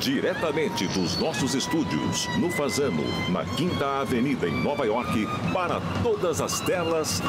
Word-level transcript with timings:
Diretamente 0.00 0.88
dos 0.88 1.18
nossos 1.18 1.54
estúdios, 1.54 2.26
no 2.38 2.48
Fazano, 2.50 3.04
na 3.28 3.44
Quinta 3.44 4.00
Avenida, 4.00 4.48
em 4.48 4.62
Nova 4.62 4.86
York, 4.86 5.26
para 5.52 5.78
todas 6.02 6.40
as 6.40 6.58
telas, 6.60 7.20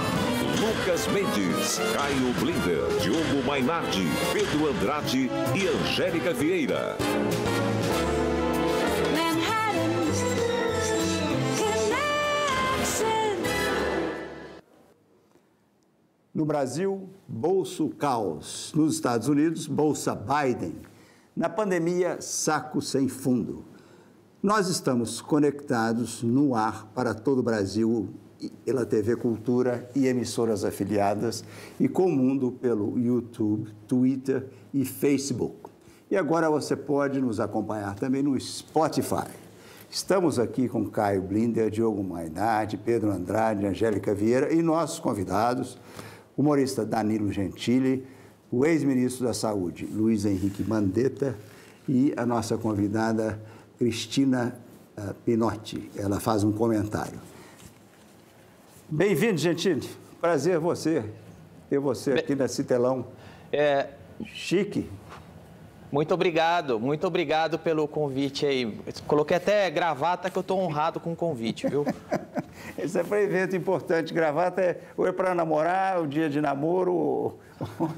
Lucas 0.58 1.06
Mendes, 1.08 1.82
Caio 1.94 2.34
Blinder, 2.40 2.88
Diogo 3.02 3.46
Mainardi, 3.46 4.08
Pedro 4.32 4.70
Andrade 4.70 5.30
e 5.54 5.68
Angélica 5.68 6.34
Vieira. 6.34 6.96
No 16.34 16.46
Brasil, 16.46 17.10
bolso 17.28 17.90
caos. 17.90 18.72
Nos 18.74 18.96
Estados 18.96 19.28
Unidos, 19.28 19.68
bolsa 19.68 20.16
Biden. 20.16 20.91
Na 21.36 21.48
pandemia, 21.48 22.20
saco 22.20 22.82
sem 22.82 23.08
fundo. 23.08 23.64
Nós 24.44 24.68
estamos 24.68 25.22
conectados 25.22 26.22
no 26.22 26.54
ar 26.56 26.88
para 26.94 27.14
todo 27.14 27.40
o 27.40 27.44
Brasil 27.44 28.10
pela 28.66 28.86
TV 28.86 29.16
Cultura 29.16 29.90
e 29.96 30.08
emissoras 30.08 30.66
afiliadas 30.66 31.44
e 31.80 31.88
com 31.88 32.08
o 32.08 32.12
mundo 32.12 32.52
pelo 32.52 33.00
YouTube, 33.00 33.72
Twitter 33.88 34.46
e 34.74 34.84
Facebook. 34.84 35.70
E 36.10 36.18
agora 36.18 36.50
você 36.50 36.76
pode 36.76 37.22
nos 37.22 37.40
acompanhar 37.40 37.96
também 37.96 38.22
no 38.22 38.38
Spotify. 38.38 39.30
Estamos 39.90 40.38
aqui 40.38 40.68
com 40.68 40.90
Caio 40.90 41.22
Blinder, 41.22 41.70
Diogo 41.70 42.04
Mainardi, 42.04 42.76
Pedro 42.76 43.10
Andrade, 43.10 43.66
Angélica 43.66 44.14
Vieira 44.14 44.54
e 44.54 44.62
nossos 44.62 45.00
convidados 45.00 45.78
humorista 46.36 46.86
Danilo 46.86 47.32
Gentili, 47.32 48.06
o 48.52 48.66
ex-ministro 48.66 49.26
da 49.26 49.34
Saúde, 49.34 49.86
Luiz 49.86 50.26
Henrique 50.26 50.64
Mandetta, 50.64 51.36
e 51.88 52.14
a 52.18 52.26
nossa 52.26 52.58
convidada, 52.58 53.40
Cristina 53.78 54.56
uh, 54.98 55.14
Pinotti. 55.26 55.90
Ela 55.96 56.20
faz 56.20 56.44
um 56.44 56.52
comentário. 56.52 57.20
Bem-vindo, 58.90 59.38
Gentili. 59.38 59.88
Prazer 60.20 60.60
você, 60.60 61.04
ter 61.70 61.80
você 61.80 62.12
aqui 62.12 62.36
nesse 62.36 62.64
telão. 62.64 63.08
É... 63.52 63.88
Chique. 64.26 64.88
Muito 65.92 66.14
obrigado, 66.14 66.80
muito 66.80 67.06
obrigado 67.06 67.60
pelo 67.60 67.86
convite 67.86 68.46
aí. 68.46 68.80
Coloquei 69.06 69.36
até 69.36 69.70
gravata 69.70 70.30
que 70.30 70.38
eu 70.38 70.42
estou 70.42 70.58
honrado 70.58 71.02
com 71.02 71.12
o 71.12 71.16
convite, 71.16 71.68
viu? 71.68 71.86
Esse 72.80 73.00
é 73.00 73.04
para 73.04 73.22
evento 73.22 73.56
importante. 73.58 74.14
Gravata 74.14 74.62
é 74.62 74.80
ou 74.96 75.06
é 75.06 75.12
para 75.12 75.36
namorar, 75.36 76.02
o 76.02 76.08
dia 76.08 76.30
de 76.30 76.40
namoro. 76.40 76.94
Ou, 76.94 77.40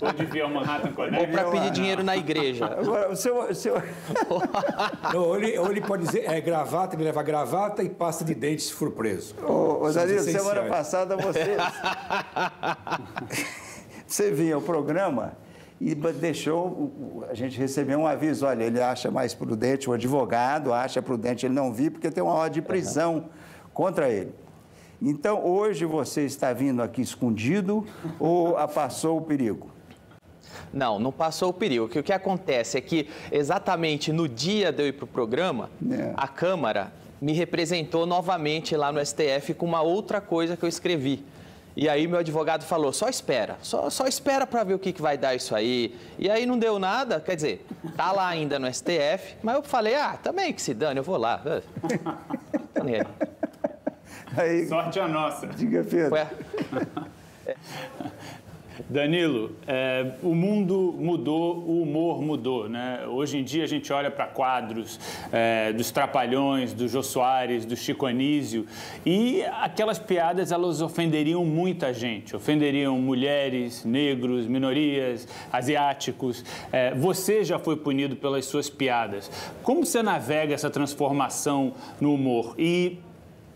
ou 0.00 0.12
de 0.12 0.24
ver 0.26 0.48
Manhattan 0.48 0.92
Connect. 0.92 1.18
Ou 1.18 1.28
para 1.28 1.50
pedir 1.50 1.70
dinheiro 1.70 2.04
na 2.04 2.16
igreja. 2.16 2.66
Agora, 2.66 3.10
o 3.10 3.16
seu. 3.16 3.40
O 3.40 3.54
seu... 3.54 3.74
Não, 5.12 5.22
ou, 5.22 5.36
ele, 5.36 5.58
ou 5.58 5.70
ele 5.70 5.80
pode 5.80 6.04
dizer 6.04 6.24
é 6.30 6.40
gravata, 6.40 6.94
ele 6.94 7.02
leva 7.02 7.22
gravata 7.22 7.82
e 7.82 7.88
pasta 7.88 8.24
de 8.24 8.34
dente 8.34 8.62
se 8.62 8.72
for 8.72 8.92
preso. 8.92 9.34
Ô, 9.42 9.84
ô 9.84 9.90
Danilo, 9.90 10.20
semana 10.20 10.62
passada 10.64 11.16
você. 11.16 11.56
você 14.06 14.30
vinha 14.30 14.54
ao 14.54 14.62
programa 14.62 15.36
e 15.80 15.94
deixou 15.94 17.24
a 17.30 17.34
gente 17.34 17.58
receber 17.58 17.96
um 17.96 18.06
aviso. 18.06 18.46
Olha, 18.46 18.64
ele 18.64 18.80
acha 18.80 19.10
mais 19.10 19.34
prudente, 19.34 19.88
o 19.88 19.92
advogado 19.92 20.72
acha 20.72 21.00
prudente 21.00 21.46
ele 21.46 21.54
não 21.54 21.72
vir, 21.72 21.90
porque 21.90 22.10
tem 22.10 22.22
uma 22.22 22.34
ordem 22.34 22.60
de 22.60 22.66
prisão 22.66 23.14
uhum. 23.14 23.24
contra 23.72 24.08
ele. 24.08 24.32
Então, 25.00 25.44
hoje 25.46 25.84
você 25.84 26.22
está 26.22 26.52
vindo 26.52 26.82
aqui 26.82 27.00
escondido 27.00 27.86
ou 28.18 28.54
passou 28.68 29.18
o 29.18 29.20
perigo? 29.20 29.70
Não, 30.72 30.98
não 30.98 31.12
passou 31.12 31.50
o 31.50 31.52
perigo. 31.52 31.84
O 31.84 31.88
que, 31.88 32.00
o 32.00 32.02
que 32.02 32.12
acontece 32.12 32.76
é 32.76 32.80
que 32.80 33.08
exatamente 33.30 34.12
no 34.12 34.28
dia 34.28 34.72
de 34.72 34.82
eu 34.82 34.88
ir 34.88 34.92
para 34.92 35.04
o 35.04 35.08
programa, 35.08 35.70
é. 35.88 36.12
a 36.16 36.26
Câmara 36.26 36.92
me 37.20 37.32
representou 37.32 38.06
novamente 38.06 38.76
lá 38.76 38.92
no 38.92 39.04
STF 39.04 39.54
com 39.54 39.66
uma 39.66 39.82
outra 39.82 40.20
coisa 40.20 40.56
que 40.56 40.64
eu 40.64 40.68
escrevi. 40.68 41.24
E 41.80 41.88
aí 41.88 42.08
meu 42.08 42.18
advogado 42.18 42.64
falou, 42.64 42.92
só 42.92 43.08
espera, 43.08 43.56
só, 43.62 43.88
só 43.88 44.08
espera 44.08 44.44
para 44.44 44.64
ver 44.64 44.74
o 44.74 44.80
que, 44.80 44.92
que 44.92 45.00
vai 45.00 45.16
dar 45.16 45.36
isso 45.36 45.54
aí. 45.54 45.94
E 46.18 46.28
aí 46.28 46.44
não 46.44 46.58
deu 46.58 46.76
nada, 46.76 47.20
quer 47.20 47.36
dizer, 47.36 47.64
tá 47.96 48.10
lá 48.10 48.26
ainda 48.26 48.58
no 48.58 48.66
STF, 48.66 49.36
mas 49.44 49.54
eu 49.54 49.62
falei, 49.62 49.94
ah, 49.94 50.18
também 50.20 50.52
que 50.52 50.60
se 50.60 50.74
dane, 50.74 50.98
eu 50.98 51.04
vou 51.04 51.16
lá. 51.16 51.40
aí, 54.36 54.66
Sorte 54.66 54.98
a 54.98 55.06
nossa. 55.06 55.46
Diga, 55.46 55.84
Pedro. 55.84 56.14
Ué. 56.14 56.26
Danilo, 58.90 59.52
é, 59.66 60.12
o 60.22 60.34
mundo 60.34 60.94
mudou, 60.98 61.58
o 61.58 61.82
humor 61.82 62.22
mudou, 62.22 62.70
né? 62.70 63.04
Hoje 63.06 63.36
em 63.36 63.44
dia 63.44 63.64
a 63.64 63.66
gente 63.66 63.92
olha 63.92 64.10
para 64.10 64.26
quadros 64.26 64.98
é, 65.30 65.74
dos 65.74 65.90
Trapalhões, 65.90 66.72
do 66.72 66.88
Jô 66.88 67.02
Soares, 67.02 67.66
do 67.66 67.76
Chico 67.76 68.06
Anísio 68.06 68.66
e 69.04 69.42
aquelas 69.60 69.98
piadas 69.98 70.52
elas 70.52 70.80
ofenderiam 70.80 71.44
muita 71.44 71.92
gente, 71.92 72.34
ofenderiam 72.34 72.98
mulheres, 72.98 73.84
negros, 73.84 74.46
minorias, 74.46 75.28
asiáticos. 75.52 76.42
É, 76.72 76.94
você 76.94 77.44
já 77.44 77.58
foi 77.58 77.76
punido 77.76 78.16
pelas 78.16 78.46
suas 78.46 78.70
piadas. 78.70 79.30
Como 79.62 79.84
você 79.84 80.02
navega 80.02 80.54
essa 80.54 80.70
transformação 80.70 81.74
no 82.00 82.14
humor 82.14 82.54
e 82.56 82.98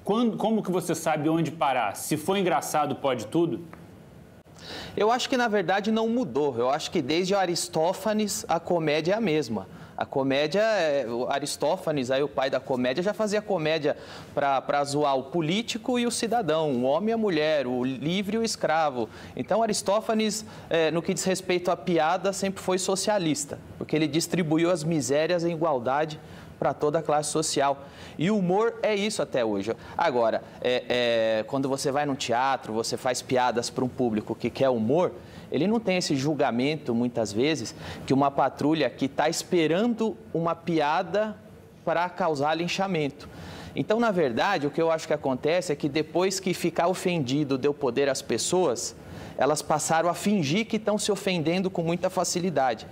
quando, 0.04 0.36
como 0.36 0.62
que 0.62 0.70
você 0.70 0.94
sabe 0.94 1.30
onde 1.30 1.50
parar? 1.50 1.96
Se 1.96 2.18
for 2.18 2.36
engraçado, 2.36 2.96
pode 2.96 3.28
tudo? 3.28 3.60
Eu 4.96 5.10
acho 5.10 5.28
que, 5.28 5.36
na 5.36 5.48
verdade, 5.48 5.90
não 5.90 6.08
mudou. 6.08 6.58
Eu 6.58 6.70
acho 6.70 6.90
que 6.90 7.02
desde 7.02 7.34
Aristófanes 7.34 8.44
a 8.48 8.60
comédia 8.60 9.12
é 9.12 9.16
a 9.16 9.20
mesma. 9.20 9.66
A 9.96 10.06
comédia, 10.06 10.62
é, 10.62 11.06
Aristófanes, 11.28 12.10
aí 12.10 12.22
o 12.22 12.28
pai 12.28 12.50
da 12.50 12.58
comédia, 12.58 13.02
já 13.02 13.12
fazia 13.12 13.42
comédia 13.42 13.96
para 14.34 14.82
zoar 14.84 15.16
o 15.16 15.24
político 15.24 15.98
e 15.98 16.06
o 16.06 16.10
cidadão, 16.10 16.72
o 16.72 16.82
homem 16.82 17.10
e 17.10 17.12
a 17.12 17.16
mulher, 17.16 17.66
o 17.66 17.84
livre 17.84 18.36
e 18.36 18.38
o 18.40 18.42
escravo. 18.42 19.08
Então, 19.36 19.62
Aristófanes, 19.62 20.44
é, 20.68 20.90
no 20.90 21.02
que 21.02 21.14
diz 21.14 21.24
respeito 21.24 21.70
à 21.70 21.76
piada, 21.76 22.32
sempre 22.32 22.62
foi 22.62 22.78
socialista, 22.78 23.58
porque 23.78 23.94
ele 23.94 24.08
distribuiu 24.08 24.70
as 24.70 24.82
misérias 24.82 25.44
em 25.44 25.52
igualdade 25.52 26.18
para 26.62 26.72
toda 26.72 27.00
a 27.00 27.02
classe 27.02 27.28
social. 27.28 27.84
E 28.16 28.30
o 28.30 28.38
humor 28.38 28.78
é 28.84 28.94
isso 28.94 29.20
até 29.20 29.44
hoje. 29.44 29.74
Agora, 29.98 30.44
é, 30.60 30.84
é, 31.40 31.44
quando 31.48 31.68
você 31.68 31.90
vai 31.90 32.06
num 32.06 32.14
teatro, 32.14 32.72
você 32.72 32.96
faz 32.96 33.20
piadas 33.20 33.68
para 33.68 33.84
um 33.84 33.88
público 33.88 34.32
que 34.32 34.48
quer 34.48 34.68
humor, 34.68 35.10
ele 35.50 35.66
não 35.66 35.80
tem 35.80 35.96
esse 35.96 36.14
julgamento, 36.14 36.94
muitas 36.94 37.32
vezes, 37.32 37.74
que 38.06 38.14
uma 38.14 38.30
patrulha 38.30 38.88
que 38.88 39.06
está 39.06 39.28
esperando 39.28 40.16
uma 40.32 40.54
piada 40.54 41.36
para 41.84 42.08
causar 42.08 42.54
linchamento. 42.54 43.28
Então, 43.74 43.98
na 43.98 44.12
verdade, 44.12 44.68
o 44.68 44.70
que 44.70 44.80
eu 44.80 44.88
acho 44.88 45.08
que 45.08 45.12
acontece 45.12 45.72
é 45.72 45.74
que 45.74 45.88
depois 45.88 46.38
que 46.38 46.54
ficar 46.54 46.86
ofendido 46.86 47.58
deu 47.58 47.74
poder 47.74 48.08
às 48.08 48.22
pessoas, 48.22 48.94
elas 49.36 49.62
passaram 49.62 50.08
a 50.08 50.14
fingir 50.14 50.66
que 50.66 50.76
estão 50.76 50.96
se 50.96 51.10
ofendendo 51.10 51.68
com 51.68 51.82
muita 51.82 52.08
facilidade. 52.08 52.86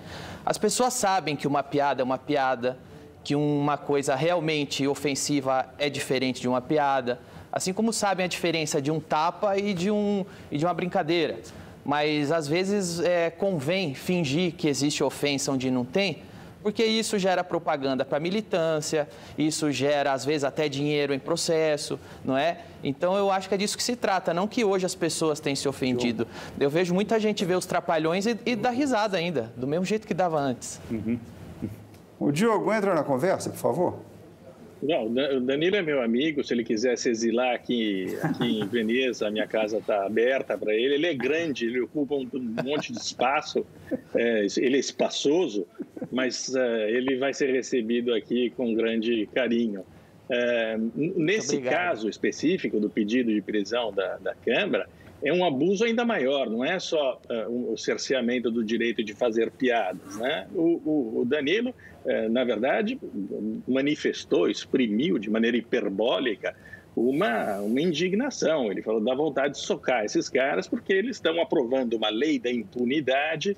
As 0.45 0.59
pessoas 0.59 0.93
sabem 0.95 1.37
que 1.37 1.47
uma 1.47 1.63
piada 1.63 2.03
é 2.03 2.05
uma 2.05 2.19
piada, 2.19 2.77
que 3.23 3.35
uma 3.35 3.77
coisa 3.77 4.15
realmente 4.15 4.87
ofensiva 4.87 5.67
é 5.79 5.91
diferente 5.91 6.41
de 6.41 6.49
uma 6.49 6.61
piada, 6.61 7.21
assim 7.53 7.73
como 7.73 7.93
sabem 7.93 8.25
a 8.25 8.29
diferença 8.29 8.81
de 8.81 8.91
um 8.91 9.01
tapa 9.01 9.59
e 9.59 9.75
de, 9.75 9.91
um, 9.91 10.25
e 10.51 10.59
de 10.59 10.65
uma 10.65 10.75
brincadeira. 10.75 11.39
Mas 11.85 12.31
às 12.31 12.47
vezes 12.47 13.01
é, 13.01 13.31
convém 13.31 13.95
fingir 13.95 14.53
que 14.53 14.69
existe 14.69 15.03
ofensa 15.03 15.51
onde 15.53 15.71
não 15.71 15.85
tem, 15.85 16.23
porque 16.63 16.85
isso 16.85 17.19
gera 17.19 17.43
propaganda 17.43 18.05
para 18.05 18.21
militância, 18.21 19.09
isso 19.37 19.73
gera 19.73 20.13
às 20.13 20.25
vezes 20.25 20.45
até 20.45 20.69
dinheiro 20.69 21.15
em 21.15 21.19
processo, 21.19 21.99
não 22.25 22.37
é? 22.37 22.59
Então 22.85 23.17
eu 23.17 23.31
acho 23.31 23.49
que 23.49 23.55
é 23.55 23.59
disso 23.59 23.77
que 23.77 23.83
se 23.83 23.97
trata, 23.97 24.35
não 24.35 24.47
que 24.47 24.65
hoje 24.65 24.85
as 24.85 24.95
pessoas 24.95 25.41
tenham 25.41 25.57
se 25.57 25.69
ofendido. 25.69 26.27
Eu 26.59 26.69
vejo 26.69 26.93
muita 26.93 27.19
gente 27.19 27.45
ver 27.45 27.57
os 27.57 27.65
trapalhões 27.65 28.27
e, 28.27 28.39
e 28.45 28.55
dar 28.55 28.71
risada 28.71 29.17
ainda, 29.17 29.51
do 29.57 29.67
mesmo 29.67 29.87
jeito 29.87 30.07
que 30.07 30.15
dava 30.15 30.39
antes. 30.39 30.81
Uhum. 30.91 31.19
O 32.21 32.31
Diogo 32.31 32.71
entra 32.71 32.95
na 32.95 33.03
conversa, 33.03 33.49
por 33.49 33.59
favor. 33.59 33.99
Não, 34.83 35.07
o 35.07 35.41
Danilo 35.41 35.77
é 35.77 35.83
meu 35.83 36.03
amigo. 36.03 36.45
Se 36.45 36.53
ele 36.53 36.63
quiser 36.63 36.97
se 36.99 37.09
exilar 37.09 37.55
aqui, 37.55 38.15
aqui 38.23 38.61
em 38.61 38.67
Veneza, 38.69 39.27
a 39.27 39.31
minha 39.31 39.47
casa 39.47 39.79
está 39.79 40.05
aberta 40.05 40.57
para 40.57 40.75
ele. 40.75 40.95
Ele 40.95 41.07
é 41.07 41.15
grande, 41.15 41.65
ele 41.65 41.81
ocupa 41.81 42.15
um, 42.15 42.29
monte 42.63 42.93
de 42.93 42.99
espaço, 42.99 43.65
é, 44.15 44.47
ele 44.59 44.77
é 44.77 44.81
espaçoso, 44.81 45.67
mas 46.13 46.55
é, 46.55 46.91
ele 46.91 47.17
vai 47.17 47.33
ser 47.33 47.53
recebido 47.53 48.15
aqui 48.15 48.51
com 48.51 48.75
grande 48.75 49.27
carinho. 49.35 49.83
É, 50.29 50.79
nesse 50.95 51.61
caso 51.61 52.09
específico 52.09 52.79
do 52.79 52.89
pedido 52.89 53.33
de 53.33 53.41
prisão 53.41 53.93
da, 53.93 54.19
da 54.19 54.35
Câmara, 54.35 54.87
é 55.23 55.33
um 55.33 55.45
abuso 55.45 55.85
ainda 55.85 56.05
maior, 56.05 56.49
não 56.49 56.65
é 56.65 56.79
só 56.79 57.21
uh, 57.29 57.73
o 57.73 57.77
cerceamento 57.77 58.51
do 58.51 58.65
direito 58.65 59.05
de 59.05 59.13
fazer 59.13 59.51
piadas. 59.51 60.17
Né? 60.17 60.47
O, 60.55 60.81
o, 60.83 61.21
o 61.21 61.25
Danilo, 61.27 61.75
na 62.31 62.45
verdade, 62.45 62.99
manifestou, 63.69 64.49
exprimiu 64.49 65.19
de 65.19 65.29
maneira 65.31 65.57
hiperbólica 65.57 66.55
uma, 66.97 67.61
uma 67.61 67.81
indignação. 67.81 68.71
Ele 68.71 68.83
falou: 68.83 69.01
dá 69.01 69.15
vontade 69.15 69.55
de 69.55 69.61
socar 69.61 70.05
esses 70.05 70.29
caras 70.29 70.67
porque 70.67 70.93
eles 70.93 71.17
estão 71.17 71.41
aprovando 71.41 71.95
uma 71.95 72.11
lei 72.11 72.39
da 72.39 72.51
impunidade 72.51 73.57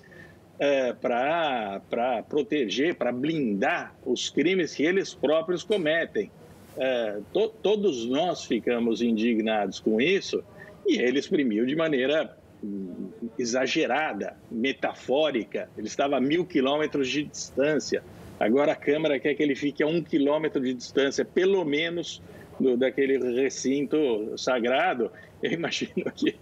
é, 0.58 0.92
para 0.92 2.22
proteger, 2.28 2.94
para 2.94 3.12
blindar 3.12 3.94
os 4.04 4.30
crimes 4.30 4.74
que 4.74 4.84
eles 4.84 5.14
próprios 5.14 5.64
cometem. 5.64 6.30
É, 6.76 7.20
to, 7.32 7.48
todos 7.62 8.06
nós 8.06 8.44
ficamos 8.44 9.02
indignados 9.02 9.78
com 9.78 10.00
isso 10.00 10.42
e 10.86 10.98
ele 10.98 11.18
exprimiu 11.18 11.66
de 11.66 11.76
maneira 11.76 12.36
hum, 12.62 13.10
exagerada, 13.38 14.36
metafórica. 14.50 15.68
Ele 15.76 15.86
estava 15.86 16.16
a 16.16 16.20
mil 16.20 16.46
quilômetros 16.46 17.08
de 17.08 17.24
distância. 17.24 18.02
Agora 18.42 18.72
a 18.72 18.74
Câmara 18.74 19.20
quer 19.20 19.34
que 19.34 19.42
ele 19.44 19.54
fique 19.54 19.84
a 19.84 19.86
um 19.86 20.02
quilômetro 20.02 20.60
de 20.60 20.74
distância, 20.74 21.24
pelo 21.24 21.64
menos, 21.64 22.20
do, 22.58 22.76
daquele 22.76 23.16
recinto 23.40 24.36
sagrado. 24.36 25.12
Eu 25.40 25.52
imagino 25.52 26.10
que, 26.12 26.34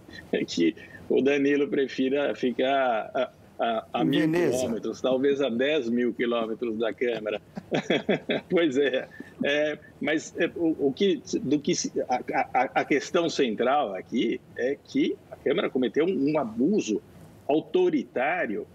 que 0.47 0.75
o 1.07 1.21
Danilo 1.21 1.67
prefira 1.67 2.33
ficar 2.33 3.11
a, 3.13 3.31
a, 3.59 3.85
a 3.93 4.03
mil 4.03 4.21
Veneza. 4.21 4.57
quilômetros, 4.57 4.99
talvez 4.99 5.41
a 5.41 5.49
10 5.49 5.89
mil 5.91 6.11
quilômetros 6.11 6.79
da 6.79 6.91
Câmara. 6.91 7.39
pois 8.49 8.77
é, 8.77 9.07
é 9.45 9.77
mas 10.01 10.33
é, 10.39 10.49
o, 10.55 10.87
o, 10.87 10.91
que, 10.91 11.21
do 11.43 11.59
que 11.59 11.73
a, 12.09 12.81
a, 12.81 12.83
questão 12.83 13.29
central 13.29 13.93
aqui 13.93 14.41
é 14.57 14.75
que 14.83 15.15
a 15.29 15.35
Câmara 15.35 15.69
cometeu 15.69 16.05
um, 16.05 16.31
um 16.31 16.39
abuso 16.39 16.99
autoritário 17.47 18.65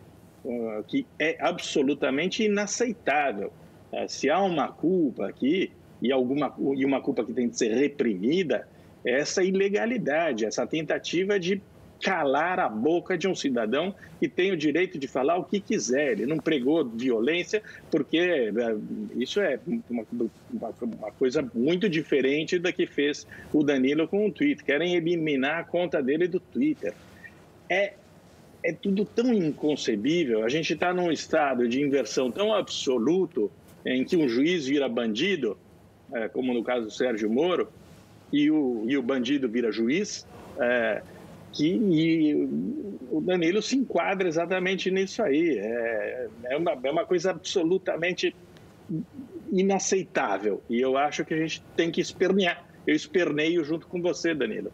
que 0.87 1.07
é 1.19 1.37
absolutamente 1.41 2.45
inaceitável. 2.45 3.53
Uh, 3.93 4.09
se 4.09 4.29
há 4.29 4.41
uma 4.41 4.69
culpa 4.69 5.29
aqui 5.29 5.73
e 6.03 6.13
alguma 6.13 6.55
e 6.77 6.85
uma 6.85 7.01
culpa 7.01 7.25
que 7.25 7.33
tem 7.33 7.49
que 7.49 7.57
ser 7.57 7.73
reprimida, 7.73 8.69
é 9.05 9.21
essa 9.21 9.43
ilegalidade, 9.43 10.45
essa 10.45 10.67
tentativa 10.67 11.39
de 11.39 11.61
calar 12.03 12.61
a 12.61 12.69
boca 12.69 13.17
de 13.17 13.27
um 13.27 13.35
cidadão 13.35 13.95
que 14.19 14.29
tem 14.29 14.53
o 14.53 14.57
direito 14.57 14.99
de 14.99 15.07
falar 15.07 15.37
o 15.37 15.45
que 15.45 15.61
quiser. 15.61 16.13
Ele 16.13 16.27
não 16.27 16.39
pregou 16.39 16.85
violência, 16.85 17.63
porque 17.91 18.19
é, 18.19 18.77
isso 19.17 19.41
é 19.41 19.59
uma, 19.89 20.05
uma, 20.51 21.13
coisa 21.13 21.49
muito 21.55 21.89
diferente 21.89 22.59
da 22.59 22.73
que 22.73 22.87
fez 22.87 23.27
o 23.53 23.63
Danilo 23.63 24.07
com 24.09 24.27
o 24.27 24.33
Twitter. 24.33 24.65
Querem 24.65 24.95
eliminar 24.95 25.61
a 25.61 25.65
conta 25.65 26.03
dele 26.03 26.29
do 26.29 26.41
Twitter. 26.41 26.93
É, 27.69 27.95
é 28.67 28.73
tudo 28.73 29.05
tão 29.05 29.33
inconcebível. 29.33 30.45
A 30.45 30.49
gente 30.49 30.73
está 30.73 30.93
num 30.93 31.13
estado 31.13 31.69
de 31.69 31.81
inversão 31.81 32.33
tão 32.33 32.53
absoluto 32.53 33.51
em 33.85 34.05
que 34.05 34.17
um 34.17 34.29
juiz 34.29 34.67
vira 34.67 34.89
bandido, 34.89 35.57
é, 36.13 36.29
como 36.29 36.53
no 36.53 36.65
caso 36.65 36.87
do 36.87 36.91
Sérgio 36.91 37.31
Moro, 37.31 37.69
e 38.33 38.51
o, 38.51 38.85
e 38.89 38.97
o 38.97 39.03
bandido 39.03 39.49
vira 39.49 39.71
juiz. 39.71 40.27
É, 40.59 41.01
que 41.53 41.69
e 41.69 42.35
o 43.11 43.21
Danilo 43.21 43.63
se 43.63 43.77
enquadra 43.77 44.27
exatamente 44.27 44.91
nisso 44.91 45.23
aí. 45.23 45.59
É, 45.59 46.29
é, 46.47 46.57
uma, 46.57 46.73
é 46.83 46.91
uma 46.91 47.07
coisa 47.07 47.31
absolutamente 47.31 48.35
inaceitável. 49.53 50.61
E 50.69 50.81
eu 50.81 50.97
acho 50.99 51.25
que 51.25 51.33
a 51.33 51.39
gente 51.39 51.63
tem 51.77 51.91
que 51.91 52.01
espernear. 52.01 52.65
Eu 52.85 52.97
esperneio 52.97 53.65
junto 53.65 53.87
com 53.87 54.03
você, 54.03 54.35
Danilo. 54.35 54.73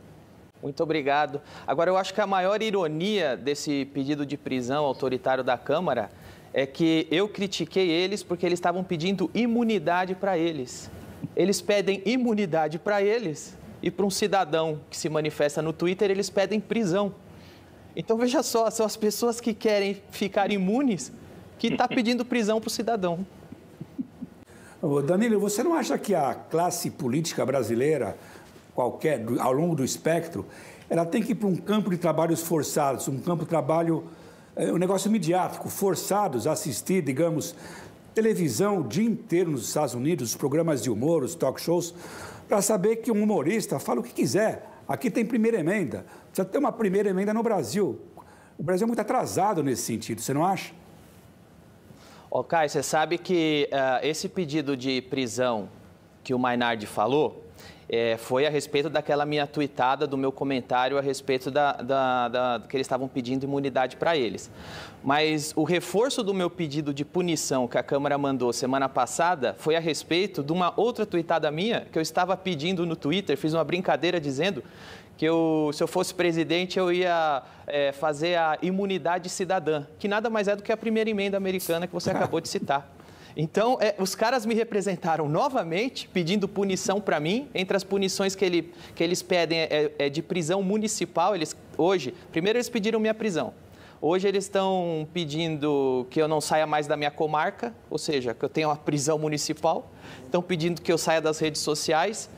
Muito 0.62 0.81
obrigado. 0.81 1.41
Agora, 1.67 1.91
eu 1.91 1.97
acho 1.97 2.14
que 2.14 2.20
a 2.20 2.26
maior 2.26 2.62
ironia 2.62 3.37
desse 3.37 3.85
pedido 3.87 4.25
de 4.25 4.37
prisão 4.37 4.85
autoritário 4.85 5.43
da 5.43 5.59
Câmara 5.59 6.09
é 6.55 6.64
que 6.64 7.09
eu 7.11 7.29
critiquei 7.29 7.91
eles 7.91 8.23
porque 8.23 8.47
eles 8.47 8.59
estavam 8.59 8.85
pedindo 8.85 9.29
imunidade 9.35 10.14
para 10.14 10.38
eles. 10.38 10.88
Eles 11.35 11.61
pedem 11.61 12.00
imunidade 12.06 12.79
para 12.79 13.03
eles 13.03 13.59
e 13.82 13.91
para 13.91 14.06
um 14.06 14.11
cidadão 14.11 14.79
que 14.88 14.97
se 14.97 15.09
manifesta 15.09 15.61
no 15.61 15.73
Twitter, 15.73 16.11
eles 16.11 16.31
pedem 16.31 16.61
prisão. 16.61 17.12
Então 17.97 18.17
veja 18.17 18.41
só, 18.43 18.70
são 18.70 18.87
as 18.87 18.97
pessoas 18.97 19.41
que 19.41 19.53
querem 19.53 20.00
ficar 20.11 20.53
imunes 20.53 21.12
que 21.59 21.67
está 21.67 21.88
pedindo 21.88 22.25
prisão 22.25 22.61
para 22.61 22.69
o 22.69 22.70
cidadão. 22.70 23.26
Danilo, 25.06 25.38
você 25.38 25.62
não 25.62 25.75
acha 25.75 25.97
que 25.97 26.12
a 26.12 26.35
classe 26.35 26.91
política 26.91 27.47
brasileira, 27.47 28.17
qualquer, 28.75 29.25
ao 29.39 29.53
longo 29.53 29.75
do 29.75 29.85
espectro, 29.85 30.47
ela 30.89 31.07
tem 31.07 31.23
que 31.23 31.33
ir 31.33 31.35
para 31.35 31.49
um 31.49 31.57
campo 31.57 31.91
de 31.91 31.97
trabalhos 31.97 32.43
forçados, 32.43 33.09
um 33.09 33.19
campo 33.19 33.45
de 33.45 33.49
trabalho, 33.49 34.05
é, 34.55 34.73
um 34.73 34.77
negócio 34.77 35.11
midiático, 35.11 35.69
forçados 35.69 36.47
a 36.47 36.53
assistir, 36.53 37.03
digamos, 37.03 37.55
televisão 38.15 38.81
o 38.81 38.85
dia 38.85 39.05
inteiro 39.05 39.51
nos 39.51 39.67
Estados 39.69 39.95
Unidos, 39.95 40.31
os 40.31 40.37
programas 40.37 40.83
de 40.83 40.91
humor, 40.91 41.23
os 41.23 41.35
talk 41.35 41.61
shows, 41.61 41.95
para 42.49 42.61
saber 42.61 42.97
que 42.97 43.11
um 43.11 43.23
humorista 43.23 43.79
fala 43.79 44.01
o 44.01 44.03
que 44.03 44.13
quiser. 44.13 44.69
Aqui 44.87 45.11
tem 45.11 45.25
primeira 45.25 45.59
emenda. 45.59 46.05
Precisa 46.27 46.45
ter 46.45 46.59
uma 46.59 46.73
primeira 46.73 47.09
emenda 47.09 47.33
no 47.33 47.43
Brasil. 47.43 47.99
O 48.59 48.63
Brasil 48.63 48.85
é 48.85 48.89
muito 48.89 49.01
atrasado 49.01 49.63
nesse 49.63 49.83
sentido, 49.83 50.21
você 50.21 50.35
não 50.35 50.45
acha? 50.45 50.75
Caio, 52.49 52.69
você 52.69 52.83
sabe 52.83 53.19
que 53.19 53.69
uh, 53.73 54.07
esse 54.07 54.29
pedido 54.29 54.77
de 54.77 55.03
prisão 55.03 55.69
que 56.25 56.33
o 56.33 56.39
Mainardi 56.39 56.87
falou, 56.87 57.45
é, 57.93 58.17
foi 58.17 58.47
a 58.47 58.50
respeito 58.50 58.89
daquela 58.89 59.27
minha 59.27 59.47
tuitada 59.47 60.06
do 60.06 60.17
meu 60.17 60.33
comentário 60.33 60.97
a 60.97 61.03
respeito 61.03 61.50
da, 61.50 61.73
da, 61.75 62.29
da 62.29 62.62
que 62.67 62.75
eles 62.75 62.87
estavam 62.87 63.06
pedindo 63.06 63.44
imunidade 63.44 63.97
para 63.97 64.17
eles. 64.17 64.50
Mas 65.05 65.53
o 65.55 65.62
reforço 65.62 66.23
do 66.23 66.33
meu 66.33 66.49
pedido 66.49 66.94
de 66.94 67.05
punição 67.05 67.69
que 67.69 67.77
a 67.77 67.83
Câmara 67.83 68.17
mandou 68.17 68.50
semana 68.50 68.89
passada 68.89 69.55
foi 69.59 69.77
a 69.77 69.81
respeito 69.81 70.43
de 70.43 70.53
uma 70.53 70.73
outra 70.75 71.05
tuitada 71.05 71.50
minha 71.50 71.87
que 71.93 71.99
eu 71.99 72.03
estava 72.03 72.35
pedindo 72.35 72.87
no 72.87 72.97
Twitter, 72.97 73.37
fiz 73.37 73.53
uma 73.53 73.62
brincadeira 73.62 74.19
dizendo 74.19 74.65
que 75.19 75.27
eu, 75.27 75.71
se 75.75 75.83
eu 75.83 75.87
fosse 75.87 76.15
presidente, 76.15 76.79
eu 76.79 76.91
ia 76.91 77.43
é, 77.67 77.93
fazer 77.93 78.37
a 78.37 78.56
imunidade 78.62 79.29
cidadã, 79.29 79.85
que 79.99 80.09
nada 80.09 80.31
mais 80.31 80.49
é 80.49 80.56
do 80.56 80.62
que 80.62 80.73
a 80.73 80.77
primeira 80.79 81.11
emenda 81.11 81.37
americana 81.37 81.87
que 81.87 81.93
você 81.93 82.09
acabou 82.11 82.41
de 82.41 82.49
citar. 82.49 82.91
Então, 83.37 83.79
é, 83.81 83.94
os 83.99 84.14
caras 84.14 84.44
me 84.44 84.55
representaram 84.55 85.29
novamente, 85.29 86.08
pedindo 86.08 86.46
punição 86.46 87.00
para 87.00 87.19
mim. 87.19 87.49
Entre 87.55 87.76
as 87.76 87.84
punições 87.84 88.34
que, 88.34 88.44
ele, 88.44 88.73
que 88.94 89.02
eles 89.02 89.23
pedem 89.23 89.61
é, 89.61 89.93
é, 89.99 90.08
de 90.08 90.23
prisão 90.23 90.62
municipal. 90.62 91.34
Eles, 91.34 91.56
hoje, 91.76 92.14
primeiro 92.31 92.58
eles 92.58 92.69
pediram 92.69 93.00
minha 93.00 93.14
prisão. 93.14 93.55
Hoje 94.00 94.26
eles 94.26 94.44
estão 94.44 95.06
pedindo 95.14 96.06
que 96.11 96.20
eu 96.20 96.26
não 96.26 96.40
saia 96.40 96.67
mais 96.67 96.88
da 96.88 96.96
minha 96.96 97.11
comarca, 97.11 97.73
ou 97.88 97.96
seja, 97.96 98.34
que 98.34 98.44
eu 98.44 98.49
tenha 98.49 98.69
uma 98.69 98.76
prisão 98.76 99.17
municipal. 99.17 99.90
Estão 100.25 100.43
pedindo 100.43 100.82
que 100.82 100.93
eu 100.93 100.99
saia 100.99 101.20
das 101.20 101.38
redes 101.38 101.61
sociais. 101.61 102.28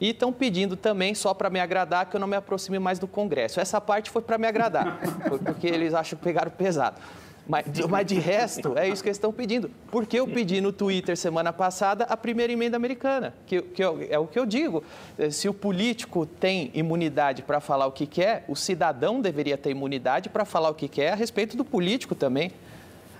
E 0.00 0.10
estão 0.10 0.32
pedindo 0.32 0.76
também, 0.76 1.14
só 1.14 1.32
para 1.32 1.48
me 1.48 1.60
agradar, 1.60 2.10
que 2.10 2.16
eu 2.16 2.20
não 2.20 2.26
me 2.26 2.36
aproxime 2.36 2.78
mais 2.78 2.98
do 2.98 3.06
Congresso. 3.06 3.60
Essa 3.60 3.80
parte 3.80 4.10
foi 4.10 4.20
para 4.20 4.36
me 4.36 4.46
agradar, 4.46 5.00
porque 5.44 5.66
eles 5.66 5.94
acham 5.94 6.18
que 6.18 6.24
pegaram 6.24 6.50
pesado. 6.50 7.00
Mas, 7.46 7.66
mas 7.88 8.06
de 8.06 8.14
resto, 8.14 8.76
é 8.78 8.88
isso 8.88 9.02
que 9.02 9.08
eles 9.08 9.18
estão 9.18 9.32
pedindo. 9.32 9.70
Porque 9.90 10.18
eu 10.18 10.26
pedi 10.26 10.60
no 10.60 10.72
Twitter 10.72 11.16
semana 11.16 11.52
passada 11.52 12.04
a 12.04 12.16
primeira 12.16 12.52
emenda 12.52 12.76
americana, 12.76 13.34
que, 13.46 13.60
que 13.60 13.84
eu, 13.84 14.04
é 14.08 14.18
o 14.18 14.26
que 14.26 14.38
eu 14.38 14.46
digo. 14.46 14.82
Eh, 15.18 15.30
se 15.30 15.46
o 15.48 15.52
político 15.52 16.24
tem 16.24 16.70
imunidade 16.72 17.42
para 17.42 17.60
falar 17.60 17.86
o 17.86 17.92
que 17.92 18.06
quer, 18.06 18.44
o 18.48 18.56
cidadão 18.56 19.20
deveria 19.20 19.58
ter 19.58 19.70
imunidade 19.70 20.30
para 20.30 20.46
falar 20.46 20.70
o 20.70 20.74
que 20.74 20.88
quer 20.88 21.12
a 21.12 21.14
respeito 21.14 21.54
do 21.54 21.64
político 21.64 22.14
também. 22.14 22.50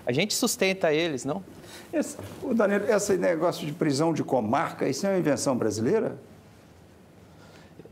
A 0.07 0.11
gente 0.11 0.33
sustenta 0.33 0.91
eles, 0.91 1.23
não? 1.23 1.43
Esse, 1.93 2.17
o 2.41 2.53
Danilo, 2.53 2.85
esse 2.89 3.17
negócio 3.17 3.65
de 3.65 3.73
prisão 3.73 4.11
de 4.11 4.23
comarca, 4.23 4.87
isso 4.87 5.05
é 5.05 5.11
uma 5.11 5.19
invenção 5.19 5.55
brasileira? 5.55 6.17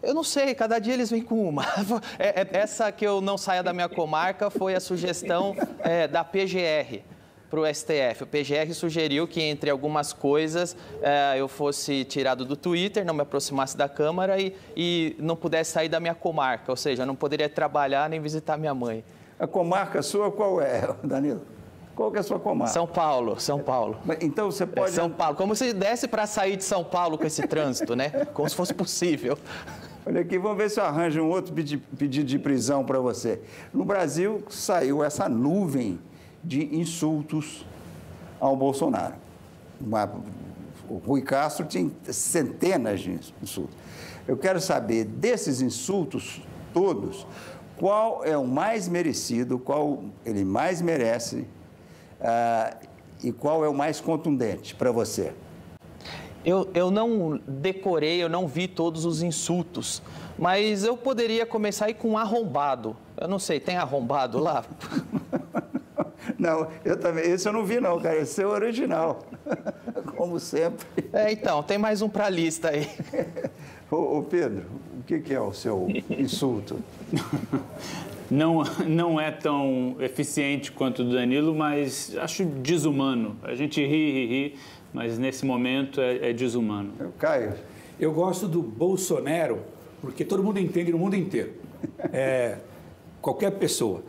Eu 0.03 0.13
não 0.13 0.23
sei, 0.23 0.53
cada 0.53 0.79
dia 0.79 0.93
eles 0.93 1.09
vêm 1.09 1.21
com 1.21 1.47
uma. 1.47 1.63
É, 2.19 2.41
é, 2.41 2.47
essa 2.51 2.91
que 2.91 3.05
eu 3.05 3.21
não 3.21 3.37
saia 3.37 3.63
da 3.63 3.71
minha 3.71 3.87
comarca 3.87 4.49
foi 4.49 4.75
a 4.75 4.79
sugestão 4.79 5.55
é, 5.79 6.07
da 6.07 6.23
PGR 6.23 7.01
para 7.49 7.59
o 7.61 7.65
STF. 7.73 8.23
O 8.23 8.27
PGR 8.27 8.73
sugeriu 8.73 9.27
que, 9.27 9.41
entre 9.41 9.69
algumas 9.69 10.11
coisas, 10.11 10.75
é, 11.01 11.39
eu 11.39 11.47
fosse 11.47 12.03
tirado 12.03 12.43
do 12.43 12.57
Twitter, 12.57 13.05
não 13.05 13.13
me 13.13 13.21
aproximasse 13.21 13.77
da 13.77 13.87
Câmara 13.87 14.39
e, 14.39 14.55
e 14.75 15.15
não 15.19 15.35
pudesse 15.35 15.71
sair 15.71 15.87
da 15.87 15.99
minha 15.99 16.15
comarca, 16.15 16.71
ou 16.71 16.75
seja, 16.75 17.05
não 17.05 17.15
poderia 17.15 17.47
trabalhar 17.47 18.09
nem 18.09 18.19
visitar 18.19 18.57
minha 18.57 18.73
mãe. 18.73 19.05
A 19.39 19.47
comarca 19.47 20.01
sua 20.01 20.29
qual 20.31 20.59
é, 20.59 20.93
Danilo? 21.03 21.41
Qual 21.95 22.11
que 22.11 22.17
é 22.17 22.19
a 22.21 22.23
sua 22.23 22.39
comarca? 22.39 22.73
São 22.73 22.87
Paulo, 22.87 23.39
São 23.39 23.59
Paulo. 23.59 23.99
Então 24.19 24.51
você 24.51 24.65
pode. 24.65 24.89
É 24.89 24.93
São 24.93 25.09
Paulo. 25.09 25.35
Como 25.35 25.55
se 25.55 25.73
desse 25.73 26.07
para 26.07 26.25
sair 26.25 26.57
de 26.57 26.63
São 26.63 26.83
Paulo 26.83 27.17
com 27.17 27.25
esse 27.25 27.47
trânsito, 27.47 27.95
né? 27.95 28.09
Como 28.33 28.49
se 28.49 28.55
fosse 28.55 28.73
possível. 28.73 29.37
Olha 30.05 30.19
aqui, 30.19 30.37
vamos 30.37 30.57
ver 30.57 30.69
se 30.69 30.81
eu 30.81 30.83
arranjo 30.83 31.21
um 31.21 31.29
outro 31.29 31.53
pedido 31.53 32.25
de 32.25 32.37
prisão 32.37 32.83
para 32.83 32.99
você. 32.99 33.39
No 33.73 33.85
Brasil, 33.85 34.43
saiu 34.49 35.01
essa 35.01 35.29
nuvem 35.29 35.97
de 36.43 36.75
insultos 36.75 37.65
ao 38.37 38.53
Bolsonaro. 38.53 39.15
Uma, 39.79 40.11
o 40.89 40.97
Rui 40.97 41.21
Castro 41.21 41.65
tinha 41.65 41.89
centenas 42.11 42.99
de 42.99 43.17
insultos. 43.41 43.77
Eu 44.27 44.35
quero 44.35 44.59
saber, 44.59 45.05
desses 45.05 45.61
insultos 45.61 46.41
todos, 46.73 47.25
qual 47.77 48.25
é 48.25 48.37
o 48.37 48.45
mais 48.45 48.89
merecido, 48.89 49.57
qual 49.57 50.03
ele 50.25 50.43
mais 50.43 50.81
merece 50.81 51.47
uh, 52.19 52.77
e 53.23 53.31
qual 53.31 53.63
é 53.63 53.69
o 53.69 53.73
mais 53.73 54.01
contundente 54.01 54.75
para 54.75 54.91
você? 54.91 55.33
Eu, 56.45 56.69
eu 56.73 56.91
não 56.91 57.39
decorei, 57.47 58.21
eu 58.21 58.29
não 58.29 58.47
vi 58.47 58.67
todos 58.67 59.05
os 59.05 59.21
insultos, 59.21 60.01
mas 60.37 60.83
eu 60.83 60.97
poderia 60.97 61.45
começar 61.45 61.85
aí 61.85 61.93
com 61.93 62.17
arrombado. 62.17 62.95
Eu 63.15 63.27
não 63.27 63.39
sei, 63.39 63.59
tem 63.59 63.77
arrombado 63.77 64.39
lá? 64.39 64.65
Não, 66.39 66.67
eu 66.83 66.99
também. 66.99 67.29
Esse 67.31 67.47
eu 67.47 67.53
não 67.53 67.65
vi, 67.65 67.79
não, 67.79 67.99
cara. 67.99 68.17
Esse 68.17 68.41
é 68.41 68.45
o 68.45 68.49
original. 68.49 69.25
Como 70.15 70.39
sempre. 70.39 70.85
É, 71.11 71.31
então, 71.31 71.61
tem 71.63 71.77
mais 71.77 72.01
um 72.01 72.09
para 72.09 72.25
a 72.25 72.29
lista 72.29 72.69
aí. 72.69 72.87
Ô, 73.91 74.19
ô, 74.19 74.23
Pedro, 74.23 74.65
o 74.99 75.03
que, 75.03 75.19
que 75.19 75.33
é 75.33 75.39
o 75.39 75.53
seu 75.53 75.87
insulto? 76.09 76.79
Não, 78.31 78.63
não 78.87 79.21
é 79.21 79.29
tão 79.29 79.95
eficiente 79.99 80.71
quanto 80.71 81.03
o 81.03 81.05
do 81.05 81.13
Danilo, 81.13 81.53
mas 81.53 82.15
acho 82.17 82.43
desumano. 82.43 83.37
A 83.43 83.53
gente 83.53 83.79
ri, 83.85 84.11
ri, 84.11 84.25
ri, 84.25 84.55
mas 84.93 85.17
nesse 85.17 85.45
momento 85.45 85.99
é, 85.99 86.29
é 86.29 86.33
desumano. 86.33 86.93
Caio. 87.17 87.53
Eu 87.99 88.11
gosto 88.11 88.47
do 88.47 88.61
Bolsonaro, 88.61 89.59
porque 90.01 90.23
todo 90.23 90.43
mundo 90.43 90.59
entende 90.59 90.91
no 90.91 90.97
mundo 90.97 91.15
inteiro. 91.15 91.53
É, 92.13 92.59
qualquer 93.21 93.51
pessoa, 93.51 94.03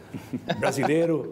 brasileiro, 0.60 1.30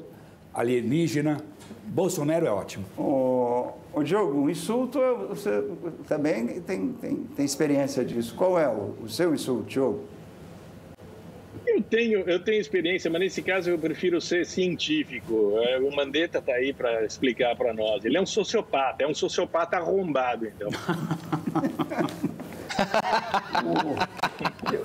alienígena, 0.53 1.37
Bolsonaro 1.85 2.47
é 2.47 2.51
ótimo. 2.51 2.85
Ô, 2.99 3.69
ô 3.93 4.03
Diogo, 4.03 4.41
um 4.41 4.51
insulto, 4.51 4.99
você 5.29 5.65
também 6.09 6.61
tem, 6.63 6.89
tem, 6.95 7.17
tem 7.37 7.45
experiência 7.45 8.05
disso. 8.05 8.35
Qual 8.35 8.59
é 8.59 8.69
o, 8.69 8.95
o 9.05 9.09
seu 9.09 9.33
insulto, 9.33 9.65
Diogo? 9.69 10.01
Tenho, 11.93 12.21
eu 12.21 12.43
tenho 12.43 12.59
experiência, 12.59 13.11
mas 13.11 13.21
nesse 13.21 13.43
caso 13.43 13.69
eu 13.69 13.79
prefiro 13.79 14.19
ser 14.19 14.47
científico. 14.47 15.59
É, 15.59 15.79
o 15.79 15.95
Mandetta 15.95 16.39
está 16.39 16.55
aí 16.55 16.73
para 16.73 17.05
explicar 17.05 17.55
para 17.55 17.75
nós. 17.75 18.03
Ele 18.03 18.17
é 18.17 18.21
um 18.21 18.25
sociopata, 18.25 19.05
é 19.05 19.07
um 19.07 19.13
sociopata 19.13 19.77
arrombado, 19.77 20.47
então. 20.47 20.71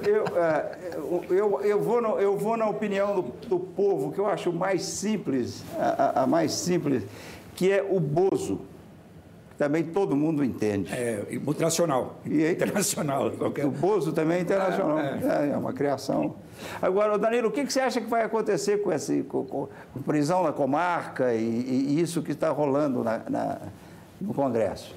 eu, 0.05 0.25
é, 0.37 0.77
eu, 0.95 1.25
eu, 1.29 1.61
eu, 1.61 1.81
vou 1.81 2.01
no, 2.01 2.19
eu 2.19 2.37
vou 2.37 2.57
na 2.57 2.67
opinião 2.67 3.15
do, 3.15 3.21
do 3.47 3.57
povo, 3.57 4.11
que 4.11 4.19
eu 4.19 4.27
acho 4.27 4.51
mais 4.51 4.81
simples, 4.81 5.63
a, 5.79 6.23
a 6.23 6.27
mais 6.27 6.51
simples, 6.51 7.05
que 7.55 7.71
é 7.71 7.81
o 7.81 8.01
Bozo 8.01 8.65
também 9.57 9.83
todo 9.83 10.15
mundo 10.15 10.43
entende. 10.43 10.93
É, 10.93 11.25
internacional. 11.31 12.19
E 12.25 12.45
aí, 12.45 12.53
internacional. 12.53 13.31
Qualquer... 13.31 13.65
O 13.65 13.71
Bozo 13.71 14.11
também 14.13 14.37
é 14.37 14.41
internacional. 14.41 14.99
É, 14.99 15.19
é. 15.23 15.49
é, 15.53 15.57
uma 15.57 15.73
criação. 15.73 16.35
Agora, 16.81 17.17
Danilo, 17.17 17.49
o 17.49 17.51
que, 17.51 17.65
você 17.65 17.79
acha 17.79 17.99
que 17.99 18.07
vai 18.07 18.23
acontecer 18.23 18.83
com 18.83 18.91
essa 18.91 19.13
prisão 20.05 20.43
na 20.43 20.53
comarca 20.53 21.33
e, 21.33 21.41
e, 21.43 22.01
isso 22.01 22.21
que 22.21 22.31
está 22.31 22.49
rolando 22.49 23.03
na, 23.03 23.21
na, 23.29 23.57
no 24.21 24.33
Congresso, 24.33 24.93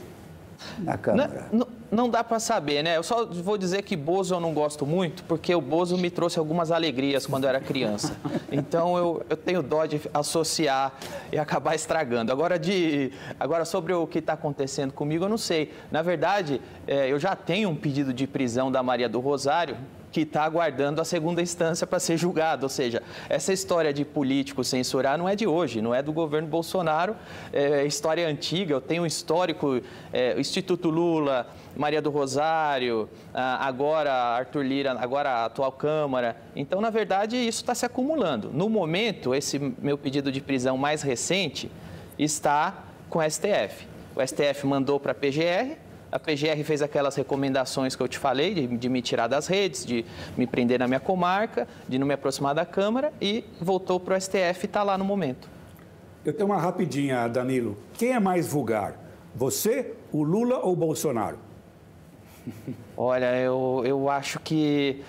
na 0.78 0.98
Câmara? 0.98 1.46
Não, 1.50 1.60
não 1.60 1.66
não 1.90 2.08
dá 2.08 2.22
para 2.22 2.38
saber, 2.38 2.82
né? 2.82 2.96
Eu 2.96 3.02
só 3.02 3.26
vou 3.26 3.58
dizer 3.58 3.82
que 3.82 3.96
Bozo 3.96 4.34
eu 4.34 4.40
não 4.40 4.54
gosto 4.54 4.86
muito, 4.86 5.24
porque 5.24 5.54
o 5.54 5.60
Bozo 5.60 5.98
me 5.98 6.10
trouxe 6.10 6.38
algumas 6.38 6.70
alegrias 6.70 7.26
quando 7.26 7.44
eu 7.44 7.50
era 7.50 7.60
criança. 7.60 8.16
Então 8.52 8.96
eu, 8.96 9.24
eu 9.28 9.36
tenho 9.36 9.62
dó 9.62 9.84
de 9.86 10.00
associar 10.12 10.92
e 11.32 11.38
acabar 11.38 11.74
estragando. 11.74 12.32
Agora, 12.32 12.58
de, 12.58 13.12
agora 13.38 13.64
sobre 13.64 13.92
o 13.92 14.06
que 14.06 14.18
está 14.18 14.34
acontecendo 14.34 14.92
comigo, 14.92 15.24
eu 15.24 15.28
não 15.28 15.38
sei. 15.38 15.72
Na 15.90 16.02
verdade, 16.02 16.60
é, 16.86 17.10
eu 17.10 17.18
já 17.18 17.34
tenho 17.34 17.68
um 17.68 17.76
pedido 17.76 18.12
de 18.12 18.26
prisão 18.26 18.70
da 18.70 18.82
Maria 18.82 19.08
do 19.08 19.20
Rosário, 19.20 19.76
que 20.12 20.22
está 20.22 20.42
aguardando 20.42 21.00
a 21.00 21.04
segunda 21.04 21.40
instância 21.40 21.86
para 21.86 22.00
ser 22.00 22.16
julgado. 22.16 22.64
Ou 22.64 22.68
seja, 22.68 23.02
essa 23.28 23.52
história 23.52 23.92
de 23.92 24.04
político 24.04 24.64
censurar 24.64 25.16
não 25.16 25.28
é 25.28 25.36
de 25.36 25.46
hoje, 25.46 25.80
não 25.80 25.94
é 25.94 26.02
do 26.02 26.12
governo 26.12 26.48
Bolsonaro, 26.48 27.16
é 27.52 27.84
história 27.84 28.26
antiga. 28.26 28.74
Eu 28.74 28.80
tenho 28.80 29.04
um 29.04 29.06
histórico, 29.06 29.80
é, 30.12 30.38
Instituto 30.38 30.90
Lula, 30.90 31.46
Maria 31.76 32.02
do 32.02 32.10
Rosário, 32.10 33.08
agora 33.32 34.12
Arthur 34.12 34.64
Lira, 34.64 34.96
agora 34.98 35.30
a 35.30 35.44
atual 35.46 35.72
Câmara. 35.72 36.36
Então, 36.54 36.80
na 36.80 36.90
verdade, 36.90 37.36
isso 37.36 37.60
está 37.60 37.74
se 37.74 37.86
acumulando. 37.86 38.50
No 38.52 38.68
momento, 38.68 39.34
esse 39.34 39.58
meu 39.58 39.96
pedido 39.96 40.30
de 40.30 40.40
prisão 40.40 40.76
mais 40.76 41.02
recente 41.02 41.70
está 42.18 42.84
com 43.08 43.18
o 43.18 43.30
STF. 43.30 43.86
O 44.14 44.26
STF 44.26 44.66
mandou 44.66 44.98
para 44.98 45.12
a 45.12 45.14
PGR, 45.14 45.76
a 46.12 46.18
PGR 46.18 46.62
fez 46.64 46.82
aquelas 46.82 47.14
recomendações 47.14 47.94
que 47.94 48.02
eu 48.02 48.08
te 48.08 48.18
falei, 48.18 48.52
de, 48.52 48.66
de, 48.66 48.88
me 48.88 49.00
tirar 49.00 49.28
das 49.28 49.46
redes, 49.46 49.86
de 49.86 50.04
me 50.36 50.46
prender 50.46 50.78
na 50.78 50.88
minha 50.88 50.98
comarca, 50.98 51.68
de 51.88 51.98
não 51.98 52.06
me 52.06 52.14
aproximar 52.14 52.54
da 52.54 52.66
Câmara 52.66 53.12
e 53.20 53.44
voltou 53.60 54.00
para 54.00 54.16
o 54.16 54.20
STF 54.20 54.64
e 54.64 54.66
está 54.66 54.82
lá 54.82 54.98
no 54.98 55.04
momento. 55.04 55.48
Eu 56.24 56.32
tenho 56.32 56.48
uma 56.48 56.58
rapidinha, 56.58 57.26
Danilo. 57.28 57.78
Quem 57.94 58.12
é 58.12 58.20
mais 58.20 58.48
vulgar? 58.48 58.98
Você, 59.34 59.94
o 60.12 60.22
Lula 60.22 60.58
ou 60.58 60.72
o 60.72 60.76
Bolsonaro? 60.76 61.38
Olha, 62.96 63.34
eu, 63.36 63.82
eu 63.84 64.10
acho 64.10 64.38
que 64.40 65.02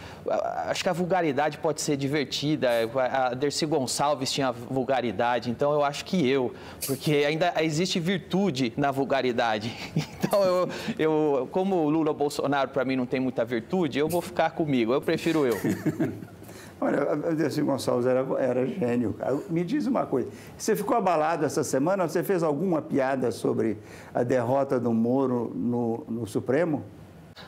acho 0.68 0.84
que 0.84 0.90
a 0.90 0.94
vulgaridade 0.94 1.58
pode 1.58 1.82
ser 1.82 1.98
divertida. 1.98 2.70
A 2.96 3.34
Dercy 3.34 3.66
Gonçalves 3.66 4.32
tinha 4.32 4.52
vulgaridade, 4.52 5.50
então 5.50 5.74
eu 5.74 5.84
acho 5.84 6.06
que 6.06 6.30
eu, 6.30 6.54
porque 6.86 7.26
ainda 7.28 7.54
existe 7.62 8.00
virtude 8.00 8.74
na 8.78 8.92
vulgaridade. 8.92 9.72
Então 10.32 10.44
eu, 10.46 10.70
eu 10.98 11.50
como 11.52 11.76
o 11.76 11.90
Lula 11.90 12.14
Bolsonaro 12.14 12.70
para 12.70 12.86
mim 12.86 12.96
não 12.96 13.06
tem 13.06 13.20
muita 13.20 13.44
virtude, 13.44 14.00
eu 14.00 14.08
vou 14.08 14.22
ficar 14.22 14.52
comigo. 14.52 14.94
Eu 14.94 15.02
prefiro 15.02 15.46
eu. 15.46 15.58
Olha, 16.80 17.12
a 17.12 17.16
Dercy 17.34 17.62
Gonçalves 17.62 18.08
era, 18.08 18.26
era 18.40 18.66
gênio. 18.66 19.16
Me 19.50 19.64
diz 19.64 19.86
uma 19.86 20.06
coisa, 20.06 20.30
você 20.58 20.76
ficou 20.76 20.96
abalado 20.96 21.46
essa 21.46 21.64
semana? 21.64 22.08
Você 22.08 22.24
fez 22.24 22.44
alguma 22.44 22.82
piada 22.82 23.30
sobre 23.30 23.78
a 24.14 24.24
derrota 24.24 24.80
do 24.80 24.94
Moro 24.94 25.52
no, 25.54 26.06
no 26.10 26.26
Supremo? 26.26 26.84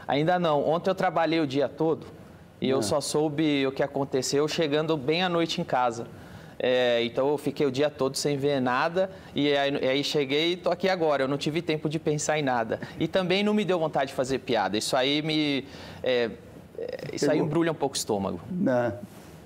Ainda 0.08 0.38
não. 0.40 0.68
Ontem 0.68 0.90
eu 0.90 0.96
trabalhei 0.96 1.40
o 1.40 1.48
dia 1.48 1.68
todo 1.68 2.08
e 2.60 2.70
eu 2.70 2.80
é. 2.80 2.82
só 2.82 3.02
soube 3.02 3.66
o 3.68 3.72
que 3.72 3.84
aconteceu 3.84 4.48
chegando 4.48 4.96
bem 4.96 5.24
à 5.24 5.30
noite 5.30 5.60
em 5.60 5.64
casa. 5.64 6.08
É, 6.60 7.04
então 7.04 7.28
eu 7.28 7.38
fiquei 7.38 7.66
o 7.66 7.72
dia 7.72 7.90
todo 7.90 8.16
sem 8.16 8.38
ver 8.38 8.62
nada 8.62 9.10
e 9.36 9.52
aí, 9.54 9.86
aí 9.86 10.04
cheguei 10.04 10.52
e 10.52 10.54
estou 10.54 10.72
aqui 10.72 10.88
agora. 10.88 11.24
Eu 11.24 11.28
não 11.28 11.38
tive 11.38 11.62
tempo 11.62 11.90
de 11.90 12.00
pensar 12.00 12.40
em 12.40 12.42
nada. 12.42 12.80
E 13.00 13.08
também 13.08 13.44
não 13.44 13.54
me 13.54 13.66
deu 13.66 13.78
vontade 13.80 14.12
de 14.12 14.14
fazer 14.14 14.40
piada. 14.40 14.78
Isso 14.78 14.96
aí 14.96 15.22
me. 15.22 15.66
É, 16.02 16.30
é 16.78 17.16
isso 17.16 17.30
aí 17.30 17.40
embrulha 17.40 17.72
um 17.72 17.76
pouco 17.76 17.96
o 17.96 17.98
estômago. 17.98 18.40
Não. 18.50 18.94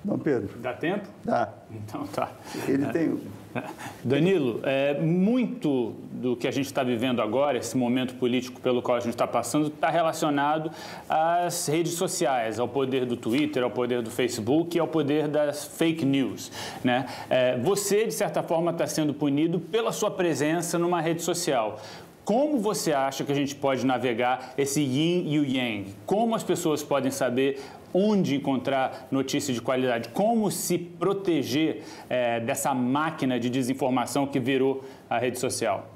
Dom 0.04 0.18
Pedro. 0.18 0.56
Dá 0.58 0.72
tempo? 0.72 1.08
Dá. 1.24 1.52
Então 1.70 2.06
tá. 2.06 2.30
Ele 2.66 2.86
tem. 2.86 3.20
Danilo, 4.02 4.60
é, 4.64 4.94
muito 5.00 5.94
do 6.12 6.36
que 6.36 6.46
a 6.48 6.50
gente 6.50 6.66
está 6.66 6.82
vivendo 6.82 7.20
agora, 7.20 7.58
esse 7.58 7.76
momento 7.76 8.14
político 8.14 8.60
pelo 8.60 8.82
qual 8.82 8.96
a 8.96 9.00
gente 9.00 9.14
está 9.14 9.26
passando, 9.26 9.68
está 9.68 9.88
relacionado 9.88 10.70
às 11.08 11.66
redes 11.66 11.92
sociais, 11.92 12.58
ao 12.58 12.68
poder 12.68 13.06
do 13.06 13.16
Twitter, 13.16 13.62
ao 13.62 13.70
poder 13.70 14.02
do 14.02 14.10
Facebook 14.10 14.76
e 14.76 14.80
ao 14.80 14.88
poder 14.88 15.28
das 15.28 15.64
fake 15.64 16.04
news. 16.04 16.50
Né? 16.82 17.06
É, 17.30 17.56
você, 17.58 18.06
de 18.06 18.14
certa 18.14 18.42
forma, 18.42 18.70
está 18.70 18.86
sendo 18.86 19.14
punido 19.14 19.60
pela 19.60 19.92
sua 19.92 20.10
presença 20.10 20.78
numa 20.78 21.00
rede 21.00 21.22
social. 21.22 21.80
Como 22.28 22.58
você 22.58 22.92
acha 22.92 23.24
que 23.24 23.32
a 23.32 23.34
gente 23.34 23.54
pode 23.54 23.86
navegar 23.86 24.52
esse 24.58 24.82
yin 24.82 25.24
e 25.32 25.38
o 25.38 25.46
yang? 25.46 25.94
Como 26.04 26.34
as 26.34 26.42
pessoas 26.42 26.82
podem 26.82 27.10
saber 27.10 27.58
onde 27.92 28.36
encontrar 28.36 29.08
notícias 29.10 29.54
de 29.54 29.62
qualidade, 29.62 30.08
como 30.10 30.50
se 30.50 30.78
proteger 30.78 31.82
é, 32.08 32.40
dessa 32.40 32.74
máquina 32.74 33.38
de 33.38 33.48
desinformação 33.50 34.26
que 34.26 34.38
virou 34.38 34.84
a 35.08 35.18
rede 35.18 35.38
social? 35.38 35.88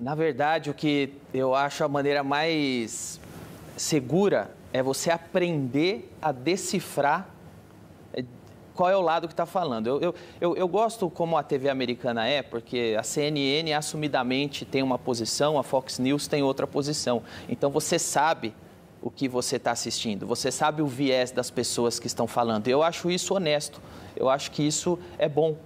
Na 0.00 0.14
verdade, 0.14 0.70
o 0.70 0.74
que 0.74 1.12
eu 1.34 1.54
acho 1.54 1.84
a 1.84 1.88
maneira 1.88 2.22
mais 2.22 3.20
segura 3.76 4.50
é 4.72 4.82
você 4.82 5.10
aprender 5.10 6.10
a 6.22 6.32
decifrar 6.32 7.28
é, 8.14 8.24
qual 8.74 8.88
é 8.88 8.96
o 8.96 9.00
lado 9.00 9.26
que 9.26 9.34
está 9.34 9.44
falando. 9.44 9.86
Eu, 9.88 10.00
eu, 10.00 10.14
eu, 10.40 10.56
eu, 10.56 10.68
gosto 10.68 11.10
como 11.10 11.36
a 11.36 11.42
TV 11.42 11.68
americana 11.68 12.26
é, 12.26 12.42
porque 12.42 12.96
a 12.98 13.02
CNN 13.02 13.74
assumidamente 13.74 14.64
tem 14.64 14.82
uma 14.82 14.98
posição, 14.98 15.58
a 15.58 15.62
Fox 15.62 15.98
News 15.98 16.26
tem 16.26 16.42
outra 16.42 16.66
posição. 16.66 17.22
Então 17.48 17.70
você 17.70 17.98
sabe 17.98 18.54
o 19.02 19.10
que 19.10 19.28
você 19.28 19.56
está 19.56 19.70
assistindo, 19.70 20.26
você 20.26 20.50
sabe 20.50 20.82
o 20.82 20.86
viés 20.86 21.30
das 21.30 21.50
pessoas 21.50 21.98
que 21.98 22.06
estão 22.06 22.26
falando. 22.26 22.68
Eu 22.68 22.82
acho 22.82 23.10
isso 23.10 23.34
honesto, 23.34 23.80
eu 24.16 24.28
acho 24.28 24.50
que 24.50 24.62
isso 24.62 24.98
é 25.18 25.28
bom. 25.28 25.56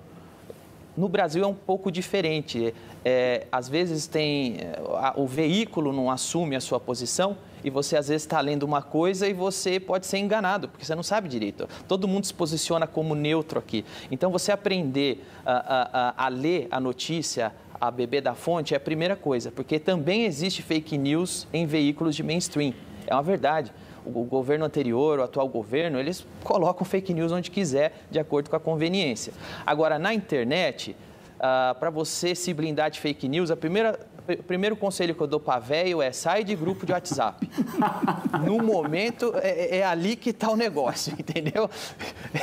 No 0.96 1.08
Brasil 1.08 1.42
é 1.42 1.46
um 1.46 1.54
pouco 1.54 1.90
diferente. 1.90 2.72
É, 3.04 3.46
às 3.50 3.68
vezes 3.68 4.06
tem 4.06 4.58
a, 4.96 5.12
o 5.16 5.26
veículo 5.26 5.92
não 5.92 6.10
assume 6.10 6.54
a 6.54 6.60
sua 6.60 6.78
posição 6.78 7.36
e 7.64 7.68
você 7.68 7.96
às 7.96 8.08
vezes 8.08 8.22
está 8.22 8.40
lendo 8.40 8.62
uma 8.62 8.80
coisa 8.80 9.26
e 9.26 9.32
você 9.32 9.80
pode 9.80 10.06
ser 10.06 10.18
enganado 10.18 10.68
porque 10.68 10.84
você 10.84 10.94
não 10.94 11.02
sabe 11.02 11.28
direito. 11.28 11.68
Todo 11.88 12.06
mundo 12.06 12.26
se 12.26 12.32
posiciona 12.32 12.86
como 12.86 13.14
neutro 13.14 13.58
aqui. 13.58 13.84
Então 14.10 14.30
você 14.30 14.52
aprender 14.52 15.24
a, 15.44 16.14
a, 16.22 16.26
a 16.26 16.28
ler 16.28 16.68
a 16.70 16.78
notícia, 16.78 17.52
a 17.80 17.90
beber 17.90 18.22
da 18.22 18.34
fonte 18.34 18.72
é 18.72 18.76
a 18.76 18.80
primeira 18.80 19.16
coisa, 19.16 19.50
porque 19.50 19.78
também 19.78 20.24
existe 20.24 20.62
fake 20.62 20.96
news 20.96 21.48
em 21.52 21.66
veículos 21.66 22.14
de 22.14 22.22
mainstream. 22.22 22.72
É 23.06 23.14
uma 23.14 23.22
verdade. 23.22 23.72
O, 24.04 24.22
o 24.22 24.24
governo 24.24 24.64
anterior, 24.64 25.18
o 25.18 25.22
atual 25.22 25.48
governo, 25.48 25.98
eles 25.98 26.26
colocam 26.42 26.84
fake 26.84 27.12
news 27.14 27.32
onde 27.32 27.50
quiser, 27.50 27.92
de 28.10 28.18
acordo 28.18 28.50
com 28.50 28.56
a 28.56 28.60
conveniência. 28.60 29.32
Agora, 29.66 29.98
na 29.98 30.12
internet, 30.12 30.96
ah, 31.40 31.76
para 31.78 31.90
você 31.90 32.34
se 32.34 32.52
blindar 32.54 32.90
de 32.90 33.00
fake 33.00 33.28
news, 33.28 33.50
a 33.50 33.56
primeira 33.56 33.98
o 34.26 34.42
primeiro 34.42 34.74
conselho 34.74 35.14
que 35.14 35.20
eu 35.20 35.26
dou 35.26 35.38
para 35.38 35.60
velho 35.60 36.00
é 36.00 36.10
sai 36.10 36.44
de 36.44 36.56
grupo 36.56 36.86
de 36.86 36.92
WhatsApp. 36.92 37.46
no 38.42 38.58
momento, 38.58 39.32
é, 39.36 39.78
é 39.78 39.84
ali 39.84 40.16
que 40.16 40.30
está 40.30 40.50
o 40.50 40.56
negócio, 40.56 41.12
entendeu? 41.20 41.68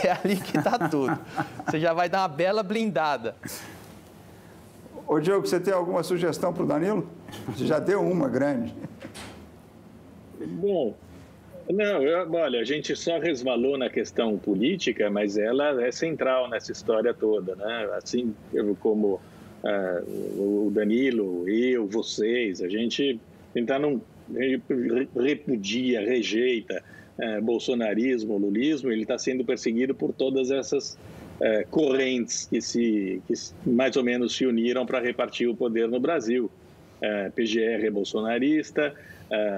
É 0.04 0.12
ali 0.12 0.36
que 0.36 0.58
está 0.58 0.78
tudo. 0.78 1.18
Você 1.66 1.80
já 1.80 1.92
vai 1.94 2.08
dar 2.08 2.20
uma 2.20 2.28
bela 2.28 2.62
blindada. 2.62 3.36
Ô, 5.08 5.20
Diogo, 5.20 5.48
você 5.48 5.60
tem 5.60 5.74
alguma 5.74 6.04
sugestão 6.04 6.54
para 6.54 6.64
o 6.64 6.68
Danilo? 6.68 7.10
Você 7.50 7.66
já 7.66 7.80
deu 7.80 8.02
uma 8.02 8.30
grande. 8.30 8.76
Bom, 10.48 10.96
não, 11.70 12.04
eu, 12.04 12.30
olha, 12.34 12.60
a 12.60 12.64
gente 12.64 12.96
só 12.96 13.20
resvalou 13.20 13.78
na 13.78 13.90
questão 13.90 14.38
política, 14.38 15.10
mas 15.10 15.38
ela 15.38 15.84
é 15.84 15.92
central 15.92 16.50
nessa 16.50 16.72
história 16.72 17.14
toda, 17.14 17.56
né? 17.56 17.90
Assim 17.94 18.34
como 18.80 19.22
uh, 19.64 20.66
o 20.68 20.72
Danilo, 20.74 21.48
eu, 21.48 21.88
vocês, 21.88 22.62
a 22.62 22.68
gente 22.68 23.20
tentar 23.54 23.80
não 23.80 24.02
repudia, 25.16 26.02
rejeita 26.02 26.84
uh, 27.18 27.42
bolsonarismo, 27.42 28.38
lulismo, 28.38 28.92
ele 28.92 29.04
está 29.04 29.18
sendo 29.18 29.46
perseguido 29.46 29.94
por 29.94 30.14
todas 30.14 30.52
essas 30.52 30.98
uh, 31.40 31.68
correntes 31.70 32.48
que 32.48 32.60
se 32.60 33.22
que 33.28 33.34
mais 33.66 33.96
ou 33.96 34.04
menos 34.04 34.36
se 34.36 34.46
uniram 34.46 34.86
para 34.86 35.00
repartir 35.00 35.48
o 35.48 35.56
poder 35.56 35.88
no 35.88 36.00
Brasil. 36.00 36.50
PGR 37.36 37.84
é 37.84 37.90
bolsonarista, 37.90 38.94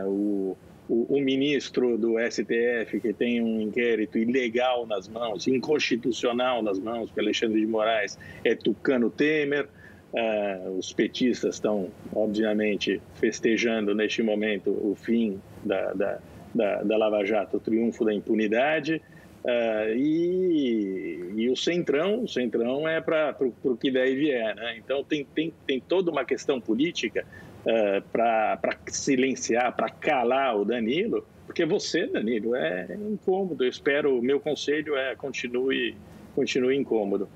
o 0.05 0.55
o, 0.87 1.17
o, 1.17 1.21
ministro 1.21 1.97
do 1.97 2.15
STF, 2.19 2.99
que 2.99 3.13
tem 3.13 3.41
um 3.41 3.61
inquérito 3.61 4.17
ilegal 4.17 4.85
nas 4.85 5.07
mãos, 5.07 5.47
inconstitucional 5.47 6.61
nas 6.61 6.79
mãos, 6.79 7.09
que 7.11 7.19
Alexandre 7.19 7.59
de 7.59 7.67
Moraes, 7.67 8.17
é 8.43 8.55
Tucano 8.55 9.09
Temer. 9.09 9.67
Uh, 10.13 10.77
os 10.77 10.93
petistas 10.93 11.55
estão, 11.55 11.89
obviamente, 12.13 13.01
festejando 13.15 13.95
neste 13.95 14.21
momento 14.21 14.69
o 14.69 14.95
fim 14.95 15.41
da, 15.63 15.93
da, 15.93 16.19
da, 16.53 16.83
da 16.83 16.97
Lava 16.97 17.25
Jato, 17.25 17.57
o 17.57 17.59
triunfo 17.59 18.05
da 18.05 18.13
impunidade. 18.13 19.01
Uh, 19.43 19.95
e, 19.95 21.31
e, 21.35 21.49
o 21.49 21.55
centrão, 21.55 22.23
o 22.23 22.27
centrão 22.27 22.87
é 22.87 23.01
para 23.01 23.35
o 23.63 23.75
que 23.75 23.89
daí 23.89 24.15
vier. 24.15 24.55
Né? 24.55 24.75
Então, 24.77 25.03
tem, 25.03 25.25
tem, 25.25 25.53
tem 25.65 25.79
toda 25.81 26.11
uma 26.11 26.23
questão 26.23 26.61
política 26.61 27.25
uh, 27.65 27.69
eh, 27.69 28.03
para 28.11 28.59
silenciar, 28.87 29.75
para 29.75 29.89
calar 29.89 30.57
o 30.57 30.65
Danilo, 30.65 31.25
porque 31.45 31.65
você, 31.65 32.07
Danilo, 32.07 32.55
é 32.55 32.87
incômodo. 33.11 33.63
Eu 33.63 33.69
espero, 33.69 34.17
o 34.17 34.21
meu 34.21 34.39
conselho 34.39 34.95
é 34.95 35.15
continue, 35.15 35.95
continue 36.35 36.75
incômodo. 36.75 37.27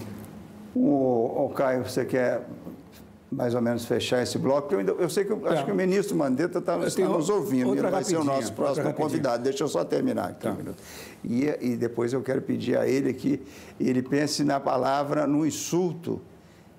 o, 0.74 1.46
o 1.46 1.52
Caio, 1.54 1.84
você 1.84 2.04
quer 2.04 2.42
mais 3.30 3.54
ou 3.54 3.62
menos 3.62 3.86
fechar 3.86 4.22
esse 4.22 4.38
bloco? 4.38 4.74
Eu, 4.74 5.00
eu 5.00 5.08
sei 5.08 5.24
que 5.24 5.32
eu, 5.32 5.46
acho 5.48 5.62
é. 5.62 5.64
que 5.64 5.72
o 5.72 5.74
ministro 5.74 6.16
Mandetta 6.16 6.60
tá, 6.60 6.78
está 6.86 7.08
nos 7.08 7.30
ouvindo, 7.30 7.72
ele 7.74 7.90
vai 7.90 8.04
ser 8.04 8.16
o 8.16 8.24
nosso 8.24 8.52
próximo 8.52 8.92
convidado. 8.92 9.42
Deixa 9.42 9.64
eu 9.64 9.68
só 9.68 9.84
terminar 9.84 10.30
aqui 10.30 10.42
tá. 10.42 10.52
um 10.52 10.56
minuto. 10.56 10.82
E, 11.24 11.44
e 11.60 11.76
depois 11.76 12.12
eu 12.12 12.22
quero 12.22 12.42
pedir 12.42 12.76
a 12.76 12.86
ele 12.86 13.12
que 13.14 13.40
ele 13.80 14.02
pense 14.02 14.44
na 14.44 14.60
palavra, 14.60 15.26
no 15.26 15.46
insulto 15.46 16.20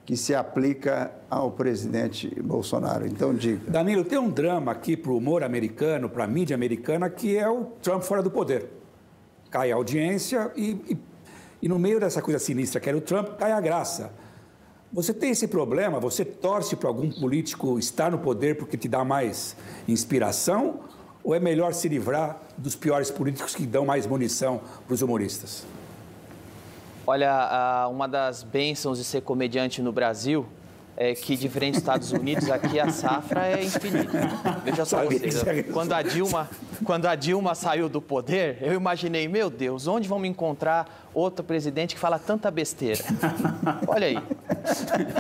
que 0.06 0.18
se 0.18 0.36
aplica 0.36 1.12
ao 1.30 1.52
presidente 1.52 2.28
Bolsonaro. 2.42 3.08
Então, 3.08 3.34
diga. 3.34 3.70
Danilo, 3.70 4.04
tem 4.04 4.18
um 4.18 4.30
drama 4.30 4.72
aqui 4.72 4.98
para 4.98 5.12
o 5.12 5.18
humor 5.18 5.44
americano, 5.44 6.10
para 6.10 6.26
a 6.26 6.28
mídia 6.28 6.56
americana, 6.56 7.10
que 7.10 7.38
é 7.38 7.50
o 7.50 7.66
Trump 7.82 8.04
fora 8.04 8.22
do 8.22 8.30
poder. 8.30 8.70
Cai 9.50 9.72
a 9.72 9.76
audiência 9.76 10.52
e, 10.56 10.72
e, 10.90 10.98
e 11.62 11.70
no 11.70 11.80
meio 11.80 12.00
dessa 12.00 12.22
coisa 12.22 12.40
sinistra 12.40 12.82
que 12.82 12.90
era 12.90 12.98
o 12.98 13.02
Trump, 13.02 13.38
cai 13.38 13.52
a 13.52 13.62
graça. 13.62 14.12
Você 14.92 15.14
tem 15.14 15.32
esse 15.32 15.48
problema? 15.48 16.00
Você 16.00 16.24
torce 16.26 16.76
para 16.76 16.88
algum 16.88 17.10
político 17.10 17.80
estar 17.80 18.12
no 18.12 18.20
poder 18.20 18.58
porque 18.58 18.78
te 18.78 18.88
dá 18.88 19.04
mais 19.04 19.56
inspiração? 19.88 20.82
Ou 21.24 21.34
é 21.34 21.40
melhor 21.40 21.74
se 21.74 21.88
livrar 21.88 22.42
dos 22.58 22.76
piores 22.76 23.10
políticos 23.10 23.56
que 23.56 23.66
dão 23.66 23.86
mais 23.86 24.06
munição 24.06 24.62
para 24.86 24.94
os 24.94 25.02
humoristas? 25.02 25.66
Olha, 27.06 27.88
uma 27.90 28.08
das 28.08 28.44
bênçãos 28.44 28.98
de 28.98 29.04
ser 29.04 29.22
comediante 29.22 29.82
no 29.82 29.92
Brasil 29.92 30.46
é 30.96 31.14
que, 31.14 31.36
diferente 31.36 31.74
dos 31.74 31.82
Estados 31.82 32.12
Unidos, 32.12 32.50
aqui 32.50 32.80
a 32.80 32.90
safra 32.90 33.48
é 33.48 33.64
infinita. 33.64 34.30
Veja 34.64 34.86
só 34.86 35.04
vocês, 35.04 35.44
quando 35.74 35.92
a, 35.92 36.02
Dilma, 36.02 36.50
quando 36.86 37.08
a 37.08 37.16
Dilma 37.16 37.56
saiu 37.56 37.90
do 37.90 38.00
poder, 38.02 38.60
eu 38.62 38.74
imaginei, 38.74 39.28
meu 39.28 39.50
Deus, 39.50 39.88
onde 39.88 40.08
vamos 40.08 40.30
encontrar 40.30 41.10
outro 41.14 41.44
presidente 41.44 41.96
que 41.96 42.00
fala 42.00 42.20
tanta 42.20 42.50
besteira? 42.50 43.04
Olha 43.88 44.08
aí, 44.08 44.18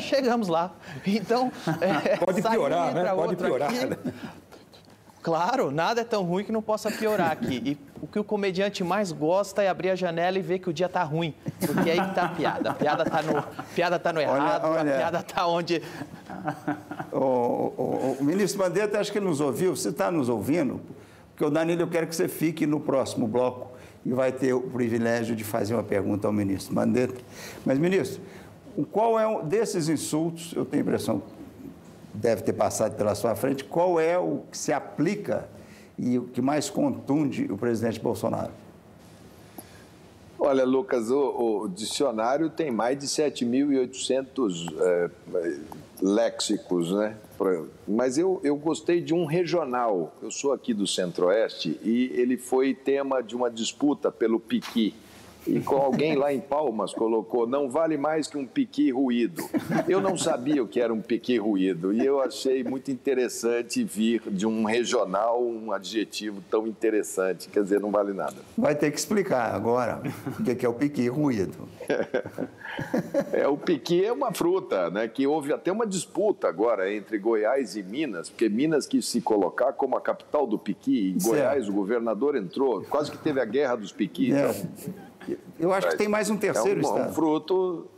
chegamos 0.02 0.48
lá. 0.48 0.72
Então, 1.06 1.52
é, 1.82 2.17
pode 2.17 2.41
piorar, 2.41 2.93
né? 2.93 3.13
Pode 3.13 3.36
piorar. 3.36 3.69
Aqui, 3.69 3.98
Claro, 5.24 5.72
nada 5.72 6.02
é 6.02 6.04
tão 6.04 6.22
ruim 6.24 6.43
que 6.43 6.52
não 6.52 6.62
possa 6.62 6.91
piorar 6.91 7.32
aqui. 7.32 7.62
E 7.65 7.93
o 8.04 8.08
que 8.08 8.20
o 8.20 8.24
comediante 8.24 8.84
mais 8.84 9.13
gosta 9.13 9.63
é 9.63 9.70
abrir 9.70 9.89
a 9.89 9.96
janela 9.96 10.38
e 10.38 10.42
ver 10.42 10.60
que 10.60 10.70
o 10.70 10.74
dia 10.74 10.89
tá 10.89 11.02
ruim. 11.04 11.34
Porque 11.66 11.89
aí 11.89 12.02
que 12.02 12.13
tá 12.13 12.26
a 12.26 12.28
piada. 12.28 12.72
A 12.72 12.74
piada 12.74 13.06
tá 13.06 13.22
no, 13.22 13.44
piada 13.74 13.98
tá 13.98 14.12
no 14.12 14.20
errado, 14.20 14.66
olha, 14.66 14.82
olha. 14.82 14.94
a 14.94 14.98
piada 14.98 15.24
tá 15.24 15.48
onde. 15.48 15.82
O, 17.13 17.18
o, 17.18 18.18
o 18.20 18.24
ministro 18.26 18.60
Mandetta, 18.60 19.00
acho 19.00 19.10
que 19.10 19.20
ele 19.20 19.26
nos 19.26 19.39
ouviu. 19.39 19.74
Você 19.74 19.88
está 19.88 20.12
nos 20.12 20.28
ouvindo? 20.28 20.82
Porque 21.30 21.46
o 21.46 21.50
Danilo, 21.50 21.84
eu 21.84 21.88
quero 21.88 22.06
que 22.06 22.13
você 22.13 22.28
fique 22.28 22.68
no 22.68 22.78
próximo 22.78 23.26
bloco 23.26 23.72
e 24.06 24.12
vai 24.12 24.34
ter 24.34 24.52
o 24.52 24.60
privilégio 24.60 25.34
de 25.34 25.46
fazer 25.46 25.74
uma 25.74 25.84
pergunta 25.84 26.28
ao 26.28 26.34
ministro 26.34 26.76
Mandetta. 26.76 27.22
Mas, 27.66 27.80
ministro, 27.80 28.22
qual 28.92 29.18
é 29.18 29.26
um 29.26 29.46
desses 29.46 29.88
insultos, 29.88 30.52
eu 30.58 30.66
tenho 30.66 30.84
a 30.84 30.86
impressão 30.86 31.24
deve 32.13 32.42
ter 32.42 32.54
passado 32.54 32.96
pela 32.96 33.16
sua 33.16 33.34
frente, 33.34 33.63
qual 33.63 33.98
é 33.98 34.20
o 34.20 34.42
que 34.52 34.58
se 34.58 34.74
aplica 34.74 35.48
e 35.98 36.18
o 36.18 36.24
que 36.24 36.42
mais 36.42 36.70
contunde 36.70 37.52
o 37.52 37.58
presidente 37.58 38.00
Bolsonaro? 38.00 38.52
Olha, 40.40 40.66
Lucas, 40.66 41.10
o, 41.10 41.64
o 41.64 41.70
dicionário 41.70 42.50
tem 42.50 42.70
mais 42.70 43.00
de 43.00 43.06
7.800 43.06 44.74
é, 44.78 45.10
léxicos, 46.02 46.92
né? 46.92 47.16
Mas 47.88 48.18
eu, 48.18 48.42
eu 48.44 48.56
gostei 48.58 49.00
de 49.00 49.14
um 49.14 49.26
regional. 49.26 50.14
Eu 50.22 50.30
sou 50.30 50.52
aqui 50.52 50.74
do 50.74 50.86
Centro-Oeste 50.86 51.80
e 51.82 52.12
ele 52.14 52.36
foi 52.36 52.74
tema 52.74 53.22
de 53.22 53.36
uma 53.36 53.50
disputa 53.50 54.12
pelo 54.12 54.40
Piqui. 54.40 54.94
E 55.46 55.60
com 55.60 55.76
alguém 55.76 56.16
lá 56.16 56.34
em 56.34 56.40
Palmas 56.40 56.94
colocou, 56.94 57.46
não 57.46 57.70
vale 57.70 57.98
mais 57.98 58.28
que 58.28 58.38
um 58.38 58.46
piqui 58.46 58.92
ruído. 58.92 59.44
Eu 59.88 60.00
não 60.00 60.18
sabia 60.18 60.64
o 60.64 60.68
que 60.68 60.80
era 60.80 60.94
um 60.94 61.02
piqui 61.02 61.38
ruído 61.38 61.94
e 61.94 62.06
eu 62.06 62.22
achei 62.22 62.64
muito 62.64 62.92
interessante 62.92 63.84
vir 63.84 64.22
de 64.28 64.48
um 64.48 64.64
regional 64.64 65.44
um 65.44 65.72
adjetivo 65.72 66.42
tão 66.50 66.66
interessante. 66.66 67.50
Quer 67.50 67.64
dizer, 67.64 67.80
não 67.80 67.92
vale 67.92 68.14
nada. 68.14 68.36
Vai 68.58 68.76
ter 68.76 68.92
que 68.92 68.98
explicar 68.98 69.54
agora 69.54 70.02
o 70.40 70.44
que 70.44 70.66
é 70.66 70.70
o 70.70 70.74
piqui 70.74 71.08
ruído. 71.08 71.68
É, 73.32 73.48
o 73.48 73.56
piqui 73.56 74.04
é 74.04 74.12
uma 74.12 74.32
fruta, 74.32 74.90
né? 74.90 75.08
Que 75.08 75.28
houve 75.28 75.54
até 75.54 75.72
uma 75.72 75.86
disputa 75.86 76.48
agora 76.48 76.92
entre 76.92 77.20
Goiás 77.20 77.76
e 77.76 77.84
Minas, 77.84 78.30
porque 78.30 78.50
Minas 78.50 78.88
quis 78.88 79.06
se 79.08 79.22
colocar 79.22 79.74
como 79.74 79.96
a 79.96 80.02
capital 80.02 80.48
do 80.48 80.58
piqui, 80.58 81.16
e 81.16 81.24
Goiás, 81.24 81.70
o 81.70 81.74
governador 81.74 82.36
entrou, 82.36 82.82
quase 82.90 83.12
que 83.12 83.18
teve 83.18 83.40
a 83.40 83.46
guerra 83.46 83.76
dos 83.76 83.92
piquis. 83.92 84.34
É. 84.34 84.50
Então, 84.50 85.12
eu 85.60 85.74
acho 85.74 85.90
que 85.90 85.98
tem 85.98 86.08
mais 86.08 86.30
um 86.30 86.38
terceiro 86.38 86.82
é 86.82 86.84
um, 86.84 86.88
estado. 86.88 87.10
um 87.10 87.14
fruto 87.14 87.90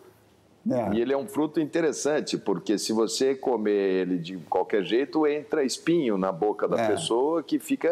é. 0.69 0.95
E 0.95 1.01
ele 1.01 1.13
é 1.13 1.17
um 1.17 1.27
fruto 1.27 1.59
interessante, 1.59 2.39
porque 2.39 2.79
se 2.79 2.91
você 2.91 3.35
comer 3.35 4.01
ele 4.01 4.17
de 4.17 4.37
qualquer 4.49 4.83
jeito, 4.83 5.27
entra 5.27 5.63
espinho 5.63 6.17
na 6.17 6.31
boca 6.31 6.67
da 6.67 6.81
é. 6.81 6.87
pessoa 6.87 7.43
que 7.43 7.59
fica. 7.59 7.91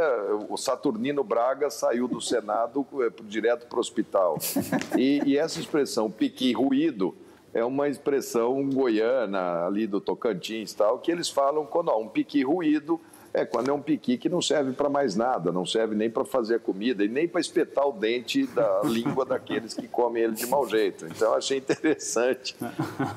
O 0.50 0.58
Saturnino 0.58 1.24
Braga 1.24 1.69
saiu 1.69 2.08
do 2.08 2.19
Senado 2.19 2.86
é, 3.00 3.12
direto 3.26 3.67
para 3.67 3.78
o 3.78 3.80
hospital. 3.80 4.39
e, 4.98 5.22
e, 5.24 5.38
essa 5.38 5.60
expressão 5.60 6.10
piqui 6.10 6.52
ruído 6.52 7.15
é 7.54 7.63
uma 7.63 7.88
expressão 7.88 8.67
goiana 8.67 9.67
ali 9.67 9.86
do 9.86 10.02
Tocantins 10.02 10.74
tal, 10.74 10.98
que 10.98 11.12
eles 11.12 11.30
falam 11.30 11.67
quando 11.67 11.91
há 11.91 11.98
um 11.98 12.08
piqui 12.08 12.43
ruído 12.43 13.00
é, 13.34 13.43
quando 13.46 13.69
é 13.69 13.74
um 13.74 13.82
piqui 13.82 14.17
que 14.17 14.30
não 14.30 14.41
serve 14.41 14.74
para 14.74 14.89
mais 14.89 15.15
nada, 15.15 15.52
não 15.52 15.65
serve 15.65 15.96
nem 15.96 16.10
para 16.10 16.24
fazer 16.24 16.56
a 16.56 16.60
comida 16.60 17.04
e 17.04 17.08
nem 17.08 17.28
para 17.28 17.41
espetar 17.41 17.88
o 17.88 17.91
dente 17.91 18.46
da 18.48 18.82
língua 18.86 19.26
daqueles 19.26 19.74
que 19.74 19.88
comem 19.88 20.24
ele 20.24 20.34
de 20.34 20.46
mau 20.46 20.67
jeito. 20.67 21.08
Então, 21.08 21.34
achei 21.34 21.58
interessante 21.58 22.56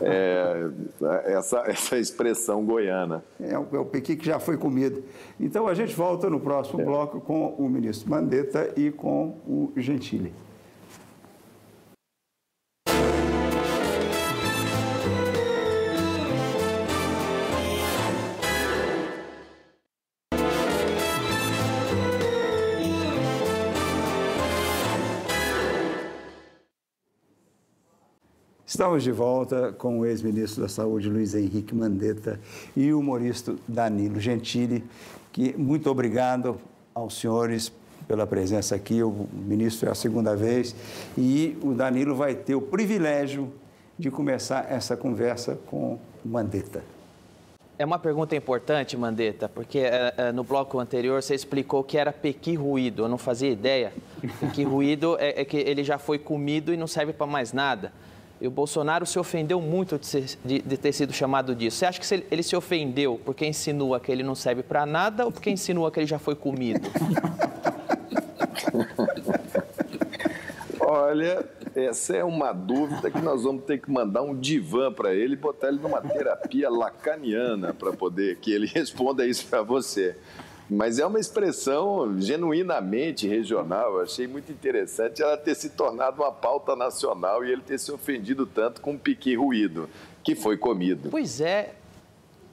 é, 0.00 0.70
essa, 1.26 1.58
essa 1.66 1.98
expressão 1.98 2.64
goiana. 2.64 3.22
É 3.38 3.58
o, 3.58 3.66
é 3.72 3.78
o 3.78 3.84
piqui 3.84 4.16
que 4.16 4.24
já 4.24 4.40
foi 4.40 4.56
comido. 4.56 5.04
Então, 5.38 5.68
a 5.68 5.74
gente 5.74 5.94
volta 5.94 6.30
no 6.30 6.40
próximo 6.40 6.80
é. 6.80 6.84
bloco 6.84 7.20
com 7.20 7.48
o 7.48 7.68
ministro 7.68 8.08
Mandetta 8.08 8.72
e 8.76 8.90
com 8.90 9.36
o 9.46 9.72
Gentili. 9.76 10.32
Estamos 28.76 29.02
de 29.02 29.10
volta 29.10 29.72
com 29.72 30.00
o 30.00 30.04
ex-ministro 30.04 30.60
da 30.60 30.68
Saúde, 30.68 31.08
Luiz 31.08 31.34
Henrique 31.34 31.74
Mandetta, 31.74 32.38
e 32.76 32.92
o 32.92 33.00
humorista 33.00 33.56
Danilo 33.66 34.20
Gentili, 34.20 34.84
que 35.32 35.54
muito 35.56 35.90
obrigado 35.90 36.60
aos 36.94 37.18
senhores 37.18 37.72
pela 38.06 38.26
presença 38.26 38.74
aqui. 38.74 39.02
O 39.02 39.26
ministro 39.32 39.88
é 39.88 39.92
a 39.92 39.94
segunda 39.94 40.36
vez 40.36 40.76
e 41.16 41.56
o 41.62 41.72
Danilo 41.72 42.14
vai 42.14 42.34
ter 42.34 42.54
o 42.54 42.60
privilégio 42.60 43.50
de 43.98 44.10
começar 44.10 44.70
essa 44.70 44.94
conversa 44.94 45.58
com 45.68 45.98
Mandetta. 46.22 46.84
É 47.78 47.84
uma 47.86 47.98
pergunta 47.98 48.36
importante, 48.36 48.94
Mandetta, 48.94 49.48
porque 49.48 49.78
é, 49.78 50.12
é, 50.18 50.32
no 50.32 50.44
bloco 50.44 50.78
anterior 50.78 51.22
você 51.22 51.34
explicou 51.34 51.82
que 51.82 51.96
era 51.96 52.12
pequi 52.12 52.54
ruído, 52.54 53.04
eu 53.04 53.08
não 53.08 53.16
fazia 53.16 53.50
ideia. 53.50 53.94
Pequi 54.38 54.64
ruído 54.64 55.16
é, 55.18 55.40
é 55.40 55.44
que 55.46 55.56
ele 55.56 55.82
já 55.82 55.96
foi 55.96 56.18
comido 56.18 56.74
e 56.74 56.76
não 56.76 56.86
serve 56.86 57.14
para 57.14 57.26
mais 57.26 57.54
nada. 57.54 57.90
E 58.40 58.46
o 58.46 58.50
Bolsonaro 58.50 59.06
se 59.06 59.18
ofendeu 59.18 59.60
muito 59.60 59.98
de, 59.98 60.06
ser, 60.06 60.24
de, 60.44 60.60
de, 60.60 60.76
ter 60.76 60.92
sido 60.92 61.12
chamado 61.12 61.54
disso. 61.54 61.78
Você 61.78 61.86
acha 61.86 62.00
que 62.00 62.24
ele 62.30 62.42
se 62.42 62.54
ofendeu 62.54 63.20
porque 63.24 63.46
insinua 63.46 63.98
que 63.98 64.12
ele 64.12 64.22
não 64.22 64.34
serve 64.34 64.62
para 64.62 64.84
nada 64.84 65.24
ou 65.24 65.32
porque 65.32 65.50
insinua 65.50 65.90
que 65.90 66.00
ele 66.00 66.06
já 66.06 66.18
foi 66.18 66.34
comido? 66.34 66.90
Olha, 70.78 71.44
essa 71.74 72.16
é 72.16 72.24
uma 72.24 72.52
dúvida 72.52 73.10
que 73.10 73.20
nós 73.20 73.42
vamos 73.42 73.64
ter 73.64 73.78
que 73.78 73.90
mandar 73.90 74.22
um 74.22 74.38
divã 74.38 74.92
para 74.92 75.14
ele 75.14 75.34
e 75.34 75.36
botar 75.36 75.68
ele 75.68 75.78
numa 75.78 76.00
terapia 76.00 76.70
lacaniana 76.70 77.74
para 77.74 77.92
poder 77.92 78.36
que 78.36 78.52
ele 78.52 78.66
responda 78.72 79.26
isso 79.26 79.46
para 79.46 79.62
você. 79.62 80.16
Mas 80.68 80.98
é 80.98 81.06
uma 81.06 81.20
expressão 81.20 82.20
genuinamente 82.20 83.28
regional. 83.28 83.94
Eu 83.94 84.02
achei 84.02 84.26
muito 84.26 84.50
interessante 84.50 85.22
ela 85.22 85.36
ter 85.36 85.54
se 85.54 85.70
tornado 85.70 86.22
uma 86.22 86.32
pauta 86.32 86.74
nacional 86.74 87.44
e 87.44 87.52
ele 87.52 87.62
ter 87.62 87.78
se 87.78 87.92
ofendido 87.92 88.44
tanto 88.46 88.80
com 88.80 88.92
um 88.92 88.98
piqui 88.98 89.36
ruído, 89.36 89.88
que 90.24 90.34
foi 90.34 90.56
comido. 90.56 91.08
Pois 91.10 91.40
é. 91.40 91.74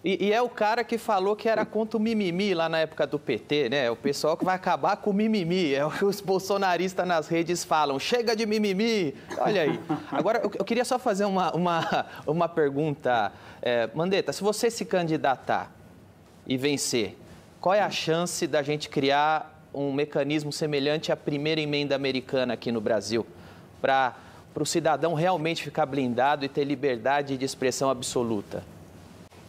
E, 0.03 0.27
e, 0.27 0.33
é 0.33 0.41
o 0.41 0.49
cara 0.49 0.83
que 0.83 0.97
falou 0.97 1.33
que 1.33 1.47
era 1.47 1.65
contra 1.65 1.97
o 1.97 1.99
mimimi 1.99 2.53
lá 2.53 2.67
na 2.67 2.79
época 2.79 3.07
do 3.07 3.17
PT, 3.17 3.69
né? 3.69 3.89
O 3.89 3.95
pessoal 3.95 4.35
que 4.35 4.43
vai 4.43 4.53
acabar 4.53 4.97
com 4.97 5.11
o 5.11 5.13
mimimi. 5.13 5.73
É 5.73 5.85
o 5.85 5.89
que 5.89 6.03
os 6.03 6.19
bolsonaristas 6.19 7.07
nas 7.07 7.29
redes 7.29 7.63
falam. 7.63 7.97
Chega 7.97 8.35
de 8.35 8.45
mimimi! 8.45 9.15
Olha 9.37 9.61
aí. 9.61 9.79
Agora, 10.11 10.39
eu, 10.43 10.51
eu 10.59 10.65
queria 10.65 10.83
só 10.83 10.99
fazer 10.99 11.23
uma, 11.23 11.55
uma, 11.55 12.05
uma 12.27 12.49
pergunta. 12.49 13.31
É, 13.61 13.89
Mandetta, 13.93 14.33
se 14.33 14.43
você 14.43 14.69
se 14.69 14.83
candidatar 14.83 15.71
e 16.45 16.57
vencer, 16.57 17.15
qual 17.63 17.73
é 17.73 17.79
a 17.79 17.89
chance 17.89 18.45
da 18.45 18.61
gente 18.61 18.89
criar 18.89 19.65
um 19.73 19.93
mecanismo 19.93 20.51
semelhante 20.51 21.13
à 21.13 21.15
primeira 21.15 21.61
emenda 21.61 21.95
americana 21.95 22.55
aqui 22.55 22.73
no 22.73 22.81
Brasil, 22.81 23.25
para 23.81 24.13
o 24.53 24.65
cidadão 24.65 25.13
realmente 25.13 25.63
ficar 25.63 25.85
blindado 25.85 26.43
e 26.43 26.49
ter 26.49 26.65
liberdade 26.65 27.37
de 27.37 27.45
expressão 27.45 27.89
absoluta? 27.89 28.65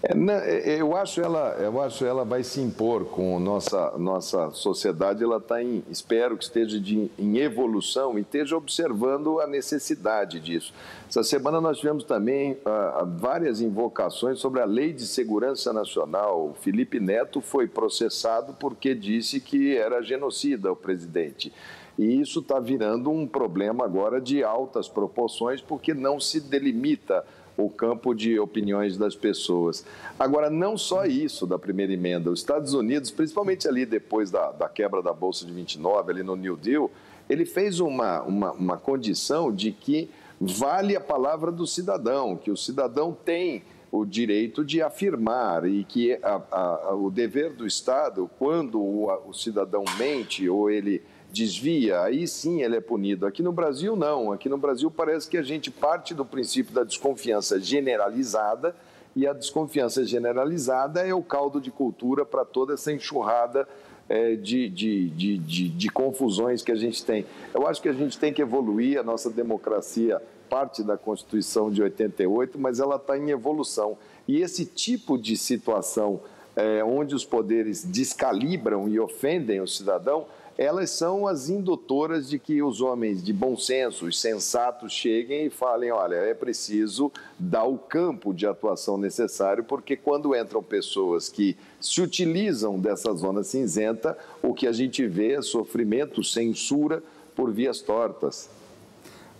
É, 0.07 0.15
não, 0.15 0.35
é, 0.35 0.59
é, 0.59 0.81
eu 0.83 0.95
acho 0.95 1.19
ela, 1.23 1.57
eu 1.59 1.81
acho 1.81 2.05
ela 2.05 2.27
vai 2.27 2.45
se 2.45 2.61
impor 2.61 3.07
com 3.07 3.41
nossa 3.41 3.97
nossa 3.97 4.51
sociedade. 4.51 5.25
Ela 5.25 5.39
está 5.39 5.63
em, 5.63 5.83
espero 5.91 6.37
que 6.37 6.45
esteja 6.45 6.79
de, 6.79 7.11
em 7.19 7.39
evolução 7.39 8.19
e 8.19 8.21
esteja 8.21 8.55
observando 8.55 9.41
a 9.41 9.47
necessidade 9.47 10.41
disso. 10.41 10.75
Essa 11.09 11.23
semana 11.23 11.59
nós 11.59 11.79
tivemos 11.79 12.05
também 12.05 12.59
ah, 12.67 13.07
várias 13.17 13.63
invocações 13.63 14.39
sobre 14.41 14.61
a 14.61 14.67
Lei 14.67 14.93
de 14.93 15.07
Segurança 15.07 15.73
Nacional. 15.73 16.51
O 16.51 16.55
Felipe 16.55 17.01
Neto 17.01 17.41
foi 17.41 17.67
processado 17.67 18.55
porque 18.61 18.95
disse 18.95 19.41
que 19.41 19.75
era 19.75 20.03
genocida 20.03 20.71
o 20.71 20.77
presidente. 20.77 21.51
E 21.99 22.21
isso 22.21 22.41
está 22.41 22.59
virando 22.59 23.11
um 23.11 23.27
problema 23.27 23.85
agora 23.85 24.21
de 24.21 24.43
altas 24.43 24.89
proporções, 24.89 25.63
porque 25.63 25.95
não 25.95 26.19
se 26.19 26.41
delimita 26.41 27.25
o 27.57 27.71
campo 27.71 28.15
de 28.15 28.39
opiniões 28.39 28.97
das 28.97 29.15
pessoas. 29.15 29.85
Agora, 30.19 30.51
não 30.51 30.77
só 30.77 31.05
isso 31.05 31.47
da 31.47 31.59
primeira 31.59 31.93
emenda, 31.93 32.31
os 32.31 32.41
Estados 32.41 32.75
Unidos, 32.75 33.11
principalmente 33.11 33.69
ali 33.69 33.87
depois 33.87 34.31
da, 34.31 34.53
da 34.53 34.69
quebra 34.69 35.03
da 35.03 35.13
Bolsa 35.13 35.47
de 35.47 35.53
29, 35.53 36.11
ali 36.11 36.23
no 36.23 36.37
New 36.37 36.57
Deal, 36.57 36.91
ele 37.29 37.45
fez 37.45 37.81
uma, 37.81 38.23
uma, 38.23 38.53
uma 38.53 38.77
condição 38.77 39.53
de 39.53 39.73
que 39.73 40.11
vale 40.41 40.97
a 40.97 41.01
palavra 41.01 41.51
do 41.51 41.67
cidadão, 41.67 42.37
que 42.37 42.51
o 42.51 42.57
cidadão 42.57 43.17
tem 43.25 43.63
o 43.91 44.05
direito 44.05 44.65
de 44.65 44.83
afirmar 44.83 45.65
e 45.67 45.85
que 45.85 46.19
a, 46.21 46.43
a, 46.51 46.95
o 46.95 47.11
dever 47.11 47.53
do 47.53 47.65
Estado, 47.65 48.29
quando 48.39 48.81
o, 48.81 49.09
o 49.29 49.33
cidadão 49.33 49.85
mente 49.97 50.49
ou 50.49 50.69
ele 50.69 51.01
desvia, 51.35 52.01
aí 52.03 52.29
sim 52.29 52.63
ele 52.63 52.77
é 52.77 52.81
punido. 52.81 53.27
Aqui 53.27 53.43
no 53.43 53.51
Brasil, 53.51 53.97
não. 53.97 54.31
Aqui 54.31 54.49
no 54.49 54.57
Brasil 54.57 54.89
parece 54.91 55.29
que 55.29 55.37
a 55.37 55.43
gente 55.43 55.69
parte 55.69 56.15
do 56.15 56.25
princípio 56.25 56.73
da 56.73 56.85
desconfiança 56.85 57.59
generalizada 57.59 58.75
e 59.17 59.27
a 59.27 59.33
desconfiança 59.33 60.05
generalizada 60.05 61.01
é 61.01 61.13
o 61.13 61.23
caldo 61.23 61.61
de 61.61 61.73
cultura 61.73 62.25
para 62.25 62.45
toda 62.45 62.75
essa 62.75 62.93
enxurrada 62.93 63.69
é, 64.09 64.37
de, 64.37 64.69
de, 64.69 65.09
de, 65.11 65.39
de, 65.69 65.89
confusões 65.89 66.63
que 66.63 66.71
a 66.71 66.77
gente 66.77 67.05
tem. 67.05 67.27
Eu 67.53 67.67
acho 67.67 67.83
que 67.83 67.89
a 67.89 67.93
gente 67.93 68.17
tem 68.19 68.33
que 68.33 68.43
evoluir, 68.43 68.99
a 68.99 69.03
nossa 69.03 69.29
democracia 69.29 70.23
parte 70.49 70.85
da 70.85 70.97
Constituição 70.97 71.71
de 71.71 71.83
88, 71.83 72.59
mas 72.59 72.79
ela 72.79 72.97
está 72.97 73.19
em 73.19 73.31
evolução. 73.31 73.97
E 74.29 74.41
esse 74.41 74.65
tipo 74.65 75.19
de 75.19 75.37
situação 75.37 76.21
é, 76.55 76.85
onde 76.85 77.15
os 77.15 77.25
poderes 77.25 77.83
descalibram 77.83 78.89
e 78.89 79.01
ofendem 79.01 79.61
o 79.61 79.67
cidadão 79.67 80.27
elas 80.57 80.91
são 80.91 81.27
as 81.27 81.49
indutoras 81.49 82.29
de 82.29 82.39
que 82.39 82.63
os 82.63 82.81
homens 82.81 83.23
de 83.23 83.33
bom 83.33 83.57
senso, 83.57 84.07
os 84.07 84.21
sensatos, 84.21 84.93
cheguem 84.93 85.47
e 85.47 85.51
falem: 85.51 85.91
olha, 85.91 86.17
é 86.17 86.35
preciso 86.35 87.11
dar 87.39 87.65
o 87.65 87.77
campo 87.77 88.33
de 88.33 88.47
atuação 88.47 88.97
necessário, 88.97 89.65
porque 89.65 89.97
quando 89.97 90.35
entram 90.35 90.63
pessoas 90.63 91.29
que 91.29 91.57
se 91.81 92.01
utilizam 92.01 92.79
dessa 92.79 93.13
zona 93.15 93.43
cinzenta, 93.43 94.17
o 94.43 94.55
que 94.55 94.67
a 94.67 94.73
gente 94.73 95.07
vê 95.07 95.33
é 95.33 95.43
sofrimento, 95.43 96.23
censura 96.23 97.03
por 97.35 97.51
vias 97.51 97.81
tortas. 97.81 98.49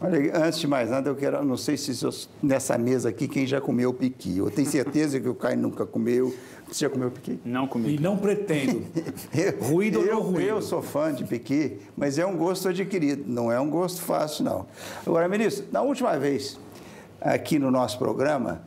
Olha, 0.05 0.37
antes 0.37 0.59
de 0.59 0.67
mais 0.67 0.91
nada, 0.91 1.09
eu 1.09 1.17
quero, 1.17 1.43
não 1.43 1.57
sei 1.57 1.79
se 1.79 1.91
nessa 2.43 2.77
mesa 2.77 3.09
aqui 3.09 3.27
quem 3.27 3.47
já 3.47 3.59
comeu 3.59 3.91
piqui. 3.91 4.37
Eu 4.37 4.51
tenho 4.51 4.69
certeza 4.69 5.19
que 5.19 5.27
o 5.27 5.35
Caio 5.35 5.59
nunca 5.59 5.87
comeu. 5.87 6.35
Você 6.69 6.85
já 6.85 6.91
comeu 6.91 7.11
piqui? 7.11 7.41
Não 7.43 7.67
comi. 7.67 7.95
E 7.95 7.99
não 7.99 8.15
pretendo. 8.15 8.85
ruído 9.63 10.01
ou 10.01 10.07
não 10.07 10.21
ruído? 10.21 10.49
Eu 10.49 10.61
sou 10.61 10.83
fã 10.83 11.11
de 11.11 11.25
piqui, 11.25 11.79
mas 11.97 12.19
é 12.19 12.27
um 12.27 12.37
gosto 12.37 12.69
adquirido, 12.69 13.25
não 13.27 13.51
é 13.51 13.59
um 13.59 13.71
gosto 13.71 14.03
fácil, 14.03 14.45
não. 14.45 14.67
Agora, 15.07 15.27
ministro, 15.27 15.65
na 15.73 15.81
última 15.81 16.19
vez 16.19 16.61
aqui 17.19 17.59
no 17.59 17.71
nosso 17.71 17.97
programa, 17.99 18.63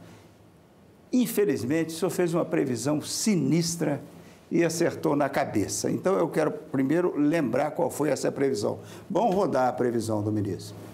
infelizmente, 1.13 1.89
o 1.89 1.97
senhor 1.99 2.09
fez 2.09 2.33
uma 2.33 2.45
previsão 2.45 2.99
sinistra 2.99 4.01
e 4.49 4.63
acertou 4.63 5.15
na 5.15 5.29
cabeça. 5.29 5.91
Então, 5.91 6.17
eu 6.17 6.27
quero 6.29 6.49
primeiro 6.49 7.15
lembrar 7.15 7.71
qual 7.71 7.91
foi 7.91 8.09
essa 8.09 8.31
previsão. 8.31 8.79
Vamos 9.07 9.35
rodar 9.35 9.67
a 9.67 9.73
previsão 9.73 10.23
do 10.23 10.31
ministro. 10.31 10.86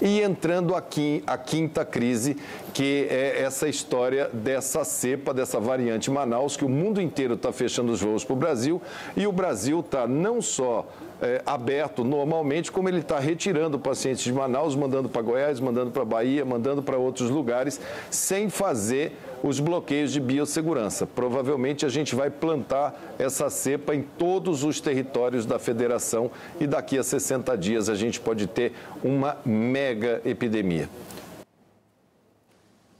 E 0.00 0.20
entrando 0.20 0.74
aqui 0.74 1.22
a 1.26 1.36
quinta 1.36 1.84
crise, 1.84 2.36
que 2.72 3.06
é 3.10 3.42
essa 3.42 3.68
história 3.68 4.28
dessa 4.32 4.84
cepa, 4.84 5.32
dessa 5.34 5.60
variante 5.60 6.10
Manaus, 6.10 6.56
que 6.56 6.64
o 6.64 6.68
mundo 6.68 7.00
inteiro 7.00 7.34
está 7.34 7.52
fechando 7.52 7.92
os 7.92 8.00
voos 8.00 8.24
para 8.24 8.32
o 8.32 8.36
Brasil 8.36 8.80
e 9.16 9.26
o 9.26 9.32
Brasil 9.32 9.80
está 9.80 10.06
não 10.06 10.40
só 10.40 10.86
é, 11.22 11.40
aberto 11.46 12.02
normalmente, 12.02 12.72
como 12.72 12.88
ele 12.88 12.98
está 12.98 13.20
retirando 13.20 13.78
pacientes 13.78 14.24
de 14.24 14.32
Manaus, 14.32 14.74
mandando 14.74 15.08
para 15.08 15.22
Goiás, 15.22 15.60
mandando 15.60 15.92
para 15.92 16.04
Bahia, 16.04 16.44
mandando 16.44 16.82
para 16.82 16.98
outros 16.98 17.30
lugares, 17.30 17.80
sem 18.10 18.50
fazer 18.50 19.16
os 19.40 19.60
bloqueios 19.60 20.12
de 20.12 20.20
biossegurança. 20.20 21.06
Provavelmente 21.06 21.86
a 21.86 21.88
gente 21.88 22.14
vai 22.14 22.28
plantar 22.28 23.14
essa 23.18 23.48
cepa 23.48 23.94
em 23.94 24.02
todos 24.02 24.64
os 24.64 24.80
territórios 24.80 25.46
da 25.46 25.58
federação 25.58 26.30
e 26.60 26.66
daqui 26.66 26.98
a 26.98 27.04
60 27.04 27.56
dias 27.56 27.88
a 27.88 27.94
gente 27.94 28.18
pode 28.18 28.48
ter 28.48 28.72
uma 29.02 29.36
mega 29.44 30.20
epidemia. 30.24 30.88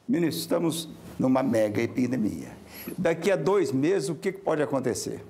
Ministro, 0.08 0.40
estamos 0.40 0.88
numa 1.18 1.42
mega 1.42 1.82
epidemia. 1.82 2.50
Daqui 2.96 3.30
a 3.30 3.36
dois 3.36 3.72
meses, 3.72 4.08
o 4.08 4.14
que 4.14 4.30
pode 4.30 4.62
acontecer? 4.62 5.20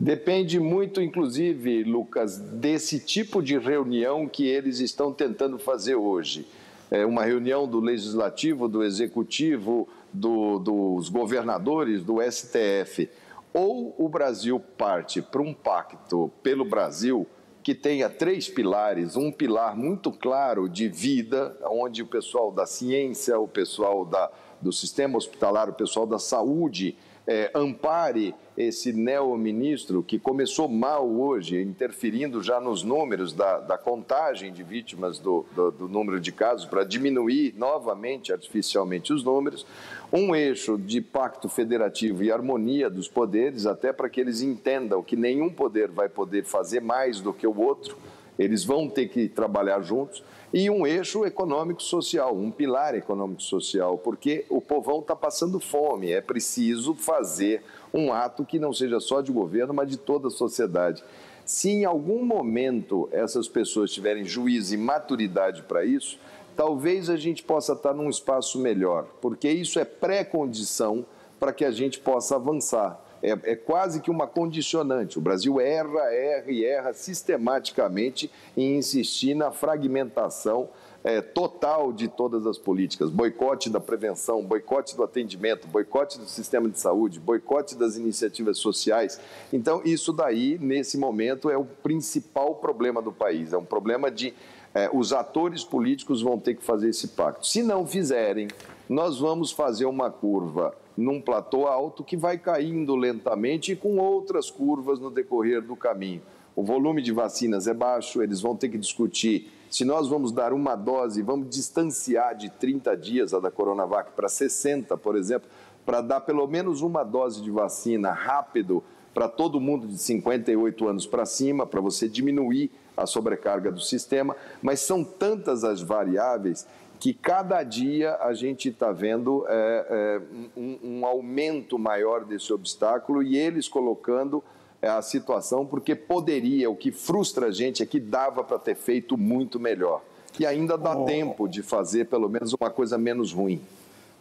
Depende 0.00 0.58
muito, 0.58 1.02
inclusive, 1.02 1.84
Lucas, 1.84 2.38
desse 2.38 2.98
tipo 2.98 3.42
de 3.42 3.58
reunião 3.58 4.26
que 4.26 4.46
eles 4.46 4.80
estão 4.80 5.12
tentando 5.12 5.58
fazer 5.58 5.94
hoje. 5.94 6.46
É 6.90 7.04
uma 7.04 7.22
reunião 7.22 7.68
do 7.68 7.80
Legislativo, 7.80 8.66
do 8.66 8.82
Executivo, 8.82 9.86
do, 10.10 10.58
dos 10.58 11.10
governadores, 11.10 12.02
do 12.02 12.16
STF. 12.22 13.10
Ou 13.52 13.94
o 13.98 14.08
Brasil 14.08 14.58
parte 14.58 15.20
para 15.20 15.42
um 15.42 15.52
pacto 15.52 16.32
pelo 16.42 16.64
Brasil 16.64 17.26
que 17.62 17.74
tenha 17.74 18.08
três 18.08 18.48
pilares, 18.48 19.16
um 19.16 19.30
pilar 19.30 19.76
muito 19.76 20.10
claro 20.10 20.66
de 20.66 20.88
vida, 20.88 21.54
onde 21.66 22.00
o 22.00 22.06
pessoal 22.06 22.50
da 22.50 22.64
ciência, 22.64 23.38
o 23.38 23.46
pessoal 23.46 24.06
da, 24.06 24.30
do 24.62 24.72
sistema 24.72 25.18
hospitalar, 25.18 25.68
o 25.68 25.74
pessoal 25.74 26.06
da 26.06 26.18
saúde 26.18 26.96
é, 27.26 27.50
ampare 27.54 28.34
esse 28.56 28.92
neo-ministro 28.92 30.02
que 30.02 30.18
começou 30.18 30.68
mal 30.68 31.08
hoje, 31.08 31.60
interferindo 31.60 32.42
já 32.42 32.60
nos 32.60 32.82
números 32.82 33.32
da, 33.32 33.58
da 33.60 33.78
contagem 33.78 34.52
de 34.52 34.62
vítimas 34.62 35.18
do, 35.18 35.46
do, 35.54 35.70
do 35.70 35.88
número 35.88 36.20
de 36.20 36.32
casos, 36.32 36.66
para 36.66 36.84
diminuir 36.84 37.54
novamente, 37.56 38.32
artificialmente, 38.32 39.12
os 39.12 39.24
números, 39.24 39.64
um 40.12 40.34
eixo 40.34 40.76
de 40.76 41.00
pacto 41.00 41.48
federativo 41.48 42.22
e 42.22 42.32
harmonia 42.32 42.90
dos 42.90 43.08
poderes, 43.08 43.64
até 43.64 43.92
para 43.92 44.08
que 44.10 44.20
eles 44.20 44.42
entendam 44.42 45.02
que 45.02 45.16
nenhum 45.16 45.50
poder 45.50 45.90
vai 45.90 46.08
poder 46.08 46.44
fazer 46.44 46.80
mais 46.80 47.20
do 47.20 47.32
que 47.32 47.46
o 47.46 47.58
outro, 47.58 47.96
eles 48.38 48.64
vão 48.64 48.88
ter 48.88 49.08
que 49.08 49.28
trabalhar 49.28 49.80
juntos 49.82 50.22
e 50.52 50.68
um 50.68 50.84
eixo 50.86 51.24
econômico-social, 51.24 52.34
um 52.34 52.50
pilar 52.50 52.94
econômico-social, 52.94 53.98
porque 53.98 54.44
o 54.48 54.60
povão 54.60 54.98
está 54.98 55.14
passando 55.14 55.60
fome, 55.60 56.10
é 56.10 56.20
preciso 56.20 56.94
fazer 56.94 57.62
um 57.94 58.12
ato 58.12 58.44
que 58.44 58.58
não 58.58 58.72
seja 58.72 58.98
só 58.98 59.20
de 59.20 59.30
governo, 59.30 59.72
mas 59.72 59.88
de 59.88 59.96
toda 59.96 60.28
a 60.28 60.30
sociedade. 60.30 61.04
Se 61.44 61.70
em 61.70 61.84
algum 61.84 62.24
momento 62.24 63.08
essas 63.12 63.48
pessoas 63.48 63.92
tiverem 63.92 64.24
juízo 64.24 64.74
e 64.74 64.78
maturidade 64.78 65.62
para 65.62 65.84
isso, 65.84 66.18
talvez 66.56 67.08
a 67.08 67.16
gente 67.16 67.42
possa 67.42 67.72
estar 67.72 67.94
num 67.94 68.08
espaço 68.08 68.58
melhor, 68.58 69.06
porque 69.20 69.48
isso 69.48 69.78
é 69.78 69.84
pré-condição 69.84 71.06
para 71.38 71.52
que 71.52 71.64
a 71.64 71.70
gente 71.70 71.98
possa 72.00 72.36
avançar. 72.36 73.00
É, 73.22 73.30
é, 73.30 73.56
quase 73.56 74.00
que 74.00 74.10
uma 74.10 74.26
condicionante. 74.26 75.18
O 75.18 75.20
Brasil 75.20 75.60
erra, 75.60 76.12
erra 76.12 76.50
e 76.50 76.64
erra 76.64 76.92
sistematicamente 76.92 78.30
em 78.56 78.76
insistir 78.76 79.34
na 79.34 79.50
fragmentação 79.50 80.68
é, 81.02 81.20
total 81.20 81.92
de 81.92 82.08
todas 82.08 82.46
as 82.46 82.58
políticas: 82.58 83.10
boicote 83.10 83.70
da 83.70 83.80
prevenção, 83.80 84.42
boicote 84.42 84.96
do 84.96 85.02
atendimento, 85.02 85.66
boicote 85.66 86.18
do 86.18 86.26
sistema 86.26 86.68
de 86.68 86.78
saúde, 86.78 87.18
boicote 87.18 87.76
das 87.76 87.96
iniciativas 87.96 88.58
sociais. 88.58 89.20
Então, 89.52 89.82
isso 89.84 90.12
daí, 90.12 90.58
nesse 90.60 90.98
momento, 90.98 91.50
é 91.50 91.56
o 91.56 91.64
principal 91.64 92.56
problema 92.56 93.00
do 93.00 93.12
país. 93.12 93.52
É 93.52 93.58
um 93.58 93.64
problema 93.64 94.10
de. 94.10 94.34
É, 94.72 94.88
os 94.92 95.12
atores 95.12 95.64
políticos 95.64 96.22
vão 96.22 96.38
ter 96.38 96.54
que 96.54 96.62
fazer 96.62 96.90
esse 96.90 97.08
pacto. 97.08 97.44
Se 97.44 97.60
não 97.60 97.84
fizerem, 97.84 98.46
nós 98.88 99.18
vamos 99.18 99.50
fazer 99.50 99.84
uma 99.84 100.10
curva 100.10 100.72
num 101.00 101.20
platô 101.20 101.66
alto 101.66 102.04
que 102.04 102.16
vai 102.16 102.38
caindo 102.38 102.94
lentamente 102.94 103.72
e 103.72 103.76
com 103.76 103.98
outras 103.98 104.50
curvas 104.50 104.98
no 104.98 105.10
decorrer 105.10 105.62
do 105.62 105.74
caminho. 105.74 106.22
O 106.54 106.62
volume 106.62 107.00
de 107.00 107.12
vacinas 107.12 107.66
é 107.66 107.74
baixo, 107.74 108.22
eles 108.22 108.40
vão 108.40 108.56
ter 108.56 108.68
que 108.68 108.78
discutir 108.78 109.50
se 109.70 109.84
nós 109.84 110.08
vamos 110.08 110.32
dar 110.32 110.52
uma 110.52 110.74
dose, 110.74 111.22
vamos 111.22 111.48
distanciar 111.48 112.34
de 112.34 112.50
30 112.50 112.96
dias 112.96 113.32
a 113.32 113.38
da 113.38 113.52
Coronavac 113.52 114.10
para 114.16 114.28
60, 114.28 114.96
por 114.96 115.16
exemplo, 115.16 115.48
para 115.86 116.00
dar 116.00 116.20
pelo 116.22 116.44
menos 116.48 116.82
uma 116.82 117.04
dose 117.04 117.40
de 117.40 117.52
vacina 117.52 118.10
rápido 118.10 118.82
para 119.14 119.28
todo 119.28 119.60
mundo 119.60 119.86
de 119.86 119.96
58 119.96 120.88
anos 120.88 121.06
para 121.06 121.24
cima, 121.24 121.64
para 121.64 121.80
você 121.80 122.08
diminuir 122.08 122.72
a 122.96 123.06
sobrecarga 123.06 123.70
do 123.70 123.80
sistema, 123.80 124.34
mas 124.60 124.80
são 124.80 125.04
tantas 125.04 125.62
as 125.62 125.80
variáveis 125.80 126.66
que 127.00 127.14
cada 127.14 127.62
dia 127.62 128.14
a 128.16 128.34
gente 128.34 128.68
está 128.68 128.92
vendo 128.92 129.46
é, 129.48 129.86
é, 129.88 130.20
um, 130.54 130.78
um, 130.84 131.06
aumento 131.06 131.78
maior 131.78 132.26
desse 132.26 132.52
obstáculo 132.52 133.22
e 133.22 133.38
eles 133.38 133.66
colocando 133.66 134.44
é, 134.82 134.88
a 134.88 135.00
situação 135.00 135.64
porque 135.64 135.94
poderia, 135.94 136.68
o 136.70 136.76
que 136.76 136.92
frustra 136.92 137.46
a 137.46 137.50
gente 137.50 137.82
é 137.82 137.86
que 137.86 137.98
dava 137.98 138.44
para 138.44 138.58
ter 138.58 138.76
feito 138.76 139.16
muito 139.16 139.58
melhor. 139.58 140.02
E 140.38 140.44
ainda 140.44 140.76
dá 140.76 140.94
oh. 140.94 141.06
tempo 141.06 141.48
de 141.48 141.62
fazer 141.62 142.04
pelo 142.04 142.28
menos 142.28 142.52
uma 142.52 142.68
coisa 142.68 142.98
menos 142.98 143.32
ruim. 143.32 143.62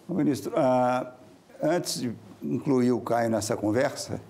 Ministro, 0.07 0.53
ah, 0.55 1.13
antes 1.61 1.99
de 1.99 2.13
incluir 2.41 2.93
o 2.93 3.01
Caio 3.01 3.29
nessa 3.29 3.57
conversa, 3.57 4.21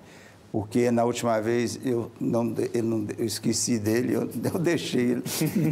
porque 0.51 0.89
na 0.89 1.03
última 1.03 1.39
vez 1.39 1.79
eu, 1.85 2.11
não, 2.19 2.53
ele 2.73 2.81
não, 2.81 3.05
eu 3.17 3.25
esqueci 3.25 3.77
dele, 3.77 4.13
eu, 4.13 4.21
eu 4.53 4.59
deixei 4.59 5.11
ele 5.11 5.23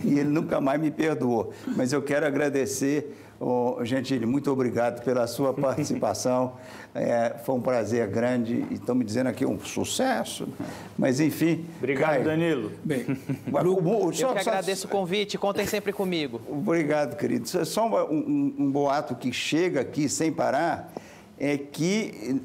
e 0.06 0.20
ele 0.20 0.30
nunca 0.30 0.62
mais 0.62 0.80
me 0.80 0.92
perdoou. 0.92 1.52
Mas 1.76 1.92
eu 1.92 2.02
quero 2.02 2.28
agradecer, 2.28 3.16
oh, 3.40 3.80
Gentili, 3.84 4.26
muito 4.26 4.52
obrigado 4.52 5.04
pela 5.04 5.26
sua 5.26 5.52
participação. 5.56 6.54
É, 6.94 7.36
foi 7.44 7.56
um 7.56 7.62
prazer 7.62 8.08
grande 8.08 8.66
e 8.70 8.76
estão 8.76 8.94
me 8.94 9.04
dizendo 9.04 9.28
aqui 9.28 9.46
um 9.46 9.60
sucesso. 9.60 10.48
Mas 10.98 11.20
enfim. 11.20 11.66
Obrigado, 11.80 12.10
Caio. 12.10 12.24
Danilo. 12.24 12.72
Bem, 12.84 13.06
eu 13.48 14.14
só, 14.14 14.34
que 14.34 14.40
agradeço 14.40 14.82
só, 14.84 14.88
o 14.88 14.92
convite, 14.92 15.38
contem 15.40 15.66
sempre 15.66 15.92
comigo. 15.92 16.40
Obrigado, 16.48 17.18
querido. 17.18 17.48
Só 17.48 17.88
um, 17.88 18.14
um, 18.14 18.56
um 18.60 18.72
boato 18.72 19.16
que 19.16 19.34
chega 19.34 19.82
aqui 19.82 20.08
sem 20.08 20.32
parar 20.32 20.94
é 21.40 21.58
que 21.58 22.42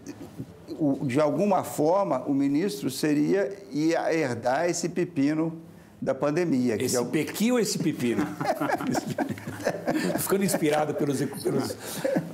de 1.03 1.21
alguma 1.21 1.65
forma, 1.65 2.23
o 2.27 2.35
ministro 2.35 2.91
seria 2.91 3.53
ia 3.71 4.13
herdar 4.13 4.69
esse 4.69 4.89
pepino 4.89 5.53
da 6.01 6.15
pandemia. 6.15 6.83
Esse 6.83 6.97
é 6.97 7.05
pequi 7.05 7.53
ou 7.53 7.61
esse 7.61 7.79
pepino? 7.79 8.27
Ficando 10.19 10.45
inspirado 10.45 10.95
pelos, 10.95 11.21
pelos... 11.21 11.77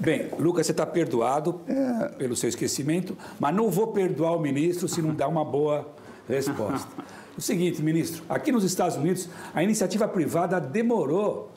Bem, 0.00 0.30
Lucas, 0.38 0.66
você 0.66 0.72
está 0.72 0.86
perdoado 0.86 1.60
é. 1.68 2.08
pelo 2.16 2.34
seu 2.34 2.48
esquecimento, 2.48 3.16
mas 3.38 3.54
não 3.54 3.70
vou 3.70 3.88
perdoar 3.88 4.34
o 4.34 4.40
ministro 4.40 4.88
se 4.88 5.02
não 5.02 5.14
dar 5.14 5.28
uma 5.28 5.44
boa 5.44 5.86
resposta. 6.26 6.88
O 7.36 7.42
seguinte, 7.42 7.82
ministro, 7.82 8.24
aqui 8.28 8.50
nos 8.50 8.64
Estados 8.64 8.96
Unidos, 8.96 9.28
a 9.54 9.62
iniciativa 9.62 10.08
privada 10.08 10.58
demorou 10.58 11.52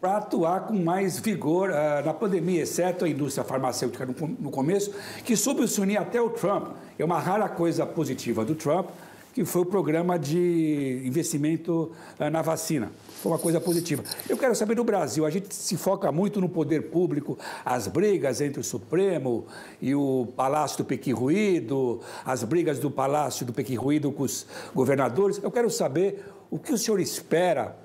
para 0.00 0.16
atuar 0.16 0.66
com 0.66 0.74
mais 0.74 1.18
vigor 1.18 1.70
uh, 1.70 2.04
na 2.04 2.14
pandemia, 2.14 2.62
exceto 2.62 3.04
a 3.04 3.08
indústria 3.08 3.44
farmacêutica 3.44 4.06
no, 4.06 4.14
no 4.40 4.50
começo, 4.50 4.92
que 5.24 5.36
soube 5.36 5.68
se 5.68 5.80
unir 5.80 5.98
até 5.98 6.20
o 6.20 6.30
Trump. 6.30 6.68
É 6.98 7.04
uma 7.04 7.18
rara 7.18 7.48
coisa 7.48 7.84
positiva 7.84 8.44
do 8.44 8.54
Trump, 8.54 8.88
que 9.34 9.44
foi 9.44 9.62
o 9.62 9.66
programa 9.66 10.18
de 10.18 11.02
investimento 11.04 11.92
uh, 12.18 12.30
na 12.30 12.40
vacina. 12.40 12.90
Foi 13.22 13.30
uma 13.30 13.38
coisa 13.38 13.60
positiva. 13.60 14.02
Eu 14.26 14.38
quero 14.38 14.54
saber 14.54 14.74
do 14.74 14.82
Brasil, 14.82 15.26
a 15.26 15.30
gente 15.30 15.54
se 15.54 15.76
foca 15.76 16.10
muito 16.10 16.40
no 16.40 16.48
poder 16.48 16.90
público, 16.90 17.38
as 17.62 17.86
brigas 17.86 18.40
entre 18.40 18.58
o 18.58 18.64
Supremo 18.64 19.44
e 19.82 19.94
o 19.94 20.28
Palácio 20.34 20.78
do 20.78 20.84
Pequi 20.86 21.12
Ruído, 21.12 22.00
as 22.24 22.42
brigas 22.42 22.78
do 22.78 22.90
Palácio 22.90 23.44
do 23.44 23.52
Pequi 23.52 23.74
Ruído 23.74 24.10
com 24.10 24.22
os 24.22 24.46
governadores. 24.74 25.38
Eu 25.42 25.50
quero 25.50 25.68
saber 25.68 26.24
o 26.50 26.58
que 26.58 26.72
o 26.72 26.78
senhor 26.78 26.98
espera 26.98 27.76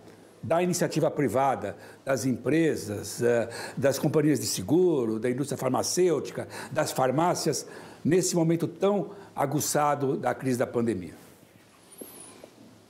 da 0.46 0.62
iniciativa 0.62 1.10
privada, 1.10 1.76
das 2.06 2.24
empresas, 2.24 3.20
eh, 3.22 3.50
das 3.76 3.98
companhias 3.98 4.40
de 4.40 4.46
seguro, 4.46 5.20
da 5.20 5.28
indústria 5.28 5.58
farmacêutica, 5.58 6.48
das 6.72 6.92
farmácias, 6.92 7.66
nesse 8.04 8.36
momento 8.36 8.68
tão 8.68 9.10
aguçado 9.36 10.16
da 10.16 10.36
crise 10.36 10.60
da 10.60 10.68
pandemia? 10.68 11.25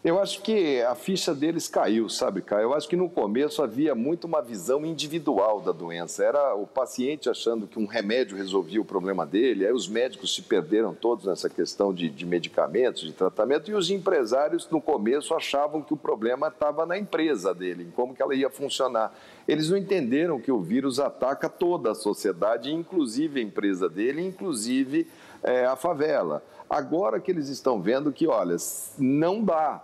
Eu 0.05 0.19
acho 0.19 0.43
que 0.43 0.83
a 0.83 0.93
ficha 0.93 1.33
deles 1.33 1.67
caiu, 1.67 2.07
sabe, 2.09 2.39
Caio? 2.39 2.65
Eu 2.65 2.75
acho 2.75 2.87
que 2.87 2.95
no 2.95 3.09
começo 3.09 3.63
havia 3.63 3.95
muito 3.95 4.25
uma 4.25 4.39
visão 4.39 4.85
individual 4.85 5.59
da 5.59 5.71
doença. 5.71 6.23
Era 6.23 6.53
o 6.53 6.67
paciente 6.67 7.27
achando 7.27 7.65
que 7.65 7.79
um 7.79 7.87
remédio 7.87 8.37
resolvia 8.37 8.79
o 8.79 8.85
problema 8.85 9.25
dele, 9.25 9.65
aí 9.65 9.73
os 9.73 9.87
médicos 9.87 10.35
se 10.35 10.43
perderam 10.43 10.93
todos 10.93 11.25
nessa 11.25 11.49
questão 11.49 11.91
de, 11.91 12.07
de 12.07 12.23
medicamentos, 12.23 13.01
de 13.01 13.13
tratamento, 13.13 13.71
e 13.71 13.73
os 13.73 13.89
empresários 13.89 14.69
no 14.69 14.79
começo 14.79 15.33
achavam 15.33 15.81
que 15.81 15.95
o 15.95 15.97
problema 15.97 16.49
estava 16.49 16.85
na 16.85 16.99
empresa 16.99 17.51
dele, 17.51 17.85
em 17.85 17.89
como 17.89 18.13
que 18.13 18.21
ela 18.21 18.35
ia 18.35 18.51
funcionar. 18.51 19.11
Eles 19.47 19.71
não 19.71 19.77
entenderam 19.77 20.39
que 20.39 20.51
o 20.51 20.61
vírus 20.61 20.99
ataca 20.99 21.49
toda 21.49 21.89
a 21.89 21.95
sociedade, 21.95 22.71
inclusive 22.71 23.39
a 23.39 23.43
empresa 23.43 23.89
dele, 23.89 24.21
inclusive 24.21 25.07
é, 25.41 25.65
a 25.65 25.75
favela. 25.75 26.43
Agora 26.69 27.19
que 27.19 27.31
eles 27.31 27.49
estão 27.49 27.81
vendo 27.81 28.11
que, 28.11 28.27
olha, 28.27 28.55
não 28.99 29.43
dá 29.43 29.83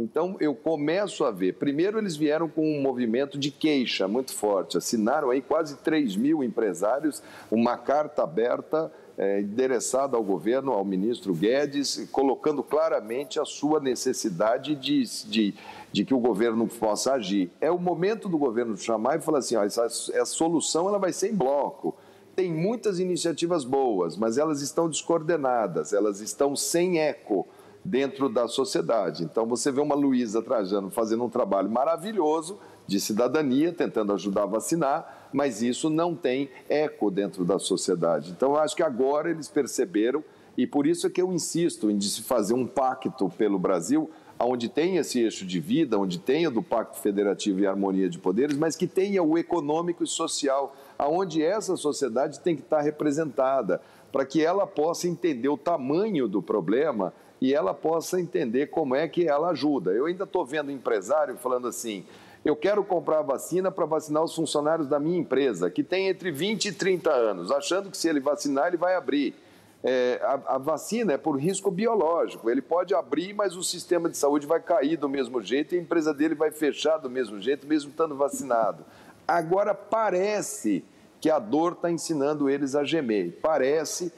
então, 0.00 0.36
eu 0.38 0.54
começo 0.54 1.24
a 1.24 1.32
ver. 1.32 1.54
Primeiro, 1.54 1.98
eles 1.98 2.16
vieram 2.16 2.48
com 2.48 2.62
um 2.64 2.80
movimento 2.80 3.36
de 3.36 3.50
queixa 3.50 4.06
muito 4.06 4.32
forte. 4.32 4.78
Assinaram 4.78 5.30
aí 5.30 5.42
quase 5.42 5.76
3 5.78 6.14
mil 6.14 6.44
empresários 6.44 7.20
uma 7.50 7.76
carta 7.76 8.22
aberta 8.22 8.92
é, 9.16 9.40
endereçada 9.40 10.16
ao 10.16 10.22
governo, 10.22 10.70
ao 10.70 10.84
ministro 10.84 11.34
Guedes, 11.34 12.08
colocando 12.12 12.62
claramente 12.62 13.40
a 13.40 13.44
sua 13.44 13.80
necessidade 13.80 14.76
de, 14.76 15.02
de, 15.28 15.54
de, 15.90 16.04
que 16.04 16.14
o 16.14 16.20
governo 16.20 16.68
possa 16.68 17.14
agir. 17.14 17.50
É 17.60 17.68
o 17.68 17.78
momento 17.78 18.28
do 18.28 18.38
governo 18.38 18.76
chamar 18.76 19.18
e 19.18 19.20
falar 19.20 19.38
assim: 19.38 19.56
ó, 19.56 19.64
essa, 19.64 19.84
essa 19.84 20.26
solução 20.26 20.88
ela 20.88 20.98
vai 20.98 21.12
ser 21.12 21.32
em 21.32 21.34
bloco. 21.34 21.96
Tem 22.36 22.54
muitas 22.54 23.00
iniciativas 23.00 23.64
boas, 23.64 24.16
mas 24.16 24.38
elas 24.38 24.62
estão 24.62 24.88
descoordenadas, 24.88 25.92
elas 25.92 26.20
estão 26.20 26.54
sem 26.54 27.00
eco 27.00 27.48
dentro 27.84 28.28
da 28.28 28.48
sociedade. 28.48 29.24
Então 29.24 29.46
você 29.46 29.70
vê 29.70 29.80
uma 29.80 29.94
Luísa 29.94 30.42
Trajano 30.42 30.90
fazendo 30.90 31.24
um 31.24 31.30
trabalho 31.30 31.70
maravilhoso 31.70 32.58
de 32.86 32.98
cidadania, 32.98 33.72
tentando 33.72 34.12
ajudar 34.12 34.44
a 34.44 34.46
vacinar, 34.46 35.28
mas 35.32 35.62
isso 35.62 35.90
não 35.90 36.14
tem 36.14 36.50
eco 36.68 37.10
dentro 37.10 37.44
da 37.44 37.58
sociedade. 37.58 38.30
Então 38.30 38.52
eu 38.52 38.58
acho 38.58 38.74
que 38.74 38.82
agora 38.82 39.30
eles 39.30 39.48
perceberam 39.48 40.24
e 40.56 40.66
por 40.66 40.86
isso 40.86 41.06
é 41.06 41.10
que 41.10 41.22
eu 41.22 41.32
insisto 41.32 41.90
em 41.90 42.00
se 42.00 42.22
fazer 42.22 42.54
um 42.54 42.66
pacto 42.66 43.28
pelo 43.28 43.58
Brasil 43.58 44.10
onde 44.46 44.68
tem 44.68 44.96
esse 44.96 45.20
eixo 45.20 45.44
de 45.44 45.58
vida, 45.58 45.98
onde 45.98 46.18
tenha 46.18 46.50
do 46.50 46.62
Pacto 46.62 46.98
Federativo 46.98 47.60
e 47.60 47.66
Harmonia 47.66 48.08
de 48.08 48.18
Poderes, 48.18 48.56
mas 48.56 48.76
que 48.76 48.86
tenha 48.86 49.22
o 49.22 49.36
econômico 49.36 50.04
e 50.04 50.06
social, 50.06 50.74
aonde 50.98 51.42
essa 51.42 51.76
sociedade 51.76 52.40
tem 52.40 52.54
que 52.54 52.62
estar 52.62 52.80
representada, 52.80 53.80
para 54.12 54.24
que 54.24 54.42
ela 54.42 54.66
possa 54.66 55.08
entender 55.08 55.48
o 55.48 55.56
tamanho 55.56 56.28
do 56.28 56.40
problema 56.40 57.12
e 57.40 57.54
ela 57.54 57.72
possa 57.72 58.20
entender 58.20 58.68
como 58.68 58.94
é 58.94 59.06
que 59.06 59.28
ela 59.28 59.50
ajuda. 59.50 59.92
Eu 59.92 60.06
ainda 60.06 60.24
estou 60.24 60.44
vendo 60.44 60.70
empresário 60.70 61.36
falando 61.36 61.68
assim: 61.68 62.04
eu 62.44 62.56
quero 62.56 62.84
comprar 62.84 63.22
vacina 63.22 63.70
para 63.70 63.84
vacinar 63.84 64.22
os 64.22 64.34
funcionários 64.34 64.88
da 64.88 64.98
minha 64.98 65.18
empresa, 65.18 65.70
que 65.70 65.82
tem 65.82 66.08
entre 66.08 66.30
20 66.30 66.66
e 66.66 66.72
30 66.72 67.10
anos, 67.10 67.50
achando 67.50 67.90
que 67.90 67.96
se 67.96 68.08
ele 68.08 68.20
vacinar, 68.20 68.68
ele 68.68 68.76
vai 68.76 68.94
abrir. 68.94 69.34
É, 69.82 70.20
a, 70.24 70.54
a, 70.54 70.58
vacina 70.58 71.12
é 71.12 71.16
por 71.16 71.38
risco 71.38 71.70
biológico. 71.70 72.50
Ele 72.50 72.60
pode 72.60 72.94
abrir, 72.94 73.32
mas 73.32 73.56
o 73.56 73.62
sistema 73.62 74.08
de 74.08 74.16
saúde 74.16 74.46
vai 74.46 74.60
cair 74.60 74.96
do 74.96 75.08
mesmo 75.08 75.40
jeito 75.40 75.74
e 75.74 75.78
a 75.78 75.80
empresa 75.80 76.12
dele 76.12 76.34
vai 76.34 76.50
fechar 76.50 76.98
do 76.98 77.08
mesmo 77.08 77.40
jeito, 77.40 77.66
mesmo 77.66 77.90
estando 77.90 78.16
vacinado. 78.16 78.84
Agora 79.26 79.74
parece 79.74 80.84
que 81.20 81.30
a 81.30 81.38
dor 81.38 81.72
está 81.72 81.90
ensinando 81.90 82.48
eles 82.48 82.74
a 82.74 82.82
gemer. 82.82 83.38
Parece 83.40 84.10
que 84.10 84.16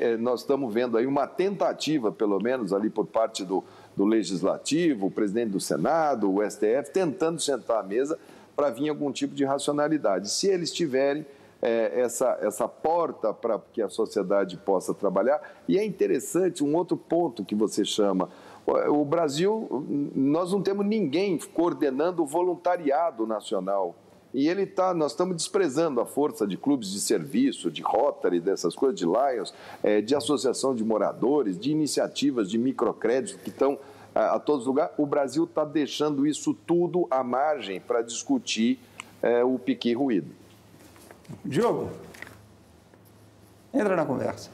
eh, 0.00 0.16
nós 0.16 0.40
estamos 0.40 0.72
vendo 0.72 0.98
aí 0.98 1.06
uma 1.06 1.26
tentativa, 1.26 2.12
pelo 2.12 2.38
menos 2.38 2.72
ali 2.72 2.90
por 2.90 3.06
parte 3.06 3.44
do, 3.44 3.64
do 3.96 4.04
Legislativo, 4.04 5.06
o 5.06 5.10
presidente 5.10 5.50
do 5.50 5.60
Senado, 5.60 6.32
o 6.32 6.42
STF, 6.42 6.90
tentando 6.92 7.40
sentar 7.40 7.80
à 7.80 7.82
mesa 7.82 8.18
para 8.54 8.70
vir 8.70 8.88
algum 8.88 9.10
tipo 9.10 9.34
de 9.34 9.44
racionalidade. 9.44 10.30
Se 10.30 10.48
eles 10.48 10.72
tiverem 10.72 11.26
é, 11.64 11.98
essa, 11.98 12.38
essa 12.42 12.68
porta 12.68 13.32
para 13.32 13.58
que 13.72 13.80
a 13.80 13.88
sociedade 13.88 14.58
possa 14.58 14.92
trabalhar. 14.92 15.40
E 15.66 15.78
é 15.78 15.84
interessante 15.84 16.62
um 16.62 16.76
outro 16.76 16.94
ponto 16.94 17.42
que 17.42 17.54
você 17.54 17.86
chama. 17.86 18.28
O 18.66 19.04
Brasil, 19.04 19.84
nós 20.14 20.52
não 20.52 20.62
temos 20.62 20.86
ninguém 20.86 21.38
coordenando 21.54 22.22
o 22.22 22.26
voluntariado 22.26 23.26
nacional. 23.26 23.94
E 24.34 24.48
ele 24.48 24.66
tá, 24.66 24.92
nós 24.92 25.12
estamos 25.12 25.36
desprezando 25.36 26.00
a 26.00 26.06
força 26.06 26.44
de 26.44 26.56
clubes 26.56 26.90
de 26.90 27.00
serviço, 27.00 27.70
de 27.70 27.82
Rotary, 27.82 28.40
dessas 28.40 28.74
coisas, 28.74 28.98
de 28.98 29.04
Lions, 29.04 29.54
é, 29.80 30.00
de 30.00 30.12
associação 30.12 30.74
de 30.74 30.84
moradores, 30.84 31.56
de 31.56 31.70
iniciativas 31.70 32.50
de 32.50 32.58
microcrédito 32.58 33.38
que 33.38 33.50
estão 33.50 33.78
a, 34.12 34.34
a 34.34 34.40
todos 34.40 34.62
os 34.62 34.66
lugares. 34.66 34.92
O 34.98 35.06
Brasil 35.06 35.44
está 35.44 35.64
deixando 35.64 36.26
isso 36.26 36.52
tudo 36.52 37.06
à 37.08 37.22
margem 37.22 37.80
para 37.80 38.02
discutir 38.02 38.80
é, 39.22 39.44
o 39.44 39.56
pique 39.56 39.92
ruído. 39.94 40.34
Diogo, 41.44 41.90
entra 43.72 43.94
na 43.94 44.04
conversa. 44.04 44.50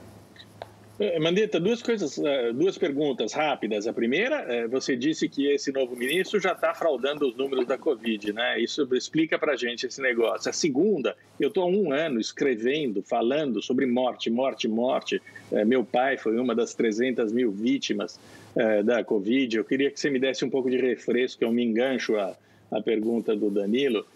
Eh, 1.01 1.19
Mandetta, 1.19 1.59
duas 1.59 1.81
coisas, 1.81 2.19
eh, 2.19 2.53
duas 2.53 2.77
perguntas 2.77 3.33
rápidas. 3.33 3.87
A 3.87 3.93
primeira, 3.93 4.43
eh, 4.43 4.69
você 4.69 4.95
disse 4.95 5.31
que 5.31 5.51
esse 5.51 5.73
novo 5.73 5.97
ministro 5.97 6.39
já 6.39 6.53
está 6.53 6.75
fraudando 6.75 7.27
os 7.27 7.35
números 7.35 7.67
da 7.67 7.79
Covid, 7.79 8.35
né? 8.35 8.61
Isso 8.61 8.87
explica 8.95 9.39
para 9.39 9.57
gente 9.57 9.87
esse 9.87 10.03
negócio. 10.03 10.51
A 10.51 10.53
segunda, 10.53 11.17
eu 11.41 11.49
estou 11.49 11.63
há 11.63 11.67
um 11.67 11.91
ano 11.91 12.21
escrevendo, 12.21 13.03
falando 13.03 13.63
sobre 13.63 13.87
morte, 13.87 14.29
morte, 14.29 14.69
morte. 14.69 15.23
Meu 15.67 15.83
pai 15.83 16.19
foi 16.19 16.39
uma 16.39 16.55
das 16.55 16.75
300 16.75 17.33
mil 17.33 17.51
vítimas 17.51 18.21
da 18.85 19.03
Covid. 19.03 19.57
Eu 19.57 19.65
queria 19.65 19.91
que 19.91 19.99
você 19.99 20.11
me 20.11 20.19
desse 20.19 20.45
um 20.45 20.51
pouco 20.51 20.71
de 20.71 20.77
refresco, 20.77 21.43
eu 21.43 21.51
me 21.51 21.65
engancho 21.65 22.17
a, 22.17 22.37
a 22.71 22.81
pergunta 22.83 23.35
do 23.35 23.51
Danilo. 23.51 24.07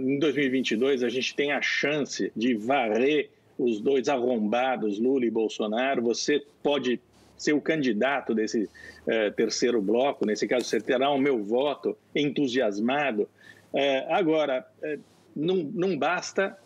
Em 0.00 0.18
2022, 0.18 1.02
a 1.02 1.08
gente 1.08 1.34
tem 1.34 1.52
a 1.52 1.62
chance 1.62 2.32
de 2.34 2.54
varrer 2.54 3.28
os 3.58 3.80
dois 3.80 4.08
arrombados, 4.08 4.98
Lula 4.98 5.26
e 5.26 5.30
Bolsonaro, 5.30 6.00
você 6.00 6.42
pode 6.62 7.00
ser 7.36 7.52
o 7.52 7.60
candidato 7.60 8.34
desse 8.34 8.68
eh, 9.06 9.30
terceiro 9.30 9.80
bloco, 9.80 10.26
nesse 10.26 10.46
caso 10.46 10.64
você 10.64 10.80
terá 10.80 11.10
o 11.10 11.18
meu 11.18 11.42
voto 11.42 11.96
entusiasmado. 12.14 13.28
Eh, 13.72 14.06
agora, 14.10 14.66
eh, 14.82 14.98
não, 15.34 15.56
não 15.56 15.96
basta, 15.96 16.56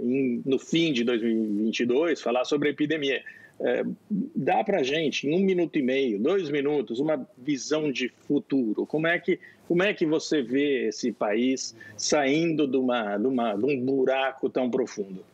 em, 0.00 0.40
no 0.46 0.58
fim 0.58 0.92
de 0.92 1.02
2022, 1.04 2.20
falar 2.20 2.44
sobre 2.44 2.68
a 2.68 2.70
epidemia. 2.70 3.22
dá 4.34 4.62
para 4.62 4.82
gente, 4.84 5.26
em 5.26 5.34
um 5.34 5.44
minuto 5.44 5.76
e 5.76 5.82
meio, 5.82 6.18
dois 6.20 6.48
minutos, 6.50 7.00
uma 7.00 7.28
visão 7.36 7.90
de 7.90 8.08
futuro. 8.08 8.86
Como 8.86 9.06
é 9.08 9.18
que, 9.18 9.38
como 9.66 9.82
é 9.82 9.92
que 9.92 10.06
você 10.06 10.40
vê 10.40 10.88
esse 10.88 11.10
país 11.10 11.74
saindo 11.96 12.66
de, 12.66 12.76
uma, 12.76 13.16
de, 13.16 13.26
uma, 13.26 13.54
de 13.54 13.64
um 13.64 13.80
buraco 13.80 14.48
tão 14.48 14.70
profundo? 14.70 15.24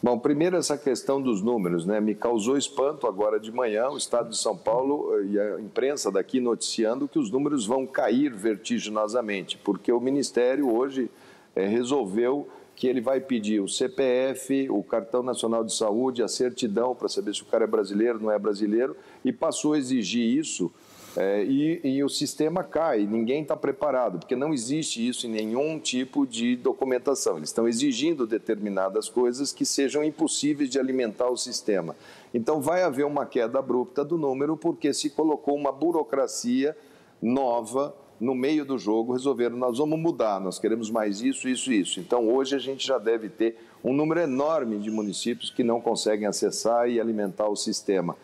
Bom, 0.00 0.16
primeiro 0.16 0.56
essa 0.56 0.78
questão 0.78 1.20
dos 1.20 1.42
números, 1.42 1.84
né? 1.84 2.00
Me 2.00 2.14
causou 2.14 2.56
espanto 2.56 3.04
agora 3.08 3.40
de 3.40 3.50
manhã 3.50 3.88
o 3.88 3.96
Estado 3.96 4.30
de 4.30 4.38
São 4.38 4.56
Paulo 4.56 5.12
eh, 5.18 5.24
e 5.24 5.40
a 5.40 5.60
imprensa 5.60 6.08
daqui 6.08 6.38
noticiando 6.38 7.08
que 7.08 7.18
os 7.18 7.32
números 7.32 7.66
vão 7.66 7.84
cair 7.84 8.32
vertiginosamente, 8.32 9.58
porque 9.58 9.90
o 9.90 9.98
Ministério 9.98 10.72
hoje 10.72 11.10
é, 11.56 11.66
resolveu 11.66 12.46
que 12.76 12.86
ele 12.86 13.00
vai 13.00 13.20
pedir 13.20 13.58
o 13.58 13.66
CPF, 13.66 14.70
o 14.70 14.84
Cartão 14.84 15.20
Nacional 15.20 15.64
de 15.64 15.74
Saúde, 15.74 16.22
a 16.22 16.28
certidão 16.28 16.94
para 16.94 17.08
saber 17.08 17.34
se 17.34 17.42
o 17.42 17.46
cara 17.46 17.64
é 17.64 17.66
brasileiro 17.66 18.22
não 18.22 18.30
é 18.30 18.38
brasileiro, 18.38 18.96
e 19.24 19.32
passou 19.32 19.72
a 19.72 19.78
exigir 19.78 20.24
isso 20.38 20.70
é, 21.20 21.42
e, 21.42 21.80
e, 21.82 22.04
o 22.04 22.08
sistema 22.08 22.62
cai, 22.62 23.04
ninguém 23.04 23.42
está 23.42 23.56
preparado, 23.56 24.20
porque 24.20 24.36
não 24.36 24.54
existe 24.54 25.04
isso 25.04 25.26
em 25.26 25.30
nenhum 25.30 25.76
tipo 25.76 26.24
de 26.24 26.54
documentação. 26.54 27.36
Eles 27.36 27.48
estão 27.48 27.66
exigindo 27.66 28.24
determinadas 28.24 29.08
coisas 29.08 29.52
que 29.52 29.66
sejam 29.66 30.04
impossíveis 30.04 30.70
de 30.70 30.78
alimentar 30.78 31.28
o 31.28 31.36
sistema. 31.36 31.96
Então, 32.32 32.60
vai 32.60 32.84
haver 32.84 33.04
uma 33.04 33.26
queda 33.26 33.58
abrupta 33.58 34.04
do 34.04 34.16
número, 34.16 34.56
porque 34.56 34.94
se 34.94 35.10
colocou 35.10 35.56
uma 35.56 35.72
burocracia 35.72 36.76
nova 37.20 37.92
no 38.20 38.32
meio 38.32 38.64
do 38.64 38.78
jogo, 38.78 39.12
resolveram, 39.12 39.56
nós 39.56 39.78
vamos 39.78 39.98
mudar, 39.98 40.40
nós 40.40 40.60
queremos 40.60 40.88
mais 40.88 41.20
isso, 41.20 41.48
isso, 41.48 41.72
isso. 41.72 41.98
Então, 41.98 42.28
hoje 42.28 42.54
a 42.54 42.60
gente 42.60 42.86
já 42.86 42.96
deve 42.96 43.28
ter 43.28 43.56
um 43.82 43.92
número 43.92 44.20
enorme 44.20 44.78
de 44.78 44.90
municípios 44.90 45.50
que 45.50 45.64
não 45.64 45.80
conseguem 45.80 46.28
acessar 46.28 46.88
e 46.88 47.00
alimentar 47.00 47.48
o 47.48 47.56
sistema 47.56 48.16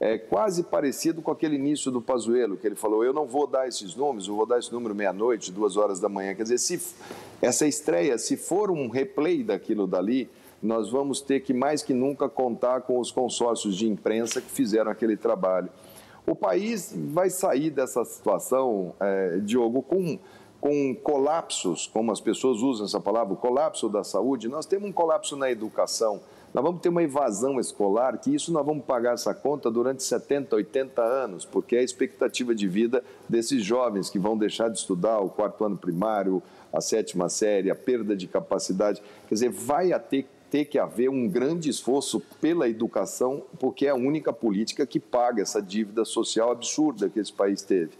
é 0.00 0.16
quase 0.16 0.62
parecido 0.62 1.20
com 1.20 1.30
aquele 1.30 1.56
início 1.56 1.90
do 1.90 2.00
Pazuello, 2.00 2.56
que 2.56 2.66
ele 2.66 2.74
falou, 2.74 3.04
eu 3.04 3.12
não 3.12 3.26
vou 3.26 3.46
dar 3.46 3.68
esses 3.68 3.94
números, 3.94 4.26
eu 4.26 4.34
vou 4.34 4.46
dar 4.46 4.58
esse 4.58 4.72
número 4.72 4.94
meia-noite, 4.94 5.52
duas 5.52 5.76
horas 5.76 6.00
da 6.00 6.08
manhã. 6.08 6.34
Quer 6.34 6.44
dizer, 6.44 6.58
se 6.58 6.80
essa 7.42 7.66
estreia, 7.66 8.16
se 8.16 8.34
for 8.34 8.70
um 8.70 8.88
replay 8.88 9.44
daquilo 9.44 9.86
dali, 9.86 10.30
nós 10.62 10.90
vamos 10.90 11.20
ter 11.20 11.40
que, 11.40 11.52
mais 11.52 11.82
que 11.82 11.92
nunca, 11.92 12.30
contar 12.30 12.80
com 12.80 12.98
os 12.98 13.10
consórcios 13.10 13.76
de 13.76 13.86
imprensa 13.86 14.40
que 14.40 14.50
fizeram 14.50 14.90
aquele 14.90 15.18
trabalho. 15.18 15.68
O 16.26 16.34
país 16.34 16.94
vai 16.94 17.28
sair 17.28 17.70
dessa 17.70 18.02
situação, 18.04 18.94
é, 19.00 19.38
Diogo, 19.38 19.82
com, 19.82 20.18
com 20.60 20.94
colapsos, 20.94 21.86
como 21.86 22.10
as 22.10 22.20
pessoas 22.20 22.62
usam 22.62 22.86
essa 22.86 23.00
palavra, 23.00 23.34
o 23.34 23.36
colapso 23.36 23.86
da 23.88 24.02
saúde. 24.02 24.48
Nós 24.48 24.64
temos 24.64 24.88
um 24.88 24.92
colapso 24.92 25.36
na 25.36 25.50
educação, 25.50 26.20
nós 26.52 26.64
vamos 26.64 26.80
ter 26.80 26.88
uma 26.88 27.02
evasão 27.02 27.60
escolar, 27.60 28.18
que 28.18 28.34
isso 28.34 28.52
nós 28.52 28.66
vamos 28.66 28.84
pagar 28.84 29.14
essa 29.14 29.32
conta 29.32 29.70
durante 29.70 30.02
70, 30.02 30.56
80 30.56 31.00
anos, 31.00 31.44
porque 31.44 31.76
é 31.76 31.78
a 31.78 31.82
expectativa 31.82 32.54
de 32.54 32.66
vida 32.66 33.04
desses 33.28 33.64
jovens 33.64 34.10
que 34.10 34.18
vão 34.18 34.36
deixar 34.36 34.68
de 34.68 34.78
estudar 34.78 35.20
o 35.20 35.30
quarto 35.30 35.64
ano 35.64 35.76
primário, 35.76 36.42
a 36.72 36.80
sétima 36.80 37.28
série, 37.28 37.70
a 37.70 37.74
perda 37.74 38.16
de 38.16 38.26
capacidade. 38.26 39.00
Quer 39.28 39.34
dizer, 39.34 39.50
vai 39.50 39.96
ter, 40.00 40.26
ter 40.50 40.64
que 40.64 40.78
haver 40.78 41.08
um 41.08 41.28
grande 41.28 41.70
esforço 41.70 42.20
pela 42.40 42.68
educação, 42.68 43.44
porque 43.60 43.86
é 43.86 43.90
a 43.90 43.94
única 43.94 44.32
política 44.32 44.84
que 44.84 44.98
paga 44.98 45.42
essa 45.42 45.62
dívida 45.62 46.04
social 46.04 46.50
absurda 46.50 47.08
que 47.08 47.20
esse 47.20 47.32
país 47.32 47.62
teve. 47.62 47.92